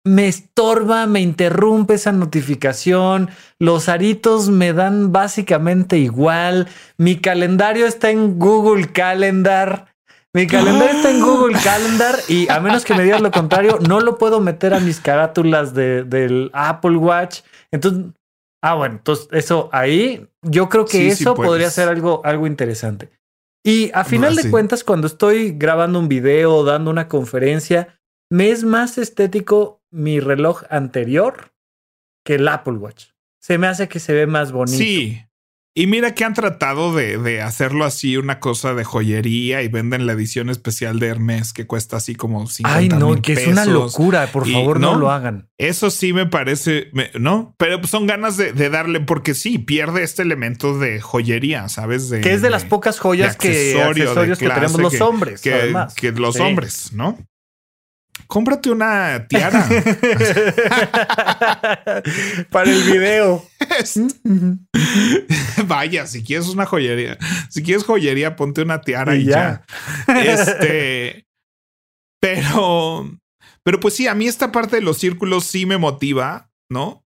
me 0.06 0.28
estorba, 0.28 1.06
me 1.08 1.22
interrumpe 1.22 1.93
esa 1.93 2.12
notificación, 2.12 3.30
los 3.60 3.88
aritos 3.88 4.49
me 4.49 4.74
dan 4.74 5.12
básicamente 5.12 5.97
igual, 5.97 6.68
mi 6.97 7.18
calendario 7.18 7.86
está 7.86 8.10
en 8.12 8.38
Google 8.38 8.91
Calendar. 8.91 9.93
Mi 10.36 10.47
calendario 10.47 10.95
está 10.95 11.12
en 11.12 11.22
Google 11.26 11.58
Calendar 11.64 12.16
y 12.28 12.49
a 12.49 12.60
menos 12.60 12.84
que 12.84 12.95
me 12.95 13.04
digas 13.04 13.22
lo 13.22 13.32
contrario, 13.32 13.80
no 13.88 14.01
lo 14.01 14.18
puedo 14.18 14.39
meter 14.39 14.74
a 14.74 14.80
mis 14.80 14.99
carátulas 14.99 15.74
de, 15.74 16.04
del 16.04 16.49
Apple 16.54 16.97
Watch. 16.97 17.41
Entonces, 17.72 18.06
ah, 18.64 18.74
bueno, 18.74 18.95
entonces 18.95 19.28
eso 19.32 19.70
ahí, 19.72 20.28
yo 20.41 20.70
creo 20.70 20.86
que 20.86 21.08
eso 21.08 21.36
podría 21.36 21.70
ser 21.70 21.88
algo, 21.88 22.22
algo 22.26 22.47
interesante. 22.47 23.10
Y 23.66 23.91
a 23.93 24.04
final 24.04 24.36
de 24.36 24.49
cuentas, 24.49 24.84
cuando 24.84 25.08
estoy 25.08 25.51
grabando 25.51 25.99
un 25.99 26.10
video 26.10 26.56
o 26.56 26.64
dando 26.66 26.91
una 26.91 27.08
conferencia, 27.08 27.99
me 28.30 28.49
es 28.49 28.64
más 28.64 28.97
estético 28.97 29.83
mi 29.94 30.20
reloj 30.20 30.64
anterior 30.70 31.54
que 32.26 32.36
el 32.36 32.48
Apple 32.48 32.74
Watch. 32.74 33.06
Se 33.39 33.58
me 33.58 33.68
hace 33.68 33.88
que 33.88 34.00
se 34.00 34.14
ve 34.14 34.28
más 34.28 34.52
bonito. 34.52 34.78
Sí. 34.78 35.22
Y 35.76 35.88
mira 35.88 36.14
que 36.14 36.24
han 36.24 36.36
tratado 36.36 36.94
de, 36.94 37.41
hacerlo 37.41 37.84
así, 37.84 38.16
una 38.16 38.39
cosa 38.39 38.76
de 38.76 38.84
joyería 38.84 39.64
y 39.64 39.70
venden 39.70 40.06
la 40.06 40.14
edición 40.14 40.52
especial 40.52 41.00
de 41.00 41.08
Hermes 41.08 41.52
que 41.52 41.66
cuesta 41.66 41.98
así 41.98 42.14
como 42.14 42.46
50 42.46 42.78
Ay, 42.78 42.89
no, 42.89 43.20
que 43.20 43.34
es 43.34 43.48
una 43.48 43.66
locura. 43.66 44.28
Por 44.28 44.48
favor, 44.48 44.80
no, 44.80 44.96
lo 44.96 45.10
hagan. 45.10 45.50
Eso 45.58 45.89
sí 45.89 46.14
me 46.14 46.28
parece, 46.28 46.91
¿no? 47.20 47.56
Pero 47.58 47.86
son 47.88 48.06
ganas 48.06 48.38
de, 48.38 48.54
darle, 48.70 49.00
porque 49.00 49.34
sí, 49.34 49.58
pierde 49.58 50.04
este 50.04 50.22
elemento 50.22 50.78
de 50.78 51.02
joyería, 51.02 51.68
¿sabes? 51.70 52.08
De, 52.10 52.22
que 52.22 52.34
es 52.34 52.44
de, 52.44 52.52
las 52.52 52.66
pocas 52.66 53.00
joyas 53.00 53.36
que, 53.36 53.82
accesorios 53.82 54.38
que 54.38 54.48
tenemos 54.48 54.80
los 54.80 55.02
hombres. 55.02 55.41
Que, 55.41 55.56
además. 55.56 55.96
que 55.96 56.12
los 56.12 56.39
hombres, 56.39 56.94
¿no? 56.94 57.18
Cómprate 58.28 58.72
una 58.72 59.28
tiara. 59.28 59.68
Para 62.49 62.72
el 62.72 62.84
video. 62.84 63.45
Vaya, 65.68 66.07
si 66.07 66.24
quieres 66.24 66.47
una 66.47 66.66
joyería, 66.66 67.18
si 67.49 67.64
quieres 67.64 67.84
joyería, 67.84 68.36
ponte 68.36 68.61
una 68.61 68.82
tiara 68.82 69.16
y, 69.16 69.26
ya. 69.26 69.66
Este, 70.07 71.28
pero, 72.20 73.09
pero 73.64 73.80
pues 73.80 73.95
sí, 73.95 74.07
a 74.07 74.16
mí 74.16 74.28
esta 74.28 74.51
parte 74.51 74.78
de 74.78 74.82
los 74.82 74.97
círculos 74.97 75.45
sí 75.45 75.66
me 75.66 75.78
motiva, 75.78 76.51
¿no? 76.70 77.05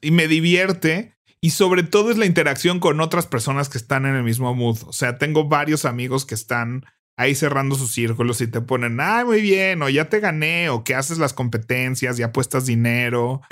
Y 0.00 0.12
me 0.12 0.28
divierte. 0.28 1.14
Y 1.42 1.50
sobre 1.50 1.82
todo 1.82 2.10
es 2.10 2.18
la 2.18 2.26
interacción 2.26 2.80
con 2.80 3.00
otras 3.00 3.26
personas 3.26 3.70
que 3.70 3.78
están 3.78 4.04
en 4.04 4.14
el 4.14 4.22
mismo 4.22 4.54
mood. 4.54 4.76
O 4.86 4.92
sea, 4.92 5.16
tengo 5.16 5.48
varios 5.48 5.86
amigos 5.86 6.26
que 6.26 6.34
están 6.34 6.84
ahí 7.20 7.34
cerrando 7.34 7.74
sus 7.74 7.92
círculos 7.92 8.40
y 8.40 8.46
te 8.46 8.62
ponen, 8.62 8.98
ay, 8.98 9.26
muy 9.26 9.42
bien, 9.42 9.82
o 9.82 9.90
ya 9.90 10.08
te 10.08 10.20
gané, 10.20 10.70
o 10.70 10.84
que 10.84 10.94
haces 10.94 11.18
las 11.18 11.34
competencias 11.34 12.18
y 12.18 12.22
apuestas 12.22 12.64
dinero 12.64 13.42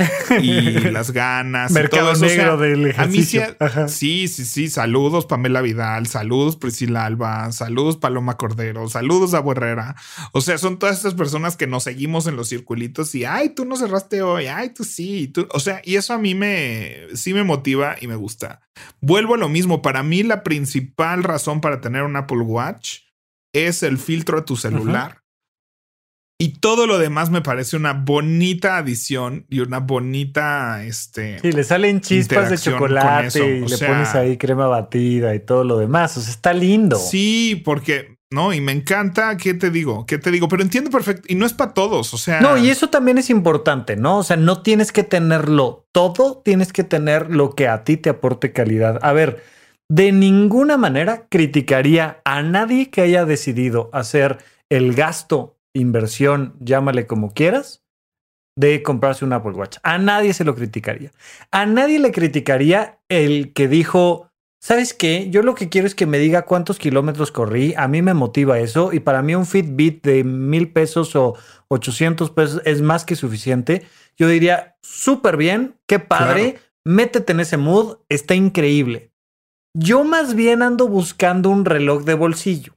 y 0.41 0.63
las 0.91 1.11
ganas. 1.11 1.71
Mercado 1.73 2.17
y 2.17 2.21
negro 2.21 2.57
del 2.57 2.87
ejercicio. 2.87 3.43
A 3.61 3.67
mí 3.69 3.89
sí, 3.89 4.27
sí, 4.27 4.47
sí, 4.47 4.71
saludos 4.71 5.27
Pamela 5.27 5.61
Vidal, 5.61 6.07
saludos 6.07 6.57
Priscila 6.57 7.05
Alba, 7.05 7.53
saludos 7.53 7.99
Paloma 7.99 8.39
Cordero, 8.39 8.89
saludos 8.89 9.35
a 9.35 9.45
Herrera. 9.47 9.97
O 10.33 10.41
sea, 10.41 10.57
son 10.57 10.79
todas 10.79 10.97
estas 10.97 11.15
personas 11.15 11.57
que 11.57 11.67
nos 11.67 11.85
seguimos 11.85 12.27
en 12.27 12.37
los 12.37 12.49
circulitos 12.49 13.15
y, 13.15 13.27
ay, 13.27 13.51
tú 13.51 13.67
no 13.67 13.77
cerraste 13.77 14.23
hoy, 14.23 14.47
ay, 14.47 14.71
tú 14.71 14.83
sí, 14.83 15.29
tú, 15.29 15.47
o 15.53 15.61
sea, 15.61 15.83
y 15.85 15.97
eso 15.97 16.15
a 16.15 16.19
mí 16.19 16.35
me, 16.35 16.97
sí 17.15 17.35
me 17.35 17.45
motiva 17.45 17.97
y 18.01 18.07
me 18.07 18.17
gusta. 18.17 18.63
Vuelvo 19.03 19.35
a 19.35 19.39
lo 19.39 19.51
mismo, 19.51 19.83
para 19.83 20.03
mí 20.03 20.23
la 20.23 20.43
principal 20.43 21.23
razón 21.23 21.61
para 21.61 21.83
tener 21.83 22.05
un 22.05 22.17
Apple 22.17 22.39
Watch 22.39 23.08
es 23.67 23.83
el 23.83 23.99
filtro 23.99 24.39
a 24.39 24.45
tu 24.45 24.57
celular. 24.57 25.23
Y 26.41 26.61
todo 26.61 26.87
lo 26.87 26.99
demás 26.99 27.31
me 27.31 27.43
parece 27.43 27.77
una 27.77 27.95
bonita 27.95 28.77
adición 28.77 29.45
y 29.51 29.59
una 29.59 29.81
bonita, 29.81 30.85
este. 30.85 31.41
Sí, 31.41 31.51
le 31.51 31.65
salen 31.65 32.01
chispas 32.01 32.49
de 32.49 32.59
chocolate 32.59 33.57
y 33.57 33.67
le 33.67 33.79
pones 33.79 34.15
ahí 34.15 34.37
crema 34.37 34.69
batida 34.69 35.35
y 35.35 35.41
todo 35.41 35.65
lo 35.65 35.79
demás. 35.79 36.17
O 36.17 36.21
sea, 36.21 36.31
está 36.31 36.53
lindo. 36.53 36.97
Sí, 36.97 37.61
porque 37.65 38.19
no, 38.31 38.53
y 38.53 38.61
me 38.61 38.73
encanta, 38.73 39.37
¿qué 39.39 39.55
te 39.55 39.71
digo? 39.71 40.05
¿Qué 40.05 40.19
te 40.19 40.31
digo? 40.31 40.49
Pero 40.49 40.63
entiendo 40.63 40.91
perfecto, 40.91 41.25
y 41.29 41.35
no 41.35 41.47
es 41.47 41.55
para 41.55 41.73
todos, 41.73 42.13
o 42.13 42.19
sea... 42.19 42.41
No, 42.41 42.59
y 42.59 42.69
eso 42.69 42.91
también 42.91 43.17
es 43.17 43.31
importante, 43.31 43.97
¿no? 43.97 44.19
O 44.19 44.23
sea, 44.23 44.37
no 44.37 44.61
tienes 44.61 44.93
que 44.93 45.03
tenerlo 45.03 45.89
todo, 45.93 46.43
tienes 46.45 46.73
que 46.75 46.85
tener 46.85 47.35
lo 47.35 47.55
que 47.55 47.69
a 47.69 47.85
ti 47.85 47.97
te 47.97 48.11
aporte 48.11 48.53
calidad. 48.53 48.99
A 49.03 49.13
ver, 49.13 49.43
de 49.89 50.13
ninguna 50.13 50.77
manera 50.77 51.27
criticaría 51.29 52.21
a 52.25 52.43
nadie 52.43 52.91
que 52.91 53.01
haya 53.01 53.25
decidido 53.25 53.89
hacer 53.93 54.39
el 54.69 54.95
gasto, 54.95 55.57
inversión, 55.73 56.57
llámale 56.61 57.07
como 57.07 57.33
quieras, 57.33 57.83
de 58.57 58.83
comprarse 58.83 59.25
un 59.25 59.33
Apple 59.33 59.53
Watch. 59.53 59.79
A 59.83 59.99
nadie 59.99 60.35
se 60.35 60.45
lo 60.45 60.55
criticaría. 60.55 61.13
A 61.51 61.65
nadie 61.65 61.99
le 62.01 62.13
criticaría 62.13 62.99
el 63.09 63.53
que 63.53 63.69
dijo, 63.69 64.31
¿sabes 64.61 64.93
qué? 64.93 65.31
Yo 65.31 65.43
lo 65.43 65.55
que 65.55 65.69
quiero 65.69 65.87
es 65.87 65.95
que 65.95 66.07
me 66.07 66.19
diga 66.19 66.45
cuántos 66.45 66.79
kilómetros 66.79 67.31
corrí. 67.31 67.73
A 67.77 67.89
mí 67.89 68.03
me 68.03 68.15
motiva 68.15 68.59
eso 68.59 68.93
y 68.93 69.01
para 69.01 69.23
mí 69.23 69.35
un 69.37 69.47
Fitbit 69.47 70.05
de 70.05 70.25
mil 70.25 70.73
pesos 70.73 71.15
o 71.15 71.37
800 71.69 72.31
pesos 72.33 72.61
es 72.65 72.83
más 72.83 73.05
que 73.05 73.15
suficiente. 73.17 73.87
Yo 74.17 74.29
diría, 74.29 74.77
súper 74.83 75.37
bien, 75.37 75.77
qué 75.87 76.01
padre, 76.01 76.59
métete 76.85 77.33
en 77.33 77.41
ese 77.41 77.57
mood, 77.57 77.99
está 78.09 78.35
increíble. 78.35 79.13
Yo 79.75 80.05
más 80.05 80.35
bien 80.35 80.63
ando 80.63 80.89
buscando 80.89 81.51
un 81.51 81.65
reloj 81.65 82.05
de 82.05 82.15
bolsillo. 82.15 82.75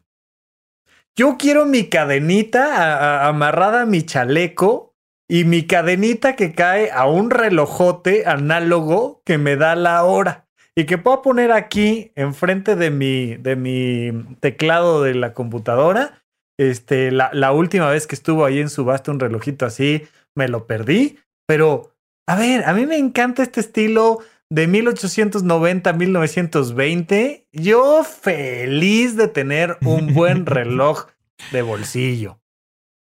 Yo 1.16 1.38
quiero 1.38 1.66
mi 1.66 1.90
cadenita 1.90 3.28
amarrada 3.28 3.82
a 3.82 3.86
mi 3.86 4.04
chaleco 4.04 4.96
y 5.30 5.44
mi 5.44 5.68
cadenita 5.68 6.36
que 6.36 6.54
cae 6.54 6.92
a 6.92 7.06
un 7.06 7.30
relojote 7.30 8.26
análogo 8.26 9.22
que 9.26 9.38
me 9.38 9.56
da 9.56 9.76
la 9.76 10.04
hora 10.04 10.48
y 10.76 10.86
que 10.86 10.98
puedo 10.98 11.22
poner 11.22 11.52
aquí 11.52 12.12
enfrente 12.16 12.76
de 12.76 12.92
mi, 12.92 13.36
de 13.36 13.56
mi 13.56 14.36
teclado 14.40 15.04
de 15.04 15.16
la 15.16 15.34
computadora. 15.34 16.24
Este, 16.58 17.12
la, 17.12 17.30
la 17.34 17.52
última 17.52 17.90
vez 17.90 18.08
que 18.08 18.16
estuvo 18.16 18.46
ahí 18.46 18.60
en 18.60 18.70
subasta 18.70 19.12
un 19.12 19.20
relojito 19.20 19.66
así, 19.66 20.08
me 20.36 20.48
lo 20.48 20.68
perdí, 20.68 21.18
pero 21.48 21.96
a 22.28 22.36
ver, 22.36 22.64
a 22.66 22.74
mí 22.74 22.86
me 22.86 22.98
encanta 22.98 23.44
este 23.44 23.60
estilo 23.60 24.20
de 24.52 24.68
1890 24.68 25.90
a 25.90 25.94
1920, 25.94 27.48
yo 27.54 28.04
feliz 28.04 29.16
de 29.16 29.30
tener 29.30 29.78
un 29.86 30.14
buen 30.14 30.46
reloj 30.46 31.08
de 31.54 31.62
bolsillo. 31.62 32.42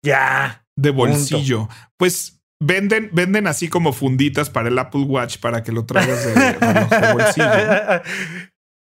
Ya. 0.02 0.66
De 0.74 0.88
bolsillo. 0.88 1.68
Pues 1.98 2.42
venden, 2.60 3.10
venden 3.12 3.46
así 3.46 3.68
como 3.68 3.92
funditas 3.92 4.48
para 4.48 4.70
el 4.70 4.78
Apple 4.78 5.02
Watch 5.02 5.36
para 5.36 5.62
que 5.62 5.70
lo 5.70 5.84
traigas 5.84 6.24
de, 6.24 6.32
de 6.32 7.12
bolsillo. 7.12 7.46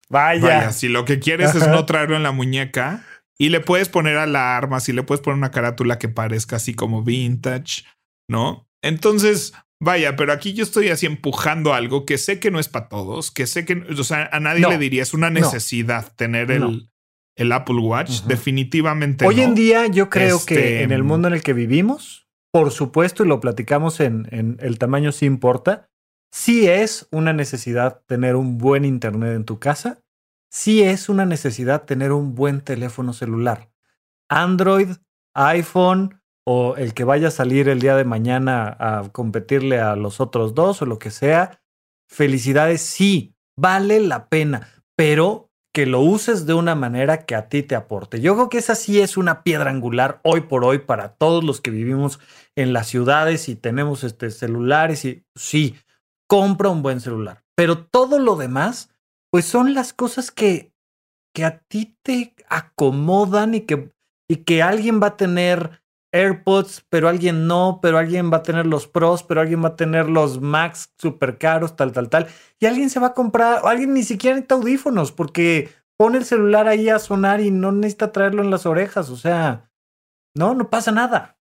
Vaya. 0.08 0.40
Vaya. 0.40 0.72
Si 0.72 0.88
lo 0.88 1.04
que 1.04 1.18
quieres 1.18 1.54
es 1.54 1.68
no 1.68 1.84
traerlo 1.84 2.16
en 2.16 2.22
la 2.22 2.32
muñeca 2.32 3.04
y 3.36 3.50
le 3.50 3.60
puedes 3.60 3.90
poner 3.90 4.16
alarmas 4.16 4.88
y 4.88 4.94
le 4.94 5.02
puedes 5.02 5.22
poner 5.22 5.36
una 5.36 5.50
carátula 5.50 5.98
que 5.98 6.08
parezca 6.08 6.56
así 6.56 6.72
como 6.72 7.02
vintage, 7.02 7.84
¿no? 8.26 8.66
Entonces, 8.80 9.52
Vaya, 9.84 10.16
pero 10.16 10.32
aquí 10.32 10.54
yo 10.54 10.62
estoy 10.62 10.88
así 10.88 11.04
empujando 11.04 11.74
algo 11.74 12.06
que 12.06 12.16
sé 12.16 12.40
que 12.40 12.50
no 12.50 12.58
es 12.58 12.68
para 12.68 12.88
todos, 12.88 13.30
que 13.30 13.46
sé 13.46 13.66
que, 13.66 13.74
o 13.74 14.02
sea, 14.02 14.30
a 14.32 14.40
nadie 14.40 14.66
le 14.66 14.78
diría, 14.78 15.02
es 15.02 15.12
una 15.12 15.28
necesidad 15.28 16.10
tener 16.16 16.50
el, 16.50 16.90
el, 17.36 17.52
Apple 17.52 17.80
Watch, 17.80 18.22
definitivamente. 18.22 19.26
Hoy 19.26 19.42
en 19.42 19.54
día 19.54 19.86
yo 19.86 20.08
creo 20.08 20.42
que 20.42 20.54
este, 20.54 20.82
en 20.84 20.90
el 20.90 21.04
mundo 21.04 21.28
en 21.28 21.34
el 21.34 21.42
que 21.42 21.52
vivimos, 21.52 22.26
por 22.50 22.70
supuesto, 22.70 23.24
y 23.24 23.28
lo 23.28 23.40
platicamos 23.40 24.00
en, 24.00 24.26
en 24.30 24.56
el 24.60 24.78
tamaño 24.78 25.12
sí 25.12 25.26
importa, 25.26 25.90
sí 26.32 26.66
es 26.66 27.06
una 27.10 27.34
necesidad 27.34 28.00
tener 28.06 28.36
un 28.36 28.56
buen 28.56 28.86
Internet 28.86 29.36
en 29.36 29.44
tu 29.44 29.58
casa, 29.58 30.00
sí 30.50 30.82
es 30.82 31.10
una 31.10 31.26
necesidad 31.26 31.84
tener 31.84 32.12
un 32.12 32.34
buen 32.34 32.62
teléfono 32.62 33.12
celular. 33.12 33.68
Android, 34.30 34.88
iPhone, 35.34 36.22
o 36.46 36.76
el 36.76 36.94
que 36.94 37.04
vaya 37.04 37.28
a 37.28 37.32
salir 37.32 37.68
el 37.68 37.80
día 37.80 37.96
de 37.96 38.04
mañana 38.04 38.76
a 38.78 39.08
competirle 39.10 39.80
a 39.80 39.96
los 39.96 40.20
otros 40.20 40.54
dos 40.54 40.82
o 40.82 40.86
lo 40.86 40.98
que 40.98 41.10
sea, 41.10 41.62
felicidades, 42.08 42.82
sí, 42.82 43.34
vale 43.56 44.00
la 44.00 44.28
pena, 44.28 44.68
pero 44.96 45.50
que 45.74 45.86
lo 45.86 46.00
uses 46.00 46.46
de 46.46 46.54
una 46.54 46.76
manera 46.76 47.24
que 47.24 47.34
a 47.34 47.48
ti 47.48 47.64
te 47.64 47.74
aporte. 47.74 48.20
Yo 48.20 48.34
creo 48.34 48.48
que 48.48 48.58
esa 48.58 48.76
sí 48.76 49.00
es 49.00 49.16
una 49.16 49.42
piedra 49.42 49.70
angular 49.70 50.20
hoy 50.22 50.42
por 50.42 50.64
hoy 50.64 50.78
para 50.78 51.14
todos 51.16 51.42
los 51.42 51.60
que 51.60 51.70
vivimos 51.70 52.20
en 52.54 52.72
las 52.72 52.86
ciudades 52.86 53.48
y 53.48 53.56
tenemos 53.56 54.04
este 54.04 54.30
celulares 54.30 55.04
y 55.04 55.24
sí, 55.34 55.74
compra 56.28 56.68
un 56.68 56.82
buen 56.82 57.00
celular, 57.00 57.42
pero 57.56 57.84
todo 57.86 58.18
lo 58.18 58.36
demás 58.36 58.90
pues 59.32 59.46
son 59.46 59.74
las 59.74 59.92
cosas 59.92 60.30
que 60.30 60.72
que 61.34 61.44
a 61.44 61.58
ti 61.58 61.98
te 62.02 62.34
acomodan 62.48 63.54
y 63.54 63.62
que 63.62 63.90
y 64.30 64.36
que 64.36 64.62
alguien 64.62 65.02
va 65.02 65.08
a 65.08 65.16
tener 65.16 65.82
AirPods, 66.14 66.86
pero 66.88 67.08
alguien 67.08 67.46
no, 67.46 67.80
pero 67.82 67.98
alguien 67.98 68.32
va 68.32 68.38
a 68.38 68.42
tener 68.42 68.66
los 68.66 68.86
Pros, 68.86 69.24
pero 69.24 69.40
alguien 69.40 69.62
va 69.62 69.68
a 69.68 69.76
tener 69.76 70.08
los 70.08 70.40
Max 70.40 70.92
super 70.96 71.38
caros, 71.38 71.76
tal, 71.76 71.92
tal, 71.92 72.08
tal. 72.08 72.28
Y 72.60 72.66
alguien 72.66 72.88
se 72.88 73.00
va 73.00 73.08
a 73.08 73.14
comprar, 73.14 73.62
o 73.64 73.68
alguien 73.68 73.92
ni 73.92 74.04
siquiera 74.04 74.36
necesita 74.36 74.54
audífonos 74.54 75.10
porque 75.10 75.70
pone 75.98 76.18
el 76.18 76.24
celular 76.24 76.68
ahí 76.68 76.88
a 76.88 77.00
sonar 77.00 77.40
y 77.40 77.50
no 77.50 77.72
necesita 77.72 78.12
traerlo 78.12 78.42
en 78.42 78.50
las 78.50 78.64
orejas. 78.64 79.10
O 79.10 79.16
sea, 79.16 79.70
no, 80.36 80.54
no 80.54 80.70
pasa 80.70 80.92
nada. 80.92 81.36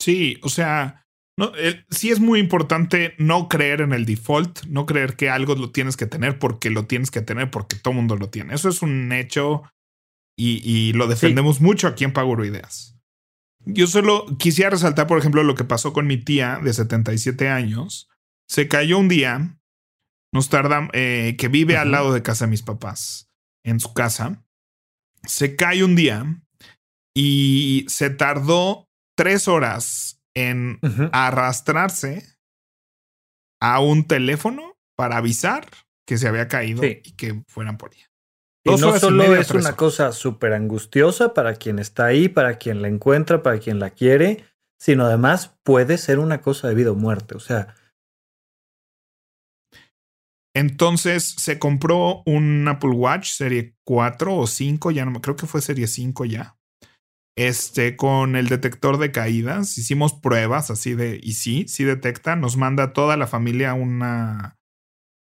Sí, 0.00 0.38
o 0.42 0.48
sea, 0.48 1.06
No, 1.38 1.52
sí 1.90 2.10
es 2.10 2.18
muy 2.18 2.40
importante 2.40 3.14
no 3.18 3.48
creer 3.48 3.80
en 3.80 3.92
el 3.92 4.04
default, 4.04 4.64
no 4.66 4.86
creer 4.86 5.14
que 5.14 5.30
algo 5.30 5.54
lo 5.54 5.70
tienes 5.70 5.96
que 5.96 6.06
tener 6.06 6.40
porque 6.40 6.68
lo 6.68 6.86
tienes 6.86 7.12
que 7.12 7.20
tener 7.20 7.50
porque 7.50 7.76
todo 7.76 7.94
mundo 7.94 8.16
lo 8.16 8.28
tiene. 8.28 8.54
Eso 8.54 8.68
es 8.68 8.82
un 8.82 9.12
hecho 9.12 9.62
y, 10.36 10.92
lo 10.92 11.06
defendemos 11.06 11.60
mucho 11.60 11.88
aquí 11.88 12.04
en 12.04 12.12
Paguro 12.12 12.44
Ideas. 12.44 12.97
Yo 13.70 13.86
solo 13.86 14.24
quisiera 14.38 14.70
resaltar, 14.70 15.06
por 15.06 15.18
ejemplo, 15.18 15.42
lo 15.42 15.54
que 15.54 15.64
pasó 15.64 15.92
con 15.92 16.06
mi 16.06 16.16
tía 16.16 16.58
de 16.62 16.72
77 16.72 17.50
años. 17.50 18.08
Se 18.48 18.66
cayó 18.66 18.98
un 18.98 19.08
día, 19.08 19.58
nos 20.32 20.48
tarda, 20.48 20.88
eh, 20.94 21.36
que 21.38 21.48
vive 21.48 21.76
al 21.76 21.90
lado 21.90 22.14
de 22.14 22.22
casa 22.22 22.46
de 22.46 22.50
mis 22.50 22.62
papás, 22.62 23.30
en 23.64 23.78
su 23.78 23.92
casa. 23.92 24.42
Se 25.24 25.54
cae 25.54 25.84
un 25.84 25.96
día 25.96 26.42
y 27.14 27.84
se 27.88 28.08
tardó 28.08 28.88
tres 29.14 29.48
horas 29.48 30.22
en 30.34 30.80
arrastrarse 31.12 32.38
a 33.60 33.80
un 33.80 34.06
teléfono 34.06 34.78
para 34.96 35.18
avisar 35.18 35.68
que 36.06 36.16
se 36.16 36.26
había 36.26 36.48
caído 36.48 36.82
y 36.84 37.12
que 37.16 37.42
fueran 37.48 37.76
por 37.76 37.92
ella. 37.92 38.07
Y 38.76 38.80
no 38.80 38.98
solo 38.98 39.34
es 39.36 39.50
una 39.50 39.76
cosa 39.76 40.12
súper 40.12 40.52
angustiosa 40.52 41.34
para 41.34 41.54
quien 41.54 41.78
está 41.78 42.06
ahí, 42.06 42.28
para 42.28 42.58
quien 42.58 42.82
la 42.82 42.88
encuentra, 42.88 43.42
para 43.42 43.58
quien 43.58 43.78
la 43.78 43.90
quiere, 43.90 44.44
sino 44.78 45.04
además 45.04 45.56
puede 45.62 45.98
ser 45.98 46.18
una 46.18 46.40
cosa 46.40 46.68
de 46.68 46.74
vida 46.74 46.92
o 46.92 46.94
muerte. 46.94 47.36
O 47.36 47.40
sea. 47.40 47.74
Entonces 50.54 51.34
se 51.38 51.58
compró 51.58 52.22
un 52.26 52.66
Apple 52.68 52.90
Watch 52.90 53.30
serie 53.30 53.76
4 53.84 54.36
o 54.36 54.46
5, 54.46 54.90
ya 54.90 55.04
no 55.04 55.12
me 55.12 55.20
creo 55.20 55.36
que 55.36 55.46
fue 55.46 55.60
serie 55.60 55.86
5 55.86 56.24
ya 56.24 56.58
este, 57.38 57.94
con 57.94 58.34
el 58.34 58.48
detector 58.48 58.98
de 58.98 59.12
caídas. 59.12 59.78
Hicimos 59.78 60.12
pruebas 60.12 60.72
así 60.72 60.94
de, 60.94 61.20
y 61.22 61.34
sí, 61.34 61.66
sí 61.68 61.84
detecta, 61.84 62.34
nos 62.34 62.56
manda 62.56 62.92
toda 62.92 63.16
la 63.16 63.28
familia 63.28 63.74
una... 63.74 64.57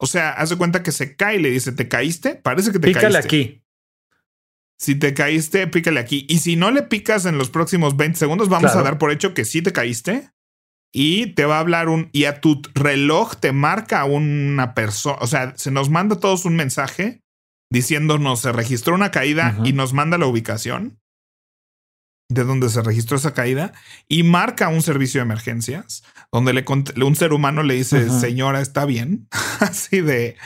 O 0.02 0.06
sea, 0.06 0.30
hace 0.30 0.56
cuenta 0.56 0.82
que 0.82 0.90
se 0.90 1.14
cae 1.14 1.36
y 1.36 1.38
le 1.38 1.50
dice, 1.50 1.70
¿te 1.70 1.86
caíste? 1.86 2.34
Parece 2.34 2.72
que 2.72 2.80
te 2.80 2.88
pícale 2.88 3.18
aquí. 3.18 3.62
Si 4.76 4.96
te 4.96 5.14
caíste, 5.14 5.68
pícale 5.68 6.00
aquí. 6.00 6.26
Y 6.28 6.40
si 6.40 6.56
no 6.56 6.72
le 6.72 6.82
picas 6.82 7.24
en 7.24 7.38
los 7.38 7.50
próximos 7.50 7.96
20 7.96 8.18
segundos, 8.18 8.48
vamos 8.48 8.74
a 8.74 8.82
dar 8.82 8.98
por 8.98 9.12
hecho 9.12 9.32
que 9.32 9.44
sí 9.44 9.62
te 9.62 9.72
caíste. 9.72 10.32
Y 10.92 11.34
te 11.34 11.44
va 11.44 11.58
a 11.58 11.60
hablar 11.60 11.88
un... 11.88 12.08
Y 12.10 12.24
a 12.24 12.40
tu 12.40 12.62
reloj 12.74 13.36
te 13.36 13.52
marca 13.52 14.04
una 14.04 14.74
persona. 14.74 15.18
O 15.20 15.28
sea, 15.28 15.54
se 15.56 15.70
nos 15.70 15.88
manda 15.88 16.18
todos 16.18 16.46
un 16.46 16.56
mensaje 16.56 17.22
diciéndonos, 17.70 18.40
se 18.40 18.50
registró 18.50 18.96
una 18.96 19.12
caída 19.12 19.56
y 19.64 19.72
nos 19.72 19.92
manda 19.92 20.18
la 20.18 20.26
ubicación 20.26 20.98
de 22.34 22.44
donde 22.44 22.68
se 22.68 22.82
registró 22.82 23.16
esa 23.16 23.34
caída 23.34 23.72
y 24.08 24.22
marca 24.22 24.68
un 24.68 24.82
servicio 24.82 25.20
de 25.20 25.24
emergencias 25.24 26.02
donde 26.30 26.52
le, 26.52 26.64
un 27.04 27.16
ser 27.16 27.32
humano 27.32 27.62
le 27.62 27.74
dice, 27.74 28.08
señora, 28.10 28.60
está 28.60 28.84
bien. 28.84 29.28
Así 29.60 30.00
de 30.00 30.36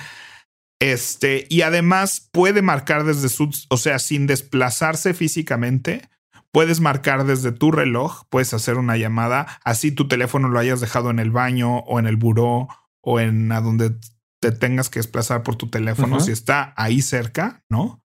este, 0.79 1.47
y 1.49 1.63
además 1.63 2.29
puede 2.33 2.61
marcar 2.61 3.05
desde 3.05 3.29
su, 3.29 3.51
o 3.71 3.77
sea, 3.77 3.99
sin 3.99 4.27
desplazarse 4.27 5.15
físicamente, 5.15 6.11
puedes 6.53 6.81
marcar 6.81 7.25
desde 7.25 7.53
tu 7.53 7.73
reloj, 7.73 8.25
puedes 8.29 8.53
hacer 8.53 8.77
una 8.77 8.97
llamada, 8.97 9.47
así 9.65 9.91
tu 9.91 10.07
teléfono 10.07 10.49
lo 10.49 10.59
hayas 10.59 10.81
dejado 10.81 11.11
en 11.11 11.19
el 11.19 11.31
baño 11.31 11.79
o 11.81 11.99
en 11.99 12.07
el 12.07 12.17
buró 12.17 12.69
o 13.01 13.21
en 13.21 13.51
a 13.53 13.61
donde 13.61 13.95
te 14.41 14.53
tengas 14.53 14.91
que 14.91 14.99
desplazar 14.99 15.43
por 15.43 15.57
tu 15.57 15.69
teléfono, 15.71 16.21
si 16.21 16.31
está 16.31 16.75
ahí 16.77 17.01
cerca, 17.01 17.63
¿no? 17.71 18.03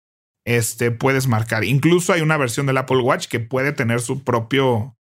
Este, 0.44 0.90
puedes 0.90 1.26
marcar. 1.26 1.64
Incluso 1.64 2.12
hay 2.12 2.20
una 2.20 2.36
versión 2.36 2.66
del 2.66 2.76
Apple 2.76 2.98
Watch 2.98 3.28
que 3.28 3.40
puede 3.40 3.72
tener 3.72 4.00
su 4.00 4.22
propio. 4.24 4.96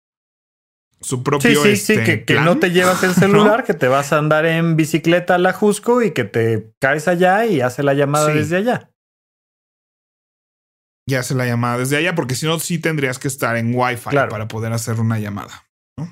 Su 1.00 1.24
propio. 1.24 1.50
Sí, 1.64 1.76
sí, 1.76 1.76
sí, 1.76 1.94
este, 1.94 2.26
que, 2.26 2.40
no 2.40 2.60
te 2.60 2.72
llevas 2.72 3.04
el 3.04 3.14
celular, 3.16 3.64
que 3.64 3.74
te 3.74 3.88
vas 3.88 4.14
a 4.14 4.20
andar 4.20 4.46
en 4.46 4.76
bicicleta 4.76 5.36
a 5.36 5.40
la 5.40 5.54
Jusco 5.54 6.04
y 6.04 6.12
que 6.12 6.26
te 6.26 6.72
caes 6.80 7.08
allá 7.08 7.46
y 7.46 7.62
hace 7.62 7.82
la 7.82 7.94
llamada 7.94 8.28
desde 8.28 8.58
allá. 8.58 8.92
Y 11.08 11.16
hace 11.16 11.34
la 11.34 11.48
llamada 11.48 11.80
desde 11.80 11.98
allá, 11.98 12.14
porque 12.14 12.36
si 12.36 12.46
no, 12.46 12.60
sí 12.60 12.78
tendrías 12.78 13.18
que 13.18 13.28
estar 13.28 13.58
en 13.58 13.74
Wi-Fi 13.76 14.12
para 14.12 14.48
poder 14.48 14.72
hacer 14.72 15.00
una 15.00 15.18
llamada. 15.18 15.71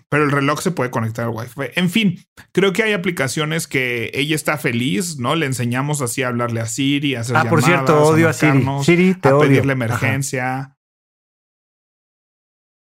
Pero 0.09 0.23
el 0.23 0.31
reloj 0.31 0.61
se 0.61 0.71
puede 0.71 0.91
conectar 0.91 1.25
al 1.25 1.31
Wi-Fi. 1.31 1.71
En 1.75 1.89
fin, 1.89 2.19
creo 2.51 2.73
que 2.73 2.83
hay 2.83 2.93
aplicaciones 2.93 3.67
que 3.67 4.11
ella 4.13 4.35
está 4.35 4.57
feliz, 4.57 5.17
¿no? 5.17 5.35
Le 5.35 5.45
enseñamos 5.45 6.01
así 6.01 6.23
a 6.23 6.27
hablarle 6.27 6.61
a 6.61 6.65
Siri, 6.65 7.15
a 7.15 7.21
hacer 7.21 7.37
ah, 7.37 7.45
por 7.45 7.61
cierto, 7.61 8.03
odio 8.03 8.29
a, 8.29 8.33
Siri. 8.33 8.65
Siri, 8.83 9.13
te 9.15 9.29
a 9.29 9.37
pedirle 9.37 9.73
emergencia. 9.73 10.75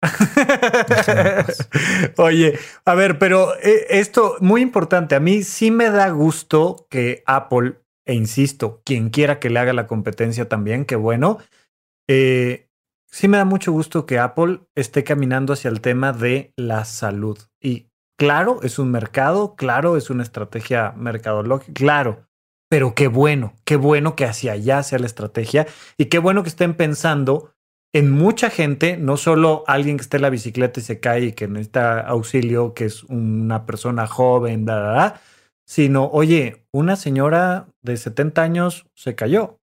Oye, 2.16 2.58
a 2.84 2.94
ver, 2.94 3.18
pero 3.18 3.54
eh, 3.62 3.86
esto 3.90 4.36
muy 4.40 4.62
importante. 4.62 5.14
A 5.14 5.20
mí 5.20 5.42
sí 5.42 5.70
me 5.70 5.90
da 5.90 6.08
gusto 6.08 6.86
que 6.90 7.22
Apple, 7.26 7.80
e 8.06 8.14
insisto, 8.14 8.80
quien 8.84 9.10
quiera 9.10 9.38
que 9.38 9.50
le 9.50 9.58
haga 9.58 9.72
la 9.72 9.86
competencia 9.86 10.48
también, 10.48 10.86
que 10.86 10.96
bueno, 10.96 11.38
eh, 12.08 12.69
sí 13.10 13.28
me 13.28 13.36
da 13.36 13.44
mucho 13.44 13.72
gusto 13.72 14.06
que 14.06 14.18
Apple 14.18 14.60
esté 14.74 15.04
caminando 15.04 15.52
hacia 15.52 15.70
el 15.70 15.80
tema 15.80 16.12
de 16.12 16.52
la 16.56 16.84
salud. 16.84 17.38
Y 17.60 17.88
claro, 18.18 18.60
es 18.62 18.78
un 18.78 18.90
mercado, 18.90 19.56
claro, 19.56 19.96
es 19.96 20.10
una 20.10 20.22
estrategia 20.22 20.92
mercadológica, 20.96 21.72
claro. 21.74 22.26
Pero 22.68 22.94
qué 22.94 23.08
bueno, 23.08 23.54
qué 23.64 23.76
bueno 23.76 24.14
que 24.14 24.24
hacia 24.24 24.52
allá 24.52 24.82
sea 24.84 25.00
la 25.00 25.06
estrategia 25.06 25.66
y 25.98 26.06
qué 26.06 26.18
bueno 26.18 26.44
que 26.44 26.50
estén 26.50 26.74
pensando 26.74 27.52
en 27.92 28.12
mucha 28.12 28.50
gente, 28.50 28.96
no 28.96 29.16
solo 29.16 29.64
alguien 29.66 29.96
que 29.96 30.02
esté 30.02 30.18
en 30.18 30.22
la 30.22 30.30
bicicleta 30.30 30.78
y 30.78 30.82
se 30.84 31.00
cae 31.00 31.20
y 31.26 31.32
que 31.32 31.48
necesita 31.48 32.00
auxilio, 32.00 32.72
que 32.72 32.84
es 32.84 33.02
una 33.04 33.66
persona 33.66 34.06
joven, 34.06 34.66
sino, 35.66 36.06
oye, 36.06 36.64
una 36.72 36.94
señora 36.94 37.66
de 37.82 37.96
70 37.96 38.42
años 38.42 38.86
se 38.94 39.16
cayó. 39.16 39.59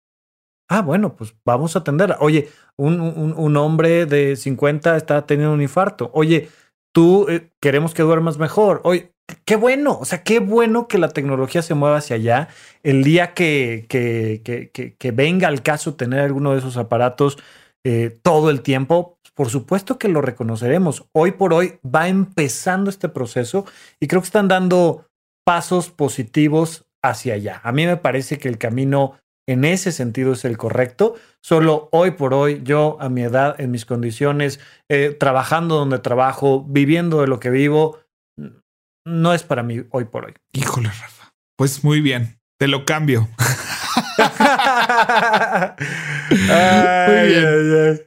Ah, 0.70 0.82
bueno, 0.82 1.16
pues 1.16 1.34
vamos 1.46 1.76
a 1.76 1.80
atenderla. 1.80 2.18
Oye, 2.20 2.50
un, 2.76 3.58
hombre 3.58 4.06
de 4.06 4.36
50 4.36 4.98
está 4.98 5.26
teniendo 5.26 5.54
un 5.54 5.62
infarto. 5.62 6.12
Oye, 6.14 6.50
tú 6.94 7.28
eh, 7.30 7.52
queremos 7.62 7.94
que 7.94 8.04
duermas 8.04 8.38
mejor. 8.38 8.82
Oye, 8.84 9.14
qué 9.46 9.56
bueno, 9.56 9.98
o 10.00 10.06
sea, 10.06 10.24
qué 10.24 10.40
bueno 10.40 10.88
que 10.88 10.98
la 10.98 11.10
tecnología 11.10 11.62
se 11.62 11.74
mueva 11.74 11.98
hacia 11.98 12.18
allá. 12.18 12.50
El 12.84 13.04
día 13.04 13.34
que, 13.34 13.86
que, 13.90 14.42
que, 14.44 14.96
que 14.96 15.12
venga 15.12 15.48
al 15.48 15.64
caso 15.64 15.96
tener 15.96 16.20
alguno 16.20 16.52
de 16.52 16.60
esos 16.60 16.78
aparatos 16.78 17.38
eh, 17.90 18.20
todo 18.22 18.50
el 18.50 18.64
tiempo, 18.64 19.18
por 19.34 19.50
supuesto 19.50 19.98
que 19.98 20.10
lo 20.10 20.22
reconoceremos. 20.22 21.06
Hoy 21.14 21.32
por 21.32 21.54
hoy 21.54 21.80
va 21.86 22.10
empezando 22.10 22.90
este 22.90 23.08
proceso 23.08 23.66
y 24.02 24.08
creo 24.08 24.22
que 24.22 24.26
están 24.26 24.50
dando 24.50 25.06
pasos 25.46 25.90
positivos 25.90 26.86
hacia 27.02 27.36
allá. 27.36 27.62
A 27.64 27.72
mí 27.72 27.86
me 27.86 27.96
parece 27.96 28.38
que 28.40 28.50
el 28.50 28.58
camino 28.58 29.18
en 29.48 29.66
ese 29.66 29.92
sentido 29.92 30.34
es 30.34 30.46
el 30.46 30.58
correcto. 30.58 31.16
Solo 31.42 31.90
hoy 31.92 32.12
por 32.12 32.34
hoy, 32.34 32.62
yo 32.64 32.98
a 33.00 33.10
mi 33.10 33.24
edad, 33.24 33.60
en 33.60 33.72
mis 33.72 33.86
condiciones, 33.86 34.60
eh, 34.90 35.16
trabajando 35.18 35.76
donde 35.76 36.00
trabajo, 36.00 36.66
viviendo 36.68 37.22
de 37.22 37.28
lo 37.28 37.40
que 37.40 37.50
vivo, 37.50 38.00
no 39.06 39.34
es 39.34 39.44
para 39.44 39.64
mí 39.64 39.84
hoy 39.92 40.06
por 40.06 40.26
hoy. 40.26 40.34
Híjole, 40.52 40.90
Rafa. 40.90 41.34
Pues 41.56 41.84
muy 41.84 42.02
bien, 42.02 42.40
te 42.60 42.68
lo 42.68 42.86
cambio. 42.86 43.30
muy 47.08 47.28
bien. 47.28 48.02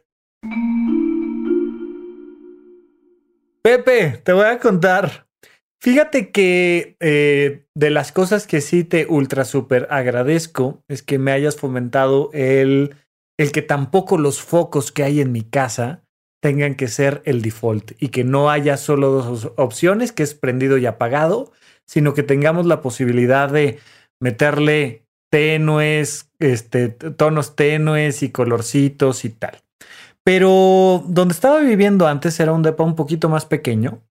Pepe, 3.62 4.20
te 4.24 4.32
voy 4.32 4.46
a 4.46 4.58
contar. 4.58 5.29
Fíjate 5.82 6.30
que 6.30 6.96
eh, 7.00 7.64
de 7.74 7.90
las 7.90 8.12
cosas 8.12 8.46
que 8.46 8.60
sí 8.60 8.84
te 8.84 9.06
ultra 9.06 9.46
super 9.46 9.88
agradezco 9.90 10.82
es 10.88 11.02
que 11.02 11.18
me 11.18 11.32
hayas 11.32 11.56
fomentado 11.56 12.28
el, 12.34 12.96
el 13.38 13.50
que 13.50 13.62
tampoco 13.62 14.18
los 14.18 14.42
focos 14.42 14.92
que 14.92 15.04
hay 15.04 15.22
en 15.22 15.32
mi 15.32 15.42
casa 15.42 16.02
tengan 16.42 16.74
que 16.74 16.88
ser 16.88 17.22
el 17.24 17.40
default 17.40 17.92
y 17.98 18.08
que 18.08 18.24
no 18.24 18.50
haya 18.50 18.76
solo 18.76 19.10
dos 19.10 19.52
opciones, 19.56 20.12
que 20.12 20.22
es 20.22 20.34
prendido 20.34 20.76
y 20.76 20.84
apagado, 20.84 21.52
sino 21.88 22.12
que 22.12 22.22
tengamos 22.22 22.66
la 22.66 22.82
posibilidad 22.82 23.50
de 23.50 23.78
meterle 24.22 25.06
tenues, 25.30 26.30
este, 26.40 26.88
tonos 26.90 27.56
tenues 27.56 28.22
y 28.22 28.30
colorcitos 28.30 29.24
y 29.24 29.30
tal. 29.30 29.58
Pero 30.24 31.02
donde 31.06 31.32
estaba 31.32 31.60
viviendo 31.60 32.06
antes 32.06 32.38
era 32.38 32.52
un 32.52 32.62
depa 32.62 32.84
un 32.84 32.96
poquito 32.96 33.30
más 33.30 33.46
pequeño 33.46 34.02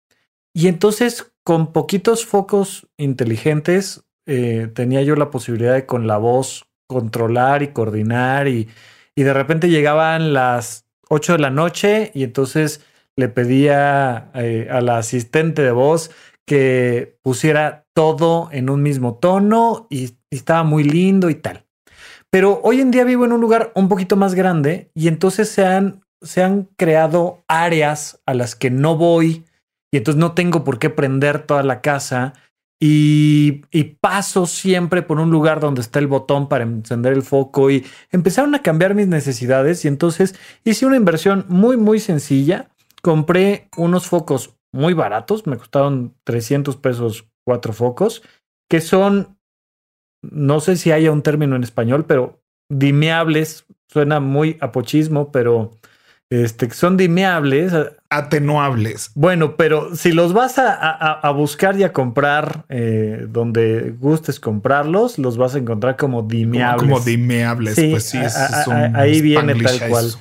y 0.54 0.68
entonces 0.68 1.32
con 1.44 1.74
poquitos 1.74 2.26
focos 2.26 2.88
inteligentes 2.98 4.04
eh, 4.28 4.70
tenía 4.74 5.02
yo 5.02 5.16
la 5.16 5.32
posibilidad 5.32 5.74
de 5.74 5.86
con 5.86 6.08
la 6.08 6.18
voz 6.18 6.66
controlar 6.88 7.64
y 7.64 7.70
coordinar 7.70 8.48
y, 8.48 8.68
y 9.16 9.24
de 9.24 9.34
repente 9.34 9.70
llegaban 9.70 10.34
las 10.34 10.86
8 11.10 11.34
de 11.34 11.40
la 11.40 11.50
noche 11.50 12.12
y 12.14 12.24
entonces 12.24 12.82
le 13.16 13.30
pedía 13.30 14.32
eh, 14.34 14.68
a 14.72 14.82
la 14.82 14.98
asistente 14.98 15.62
de 15.62 15.72
voz 15.72 16.12
que 16.46 17.18
pusiera 17.22 17.86
todo 17.94 18.50
en 18.52 18.70
un 18.70 18.82
mismo 18.82 19.16
tono 19.16 19.88
y, 19.90 20.16
y, 20.32 20.36
estaba 20.38 20.64
muy 20.64 20.84
lindo 20.84 21.30
y 21.30 21.36
tal. 21.36 21.66
Pero 22.32 22.62
hoy 22.64 22.82
en 22.82 22.92
día 22.92 23.04
vivo 23.04 23.26
en 23.26 23.34
un 23.34 23.42
lugar 23.42 23.72
un 23.76 23.90
poquito 23.90 24.16
más 24.16 24.36
grande 24.36 24.92
y 24.94 25.08
entonces 25.08 25.50
se 25.50 25.66
han, 25.66 26.02
se 26.22 26.44
han 26.44 26.70
creado 26.78 27.44
áreas 27.48 28.22
a 28.26 28.34
las 28.34 28.56
que 28.56 28.70
no 28.70 28.96
voy 28.96 29.46
y 29.92 29.98
entonces 29.98 30.20
no 30.20 30.34
tengo 30.34 30.64
por 30.64 30.80
qué 30.80 30.90
prender 30.90 31.46
toda 31.46 31.64
la 31.64 31.82
casa 31.82 32.34
y, 32.82 33.64
paso 34.00 34.46
siempre 34.46 35.02
por 35.02 35.20
un 35.20 35.32
lugar 35.32 35.60
donde 35.60 35.82
está 35.82 36.00
el 36.00 36.08
botón 36.08 36.48
para 36.48 36.64
encender 36.64 37.12
el 37.12 37.24
foco 37.24 37.70
y 37.70 37.86
empezaron 38.12 38.56
a 38.56 38.62
cambiar 38.62 38.96
mis 38.96 39.08
necesidades 39.08 39.84
y 39.84 39.90
entonces 39.90 40.36
hice 40.64 40.86
una 40.86 40.96
inversión 40.96 41.46
muy 41.50 41.76
muy 41.76 42.00
sencilla. 42.00 42.70
Compré 43.02 43.70
unos 43.76 44.08
focos 44.08 44.56
muy 44.72 44.94
baratos, 44.94 45.46
me 45.48 45.58
costaron 45.58 46.16
300 46.24 46.78
pesos 46.78 47.30
cuatro 47.46 47.74
focos, 47.74 48.22
que 48.70 48.80
son, 48.80 49.38
no 50.22 50.60
sé 50.60 50.76
si 50.78 50.92
haya 50.92 51.12
un 51.12 51.24
término 51.24 51.56
en 51.56 51.64
español, 51.64 52.06
pero 52.06 52.42
dimeables, 52.70 53.66
suena 53.88 54.20
muy 54.20 54.58
apochismo, 54.62 55.32
pero 55.32 55.72
este, 56.32 56.70
son 56.70 56.96
dimeables. 56.96 57.74
Atenuables. 58.10 59.12
Bueno, 59.16 59.56
pero 59.58 59.96
si 59.96 60.12
los 60.12 60.34
vas 60.34 60.56
a, 60.60 61.30
buscar 61.32 61.78
y 61.80 61.84
a 61.84 61.92
comprar 61.92 62.66
eh, 62.70 63.26
donde 63.28 63.96
gustes 64.00 64.40
comprarlos, 64.40 65.18
los 65.18 65.38
vas 65.38 65.56
a 65.56 65.58
encontrar 65.58 65.98
como 65.98 66.22
dimeables. 66.22 66.84
Como, 66.84 67.00
dimeables, 67.00 67.76
pues 67.76 68.04
sí. 68.04 68.20
ahí 68.94 69.22
viene 69.22 69.56
tal 69.56 69.90
cual. 69.90 70.12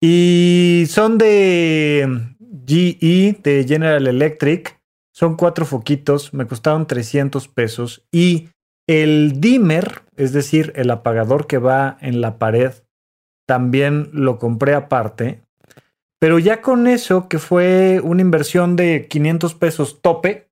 Y 0.00 0.86
son 0.88 1.18
de 1.18 2.34
GE, 2.66 3.38
de 3.42 3.64
General 3.68 4.06
Electric. 4.06 4.78
Son 5.12 5.36
cuatro 5.36 5.66
foquitos, 5.66 6.32
me 6.32 6.46
costaron 6.46 6.86
300 6.86 7.48
pesos. 7.48 8.06
Y 8.12 8.50
el 8.86 9.40
dimmer, 9.40 10.02
es 10.16 10.32
decir, 10.32 10.72
el 10.76 10.90
apagador 10.90 11.46
que 11.46 11.58
va 11.58 11.98
en 12.00 12.20
la 12.20 12.38
pared, 12.38 12.72
también 13.46 14.10
lo 14.12 14.38
compré 14.38 14.74
aparte 14.74 15.42
pero 16.18 16.38
ya 16.38 16.60
con 16.62 16.86
eso, 16.86 17.28
que 17.28 17.38
fue 17.38 18.00
una 18.02 18.22
inversión 18.22 18.76
de 18.76 19.06
500 19.08 19.54
pesos 19.54 20.02
tope, 20.02 20.50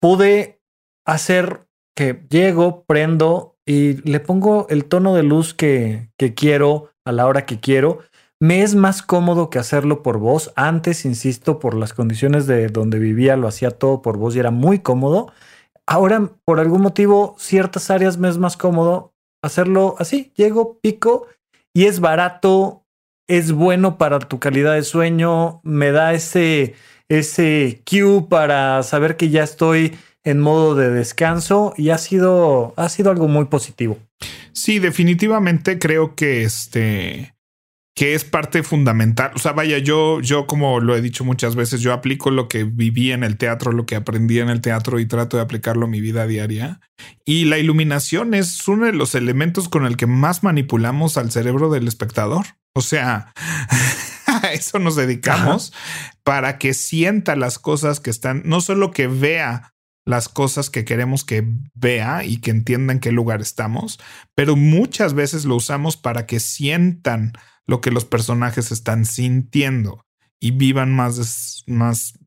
pude 0.00 0.60
hacer 1.06 1.66
que 1.94 2.26
llego, 2.30 2.84
prendo 2.84 3.58
y 3.66 3.94
le 4.08 4.20
pongo 4.20 4.66
el 4.70 4.86
tono 4.86 5.14
de 5.14 5.22
luz 5.22 5.52
que, 5.54 6.10
que 6.16 6.34
quiero 6.34 6.90
a 7.04 7.12
la 7.12 7.26
hora 7.26 7.44
que 7.44 7.60
quiero. 7.60 8.00
Me 8.40 8.62
es 8.62 8.74
más 8.74 9.02
cómodo 9.02 9.50
que 9.50 9.58
hacerlo 9.58 10.02
por 10.02 10.18
voz. 10.18 10.52
Antes, 10.56 11.04
insisto, 11.04 11.58
por 11.58 11.74
las 11.74 11.92
condiciones 11.92 12.46
de 12.46 12.68
donde 12.68 12.98
vivía, 12.98 13.36
lo 13.36 13.46
hacía 13.48 13.70
todo 13.70 14.00
por 14.00 14.16
voz 14.16 14.34
y 14.34 14.38
era 14.38 14.50
muy 14.50 14.78
cómodo. 14.78 15.30
Ahora, 15.86 16.30
por 16.44 16.58
algún 16.58 16.80
motivo, 16.80 17.36
ciertas 17.38 17.90
áreas 17.90 18.16
me 18.16 18.28
es 18.28 18.38
más 18.38 18.56
cómodo 18.56 19.12
hacerlo 19.42 19.96
así. 19.98 20.32
Llego, 20.36 20.78
pico 20.80 21.26
y 21.74 21.84
es 21.84 22.00
barato, 22.00 22.79
es 23.30 23.52
bueno 23.52 23.96
para 23.96 24.18
tu 24.18 24.40
calidad 24.40 24.74
de 24.74 24.82
sueño, 24.82 25.60
me 25.62 25.92
da 25.92 26.14
ese, 26.14 26.74
ese 27.08 27.80
cue 27.88 28.26
para 28.28 28.82
saber 28.82 29.16
que 29.16 29.30
ya 29.30 29.44
estoy 29.44 29.96
en 30.24 30.40
modo 30.40 30.74
de 30.74 30.90
descanso 30.90 31.72
y 31.76 31.90
ha 31.90 31.98
sido, 31.98 32.74
ha 32.76 32.88
sido 32.88 33.12
algo 33.12 33.28
muy 33.28 33.44
positivo. 33.44 33.98
Sí, 34.52 34.80
definitivamente 34.80 35.78
creo 35.78 36.16
que 36.16 36.42
este 36.42 37.34
que 38.00 38.14
es 38.14 38.24
parte 38.24 38.62
fundamental. 38.62 39.30
O 39.34 39.38
sea, 39.38 39.52
vaya, 39.52 39.76
yo, 39.76 40.22
yo 40.22 40.46
como 40.46 40.80
lo 40.80 40.96
he 40.96 41.02
dicho 41.02 41.22
muchas 41.22 41.54
veces, 41.54 41.82
yo 41.82 41.92
aplico 41.92 42.30
lo 42.30 42.48
que 42.48 42.64
viví 42.64 43.12
en 43.12 43.22
el 43.24 43.36
teatro, 43.36 43.72
lo 43.72 43.84
que 43.84 43.94
aprendí 43.94 44.38
en 44.38 44.48
el 44.48 44.62
teatro 44.62 45.00
y 45.00 45.04
trato 45.04 45.36
de 45.36 45.42
aplicarlo 45.42 45.84
a 45.84 45.88
mi 45.90 46.00
vida 46.00 46.26
diaria. 46.26 46.80
Y 47.26 47.44
la 47.44 47.58
iluminación 47.58 48.32
es 48.32 48.66
uno 48.66 48.86
de 48.86 48.94
los 48.94 49.14
elementos 49.14 49.68
con 49.68 49.84
el 49.84 49.98
que 49.98 50.06
más 50.06 50.42
manipulamos 50.42 51.18
al 51.18 51.30
cerebro 51.30 51.68
del 51.68 51.88
espectador. 51.88 52.46
O 52.72 52.80
sea, 52.80 53.34
a 54.26 54.50
eso 54.50 54.78
nos 54.78 54.96
dedicamos 54.96 55.74
para 56.24 56.56
que 56.56 56.72
sienta 56.72 57.36
las 57.36 57.58
cosas 57.58 58.00
que 58.00 58.08
están, 58.08 58.40
no 58.46 58.62
solo 58.62 58.92
que 58.92 59.08
vea 59.08 59.74
las 60.06 60.30
cosas 60.30 60.70
que 60.70 60.86
queremos 60.86 61.22
que 61.22 61.46
vea 61.74 62.24
y 62.24 62.38
que 62.38 62.50
entienda 62.50 62.94
en 62.94 63.00
qué 63.00 63.12
lugar 63.12 63.42
estamos, 63.42 64.00
pero 64.34 64.56
muchas 64.56 65.12
veces 65.12 65.44
lo 65.44 65.56
usamos 65.56 65.98
para 65.98 66.24
que 66.24 66.40
sientan 66.40 67.34
lo 67.70 67.80
que 67.80 67.92
los 67.92 68.04
personajes 68.04 68.72
están 68.72 69.04
sintiendo 69.04 70.04
y 70.40 70.50
vivan 70.50 70.92
más, 70.92 71.62
más 71.68 72.18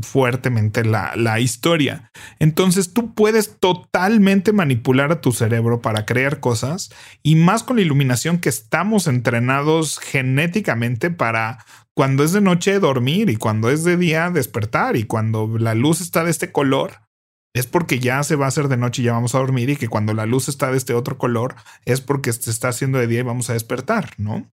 fuertemente 0.00 0.84
la, 0.84 1.14
la, 1.16 1.40
historia. 1.40 2.10
Entonces 2.40 2.92
tú 2.92 3.14
puedes 3.14 3.58
totalmente 3.58 4.52
manipular 4.52 5.10
a 5.12 5.22
tu 5.22 5.32
cerebro 5.32 5.80
para 5.80 6.04
crear 6.04 6.40
cosas 6.40 6.92
y 7.22 7.36
más 7.36 7.62
con 7.62 7.76
la 7.76 7.82
iluminación 7.82 8.38
que 8.38 8.50
estamos 8.50 9.06
entrenados 9.06 9.98
genéticamente 9.98 11.10
para 11.10 11.64
cuando 11.94 12.22
es 12.22 12.32
de 12.32 12.42
noche 12.42 12.78
dormir 12.80 13.30
y 13.30 13.36
cuando 13.36 13.70
es 13.70 13.82
de 13.82 13.96
día 13.96 14.30
despertar 14.30 14.96
y 14.96 15.04
cuando 15.04 15.56
la 15.58 15.74
luz 15.74 16.02
está 16.02 16.22
de 16.22 16.32
este 16.32 16.52
color 16.52 17.03
es 17.54 17.66
porque 17.66 18.00
ya 18.00 18.22
se 18.24 18.36
va 18.36 18.46
a 18.46 18.48
hacer 18.48 18.68
de 18.68 18.76
noche 18.76 19.00
y 19.00 19.04
ya 19.06 19.12
vamos 19.12 19.34
a 19.34 19.38
dormir 19.38 19.70
y 19.70 19.76
que 19.76 19.88
cuando 19.88 20.12
la 20.12 20.26
luz 20.26 20.48
está 20.48 20.70
de 20.70 20.76
este 20.76 20.92
otro 20.92 21.16
color 21.16 21.54
es 21.84 22.00
porque 22.00 22.32
se 22.32 22.50
está 22.50 22.68
haciendo 22.68 22.98
de 22.98 23.06
día 23.06 23.20
y 23.20 23.22
vamos 23.22 23.48
a 23.48 23.54
despertar, 23.54 24.10
¿no? 24.18 24.50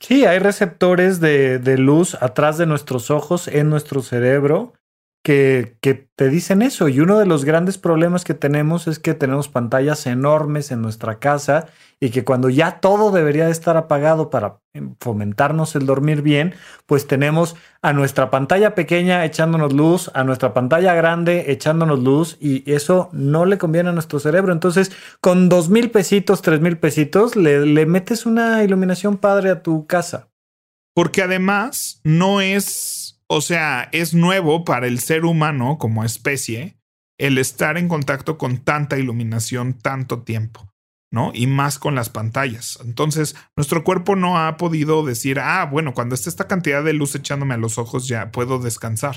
Sí, 0.00 0.24
hay 0.24 0.38
receptores 0.38 1.20
de, 1.20 1.58
de 1.58 1.76
luz 1.76 2.16
atrás 2.20 2.56
de 2.58 2.66
nuestros 2.66 3.10
ojos 3.10 3.48
en 3.48 3.68
nuestro 3.68 4.02
cerebro 4.02 4.74
que, 5.26 6.06
te 6.14 6.28
dicen 6.28 6.62
eso. 6.62 6.88
Y 6.88 7.00
uno 7.00 7.18
de 7.18 7.26
los 7.26 7.44
grandes 7.44 7.78
problemas 7.78 8.22
que 8.22 8.32
tenemos 8.32 8.86
es 8.86 9.00
que 9.00 9.12
tenemos 9.12 9.48
pantallas 9.48 10.06
enormes 10.06 10.70
en 10.70 10.80
nuestra 10.80 11.18
casa 11.18 11.66
y 11.98 12.10
que 12.10 12.24
cuando 12.24 12.48
ya 12.48 12.78
todo 12.78 13.10
debería 13.10 13.46
de 13.46 13.50
estar 13.50 13.76
apagado 13.76 14.30
para 14.30 14.60
em, 14.72 14.94
fomentarnos 15.00 15.74
el 15.74 15.84
dormir 15.84 16.22
bien, 16.22 16.54
pues 16.86 17.08
tenemos 17.08 17.56
a 17.82 17.92
nuestra 17.92 18.30
pantalla 18.30 18.76
pequeña 18.76 19.24
echándonos 19.24 19.72
luz, 19.72 20.12
a 20.14 20.22
nuestra 20.22 20.54
pantalla 20.54 20.94
grande 20.94 21.46
echándonos 21.48 21.98
luz 21.98 22.36
y 22.40 22.70
eso 22.70 23.10
no 23.12 23.46
le 23.46 23.58
conviene 23.58 23.88
a 23.88 23.92
nuestro 23.92 24.20
cerebro. 24.20 24.52
Entonces, 24.52 24.92
con 25.20 25.48
dos 25.48 25.68
mil 25.70 25.90
pesitos, 25.90 26.40
tres 26.40 26.60
mil 26.60 26.78
pesitos, 26.78 27.34
le 27.34 27.86
metes 27.86 28.26
una 28.26 28.62
iluminación 28.62 29.16
padre 29.16 29.50
a 29.50 29.62
tu 29.62 29.86
casa. 29.88 30.28
Porque 30.94 31.22
además 31.22 32.00
no 32.04 32.40
es 32.40 32.95
o 33.28 33.40
sea, 33.40 33.88
es 33.92 34.14
nuevo 34.14 34.64
para 34.64 34.86
el 34.86 35.00
ser 35.00 35.24
humano 35.24 35.78
como 35.78 36.04
especie 36.04 36.78
el 37.18 37.38
estar 37.38 37.78
en 37.78 37.88
contacto 37.88 38.38
con 38.38 38.58
tanta 38.58 38.98
iluminación 38.98 39.74
tanto 39.74 40.22
tiempo, 40.22 40.70
¿no? 41.10 41.32
Y 41.34 41.46
más 41.46 41.78
con 41.78 41.94
las 41.94 42.10
pantallas. 42.10 42.78
Entonces, 42.84 43.36
nuestro 43.56 43.84
cuerpo 43.84 44.16
no 44.16 44.38
ha 44.38 44.56
podido 44.56 45.04
decir, 45.04 45.40
ah, 45.40 45.64
bueno, 45.64 45.94
cuando 45.94 46.14
esté 46.14 46.28
esta 46.28 46.46
cantidad 46.46 46.84
de 46.84 46.92
luz 46.92 47.14
echándome 47.14 47.54
a 47.54 47.58
los 47.58 47.78
ojos 47.78 48.06
ya 48.06 48.30
puedo 48.30 48.58
descansar. 48.58 49.16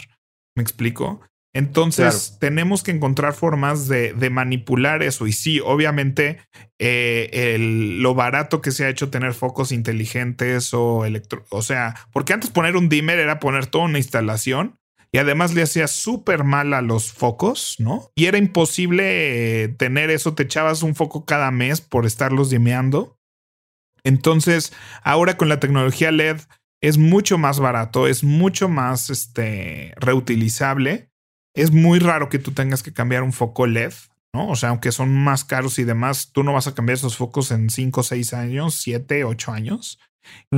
¿Me 0.55 0.63
explico? 0.63 1.21
Entonces, 1.53 2.37
tenemos 2.39 2.83
que 2.83 2.91
encontrar 2.91 3.33
formas 3.33 3.87
de, 3.87 4.29
manipular 4.29 5.01
eso. 5.01 5.25
Y 5.25 5.33
sí, 5.33 5.59
obviamente, 5.59 6.39
eh, 6.77 7.57
lo 7.59 8.13
barato 8.13 8.61
que 8.61 8.71
se 8.71 8.85
ha 8.85 8.89
hecho 8.89 9.09
tener 9.09 9.33
focos 9.33 9.71
inteligentes 9.71 10.73
o 10.73 11.05
electro. 11.05 11.45
O 11.49 11.61
sea, 11.61 11.95
porque 12.13 12.33
antes 12.33 12.51
poner 12.51 12.75
un 12.75 12.87
dimmer 12.87 13.17
era 13.17 13.39
poner 13.39 13.65
toda 13.65 13.85
una 13.85 13.97
instalación 13.97 14.79
y 15.11 15.17
además 15.17 15.55
le 15.55 15.63
hacía 15.63 15.87
súper 15.87 16.43
mal 16.43 16.73
a 16.73 16.81
los 16.81 17.11
focos, 17.11 17.77
¿no? 17.79 18.11
Y 18.13 18.25
era 18.25 18.37
imposible 18.37 19.63
eh, 19.63 19.69
tener 19.69 20.11
eso. 20.11 20.35
Te 20.35 20.43
echabas 20.43 20.83
un 20.83 20.93
foco 20.93 21.25
cada 21.25 21.49
mes 21.49 21.81
por 21.81 22.05
estarlos 22.05 22.51
dimeando. 22.51 23.17
Entonces, 24.03 24.71
ahora 25.03 25.35
con 25.35 25.49
la 25.49 25.59
tecnología 25.59 26.11
LED 26.11 26.37
es 26.81 26.97
mucho 26.97 27.37
más 27.37 27.59
barato, 27.59 28.07
es 28.07 28.23
mucho 28.23 28.69
más 28.69 29.09
este, 29.09 29.93
reutilizable 29.97 31.08
es 31.61 31.71
muy 31.71 31.99
raro 31.99 32.29
que 32.29 32.39
tú 32.39 32.51
tengas 32.51 32.83
que 32.83 32.93
cambiar 32.93 33.23
un 33.23 33.33
foco 33.33 33.67
LED, 33.67 33.93
¿no? 34.33 34.49
O 34.49 34.55
sea, 34.55 34.69
aunque 34.69 34.91
son 34.91 35.13
más 35.13 35.43
caros 35.43 35.79
y 35.79 35.83
demás, 35.83 36.31
tú 36.31 36.43
no 36.43 36.53
vas 36.53 36.67
a 36.67 36.75
cambiar 36.75 36.97
esos 36.97 37.17
focos 37.17 37.51
en 37.51 37.69
5, 37.69 38.03
6 38.03 38.33
años, 38.33 38.75
7, 38.75 39.23
8 39.23 39.51
años. 39.51 39.99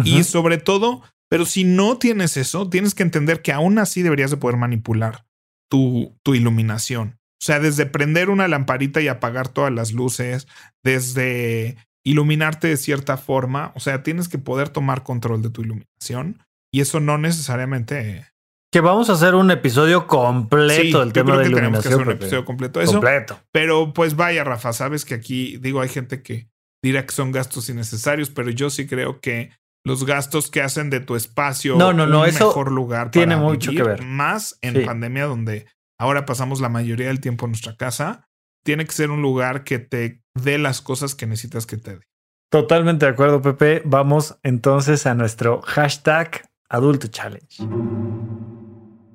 Y 0.03 0.23
sobre 0.23 0.57
todo, 0.57 1.01
pero 1.29 1.45
si 1.45 1.63
no 1.63 1.97
tienes 1.97 2.35
eso, 2.35 2.69
tienes 2.69 2.93
que 2.93 3.03
entender 3.03 3.41
que 3.41 3.53
aún 3.53 3.79
así 3.79 4.01
deberías 4.01 4.31
de 4.31 4.37
poder 4.37 4.57
manipular 4.57 5.25
tu, 5.69 6.17
tu 6.23 6.35
iluminación. 6.35 7.19
O 7.41 7.43
sea, 7.43 7.59
desde 7.59 7.85
prender 7.85 8.29
una 8.29 8.47
lamparita 8.47 9.01
y 9.01 9.07
apagar 9.07 9.47
todas 9.47 9.71
las 9.71 9.93
luces, 9.93 10.47
desde 10.83 11.77
iluminarte 12.03 12.67
de 12.67 12.77
cierta 12.77 13.17
forma, 13.17 13.71
o 13.75 13.79
sea, 13.79 14.03
tienes 14.03 14.27
que 14.27 14.37
poder 14.37 14.69
tomar 14.69 15.03
control 15.03 15.41
de 15.41 15.49
tu 15.49 15.61
iluminación 15.61 16.43
y 16.71 16.81
eso 16.81 16.99
no 16.99 17.17
necesariamente 17.17 18.30
que 18.71 18.79
vamos 18.79 19.09
a 19.09 19.13
hacer 19.13 19.35
un 19.35 19.51
episodio 19.51 20.07
completo 20.07 21.01
del 21.01 21.11
tema 21.11 21.37
de 21.37 21.47
iluminación. 21.47 21.53
Tenemos 21.55 21.83
que 21.83 21.89
hacer 21.89 22.01
un 22.01 22.11
episodio 22.11 22.45
completo 22.45 22.81
eso. 22.81 22.93
Completo. 22.93 23.39
Pero 23.51 23.93
pues 23.93 24.15
vaya, 24.15 24.43
Rafa, 24.43 24.71
sabes 24.71 25.03
que 25.03 25.13
aquí 25.13 25.57
digo, 25.57 25.81
hay 25.81 25.89
gente 25.89 26.23
que 26.23 26.47
dirá 26.81 27.05
que 27.05 27.13
son 27.13 27.31
gastos 27.31 27.69
innecesarios, 27.69 28.29
pero 28.29 28.49
yo 28.49 28.69
sí 28.69 28.87
creo 28.87 29.19
que 29.19 29.51
los 29.83 30.05
gastos 30.05 30.49
que 30.49 30.61
hacen 30.61 30.89
de 30.89 31.01
tu 31.01 31.15
espacio 31.15 31.75
no, 31.75 31.91
no, 31.91 32.07
no, 32.07 32.21
un 32.21 32.25
mejor 32.27 32.71
lugar 32.71 33.11
tiene 33.11 33.35
mucho 33.35 33.71
que 33.71 33.83
ver. 33.83 34.03
Más 34.03 34.57
en 34.61 34.85
pandemia 34.85 35.25
donde 35.25 35.65
ahora 35.99 36.25
pasamos 36.25 36.61
la 36.61 36.69
mayoría 36.69 37.07
del 37.07 37.19
tiempo 37.19 37.45
en 37.45 37.51
nuestra 37.51 37.75
casa, 37.75 38.29
tiene 38.63 38.85
que 38.85 38.93
ser 38.93 39.11
un 39.11 39.21
lugar 39.21 39.63
que 39.63 39.79
te 39.79 40.21
dé 40.33 40.57
las 40.57 40.81
cosas 40.81 41.13
que 41.13 41.27
necesitas 41.27 41.65
que 41.65 41.77
te 41.77 41.97
dé. 41.97 42.07
Totalmente 42.49 43.05
de 43.05 43.11
acuerdo, 43.11 43.41
Pepe. 43.41 43.81
Vamos 43.85 44.37
entonces 44.43 45.05
a 45.07 45.13
nuestro 45.13 45.61
hashtag 45.61 46.49
Adulto 46.69 47.07
Challenge. 47.07 47.63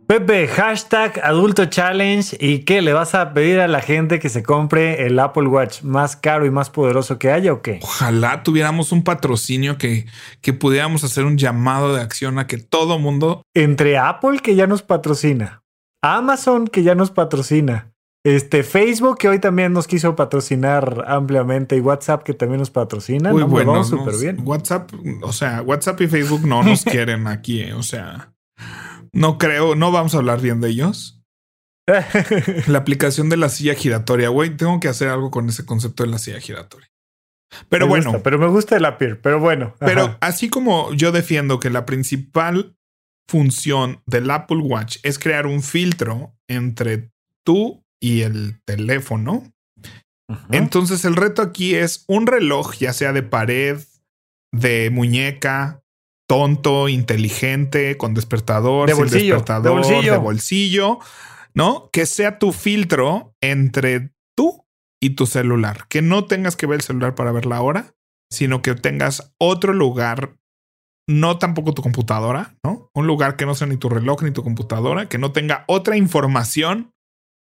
Pepe, 0.07 0.47
hashtag 0.47 1.21
adulto 1.25 1.65
challenge. 1.67 2.37
¿Y 2.39 2.61
qué 2.61 2.81
le 2.81 2.93
vas 2.93 3.17
a 3.17 3.35
pedir 3.35 3.59
a 3.59 3.67
la 3.67 3.81
gente 3.81 4.21
que 4.21 4.29
se 4.29 4.45
compre 4.45 5.05
el 5.05 5.19
Apple 5.19 5.49
Watch 5.49 5.83
más 5.83 6.15
caro 6.15 6.47
y 6.47 6.51
más 6.51 6.71
poderoso 6.71 7.19
que 7.19 7.33
haya 7.33 7.53
o 7.53 7.61
qué? 7.61 7.81
Ojalá 7.83 8.45
tuviéramos 8.45 8.93
un 8.93 9.03
patrocinio 9.03 9.79
que, 9.79 10.07
que 10.43 10.53
pudiéramos 10.53 11.03
hacer 11.03 11.25
un 11.25 11.39
llamado 11.39 11.93
de 11.93 12.03
acción 12.03 12.39
a 12.39 12.47
que 12.47 12.59
todo 12.59 13.01
mundo. 13.01 13.43
Entre 13.53 13.99
Apple, 13.99 14.39
que 14.39 14.55
ya 14.55 14.69
nos 14.69 14.83
patrocina, 14.83 15.65
Amazon, 16.03 16.69
que 16.69 16.85
ya 16.85 16.95
nos 16.95 17.11
patrocina, 17.11 17.91
este 18.23 18.63
Facebook, 18.63 19.19
que 19.19 19.29
hoy 19.29 19.41
también 19.41 19.73
nos 19.73 19.89
quiso 19.89 20.15
patrocinar 20.15 21.05
ampliamente, 21.09 21.77
y 21.77 21.81
WhatsApp, 21.81 22.23
que 22.23 22.33
también 22.33 22.61
nos 22.61 22.71
patrocina. 22.71 23.33
Muy 23.33 23.43
bueno, 23.43 23.83
súper 23.83 24.17
bien. 24.21 24.39
WhatsApp, 24.45 24.91
o 25.23 25.33
sea, 25.33 25.63
WhatsApp 25.63 26.01
y 26.03 26.07
Facebook 26.07 26.47
no 26.47 26.63
nos 26.63 26.85
quieren 26.85 27.27
aquí, 27.27 27.61
eh, 27.61 27.75
o 27.75 27.83
sea. 27.83 28.36
No 29.17 29.39
creo, 29.39 29.75
no 29.75 29.91
vamos 29.93 30.15
a 30.15 30.19
hablar 30.19 30.41
bien 30.41 30.61
de 30.61 30.69
ellos. 30.69 31.23
la 32.67 32.79
aplicación 32.79 33.29
de 33.29 33.37
la 33.37 33.49
silla 33.49 33.75
giratoria, 33.75 34.29
güey, 34.29 34.57
tengo 34.57 34.79
que 34.79 34.89
hacer 34.89 35.09
algo 35.09 35.31
con 35.31 35.49
ese 35.49 35.65
concepto 35.65 36.03
de 36.03 36.11
la 36.11 36.19
silla 36.19 36.41
giratoria. 36.41 36.89
Pero 37.69 37.87
bueno. 37.87 38.21
pero 38.23 38.39
me 38.39 38.49
gusta 38.49 38.77
el 38.77 38.85
APIR, 38.85 39.21
pero 39.21 39.41
bueno. 39.41 39.75
Pero 39.79 40.19
así 40.21 40.51
como 40.51 40.93
yo 40.93 41.13
defiendo 41.13 41.61
que 41.61 41.71
la 41.71 41.87
principal 41.87 42.77
función 43.29 44.03
del 44.05 44.31
Apple 44.31 44.59
Watch 44.59 44.99
es 45.03 45.19
crear 45.19 45.47
un 45.47 45.63
filtro 45.63 46.37
entre 46.49 47.11
tú 47.45 47.85
y 48.01 48.23
el 48.23 48.61
teléfono. 48.67 49.45
Entonces 50.51 51.05
el 51.05 51.17
reto 51.17 51.41
aquí 51.41 51.75
es 51.75 52.05
un 52.09 52.27
reloj, 52.27 52.75
ya 52.75 52.93
sea 52.93 53.13
de 53.13 53.23
pared, 53.23 53.79
de 54.53 54.91
muñeca, 54.91 55.83
tonto, 56.29 56.89
inteligente, 56.89 57.97
con 57.97 58.15
despertador, 58.15 58.89
de 58.89 58.95
bolsillo, 58.95 59.35
despertador, 59.35 59.63
de 59.65 59.71
bolsillo. 59.71 60.13
de 60.13 60.19
bolsillo, 60.19 60.99
¿no? 61.55 61.91
Que 61.93 62.07
sea 62.07 62.39
tu 62.39 62.53
filtro 62.53 63.35
entre 63.41 64.13
tú 64.37 64.67
y 65.01 65.11
tu 65.11 65.27
celular. 65.27 65.87
Que 65.89 66.03
no 66.03 66.25
tengas 66.25 66.57
que 66.57 66.67
ver 66.67 66.77
el 66.77 66.83
celular 66.83 67.15
para 67.15 67.33
ver 67.33 67.47
la 67.47 67.61
hora, 67.63 67.95
sino 68.31 68.63
que 68.63 68.75
tengas 68.75 69.35
otro 69.39 69.73
lugar, 69.73 70.37
no 71.09 71.39
tampoco 71.39 71.75
tu 71.75 71.83
computadora, 71.83 72.57
¿no? 72.65 72.91
Un 72.95 73.07
lugar 73.07 73.37
que 73.37 73.47
no 73.47 73.55
sea 73.55 73.69
ni 73.69 73.77
tu 73.77 73.89
reloj 73.89 74.23
ni 74.23 74.33
tu 74.33 74.43
computadora, 74.43 75.09
que 75.09 75.19
no 75.19 75.33
tenga 75.33 75.65
otra 75.69 75.97
información 75.97 76.93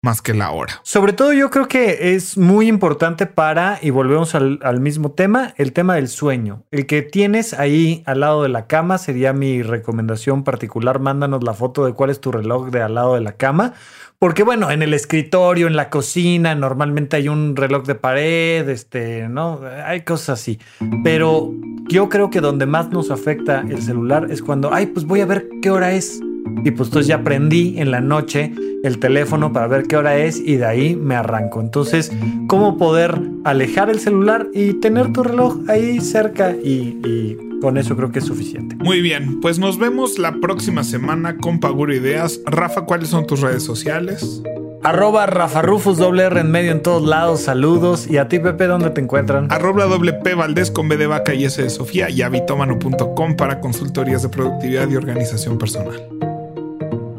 más 0.02 0.22
que 0.22 0.34
la 0.34 0.52
hora. 0.52 0.80
Sobre 0.84 1.14
todo 1.14 1.34
yo 1.34 1.50
creo 1.50 1.68
que 1.68 2.16
es 2.16 2.38
muy 2.38 2.68
importante 2.68 3.26
para, 3.26 3.80
y 3.82 3.90
volvemos 3.90 4.36
al, 4.36 4.80
mismo 4.80 5.12
tema, 5.12 5.54
el 5.58 5.74
tema 5.74 5.96
del 5.96 6.08
sueño. 6.08 6.64
El 6.72 6.86
que 6.86 7.02
tienes 7.02 7.54
ahí 7.54 8.04
al 8.06 8.20
lado 8.20 8.44
de 8.44 8.50
la 8.50 8.68
cama 8.68 8.98
sería 8.98 9.34
mi 9.34 9.64
recomendación 9.64 10.44
particular. 10.44 11.00
Mándanos 11.00 11.44
la 11.44 11.54
foto 11.54 11.86
de 11.86 11.94
cuál 11.94 12.10
es 12.10 12.22
tu 12.22 12.32
reloj 12.32 12.70
de 12.70 12.82
al 12.82 12.96
lado 12.96 13.16
de 13.16 13.22
la 13.22 13.34
cama. 13.34 13.74
Porque 14.20 14.44
bueno, 14.44 14.72
en 14.72 14.82
el 14.82 14.94
escritorio, 14.94 15.68
en 15.68 15.76
la 15.76 15.90
cocina, 15.90 16.56
normalmente 16.56 17.18
hay 17.18 17.28
un 17.28 17.56
reloj 17.56 17.86
de 17.86 17.96
pared, 17.96 18.68
este, 18.70 19.28
¿no? 19.30 19.62
Hay 19.86 20.02
cosas 20.02 20.40
así. 20.40 20.60
Pero 21.04 21.54
yo 21.88 22.10
creo 22.10 22.30
que 22.30 22.42
donde 22.42 22.66
más 22.66 22.90
nos 22.90 23.12
afecta 23.12 23.62
el 23.62 23.82
celular 23.82 24.28
es 24.32 24.42
cuando, 24.42 24.74
ay, 24.74 24.88
pues 24.88 25.06
voy 25.06 25.22
a 25.22 25.26
ver 25.26 25.48
qué 25.62 25.70
hora 25.70 25.92
es. 25.92 26.20
Y 26.64 26.72
pues 26.72 26.90
entonces 26.90 27.08
ya 27.08 27.24
prendí 27.24 27.76
en 27.78 27.92
la 27.92 28.02
noche 28.02 28.52
el 28.84 29.00
teléfono 29.00 29.54
para 29.54 29.68
ver 29.68 29.84
qué 29.84 29.98
hora 29.98 30.18
es 30.18 30.40
y 30.40 30.58
de 30.58 30.66
ahí 30.66 30.96
me 30.96 31.16
arranco. 31.16 31.62
Entonces, 31.62 32.12
¿cómo 32.48 32.78
poder 32.78 33.20
alejar 33.44 33.90
el 33.90 34.00
celular 34.00 34.48
y 34.54 34.74
tener 34.76 35.14
tu 35.14 35.24
reloj 35.24 35.58
ahí 35.68 36.00
cerca? 36.00 36.52
Y, 36.52 37.38
con 37.62 37.78
eso 37.78 37.96
creo 37.96 38.12
que 38.12 38.20
es 38.20 38.26
suficiente. 38.26 38.76
Muy 38.76 39.02
bien, 39.02 39.40
pues 39.42 39.58
nos 39.58 39.80
vemos 39.80 40.20
la 40.20 40.34
próxima 40.34 40.84
semana 40.84 41.38
con 41.38 41.60
Paguro 41.60 41.92
Ideas. 41.92 42.40
Rafa, 42.46 42.82
¿cuáles 42.82 43.10
son 43.10 43.26
tus 43.26 43.42
redes 43.42 43.64
sociales? 43.64 44.44
Arroba 44.84 45.26
Rafa 45.26 45.64
Rufus, 45.64 45.98
doble 45.98 46.24
R 46.24 46.40
en 46.40 46.52
medio 46.52 46.72
en 46.72 46.84
todos 46.84 47.04
lados. 47.04 47.42
Saludos. 47.42 48.08
¿Y 48.10 48.18
a 48.18 48.28
ti, 48.28 48.38
Pepe, 48.38 48.68
dónde 48.68 48.92
te 48.92 49.02
encuentran? 49.02 49.52
Arroba 49.52 49.86
doble 49.86 50.14
P 50.14 50.36
Valdés 50.36 50.70
con 50.70 50.88
B 50.88 50.98
de 50.98 51.08
vaca 51.08 51.34
y 51.34 51.46
S 51.46 51.62
de 51.62 51.72
Sofía 51.72 52.12
y 52.12 52.22
habitomano.com 52.22 53.36
para 53.36 53.60
consultorías 53.60 54.22
de 54.22 54.30
productividad 54.30 54.88
y 54.90 54.96
organización 54.96 55.58
personal. 55.58 56.08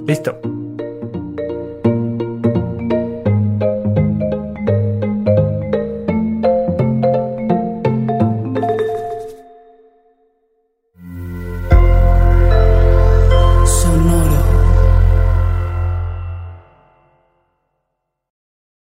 Listo. 0.09 0.58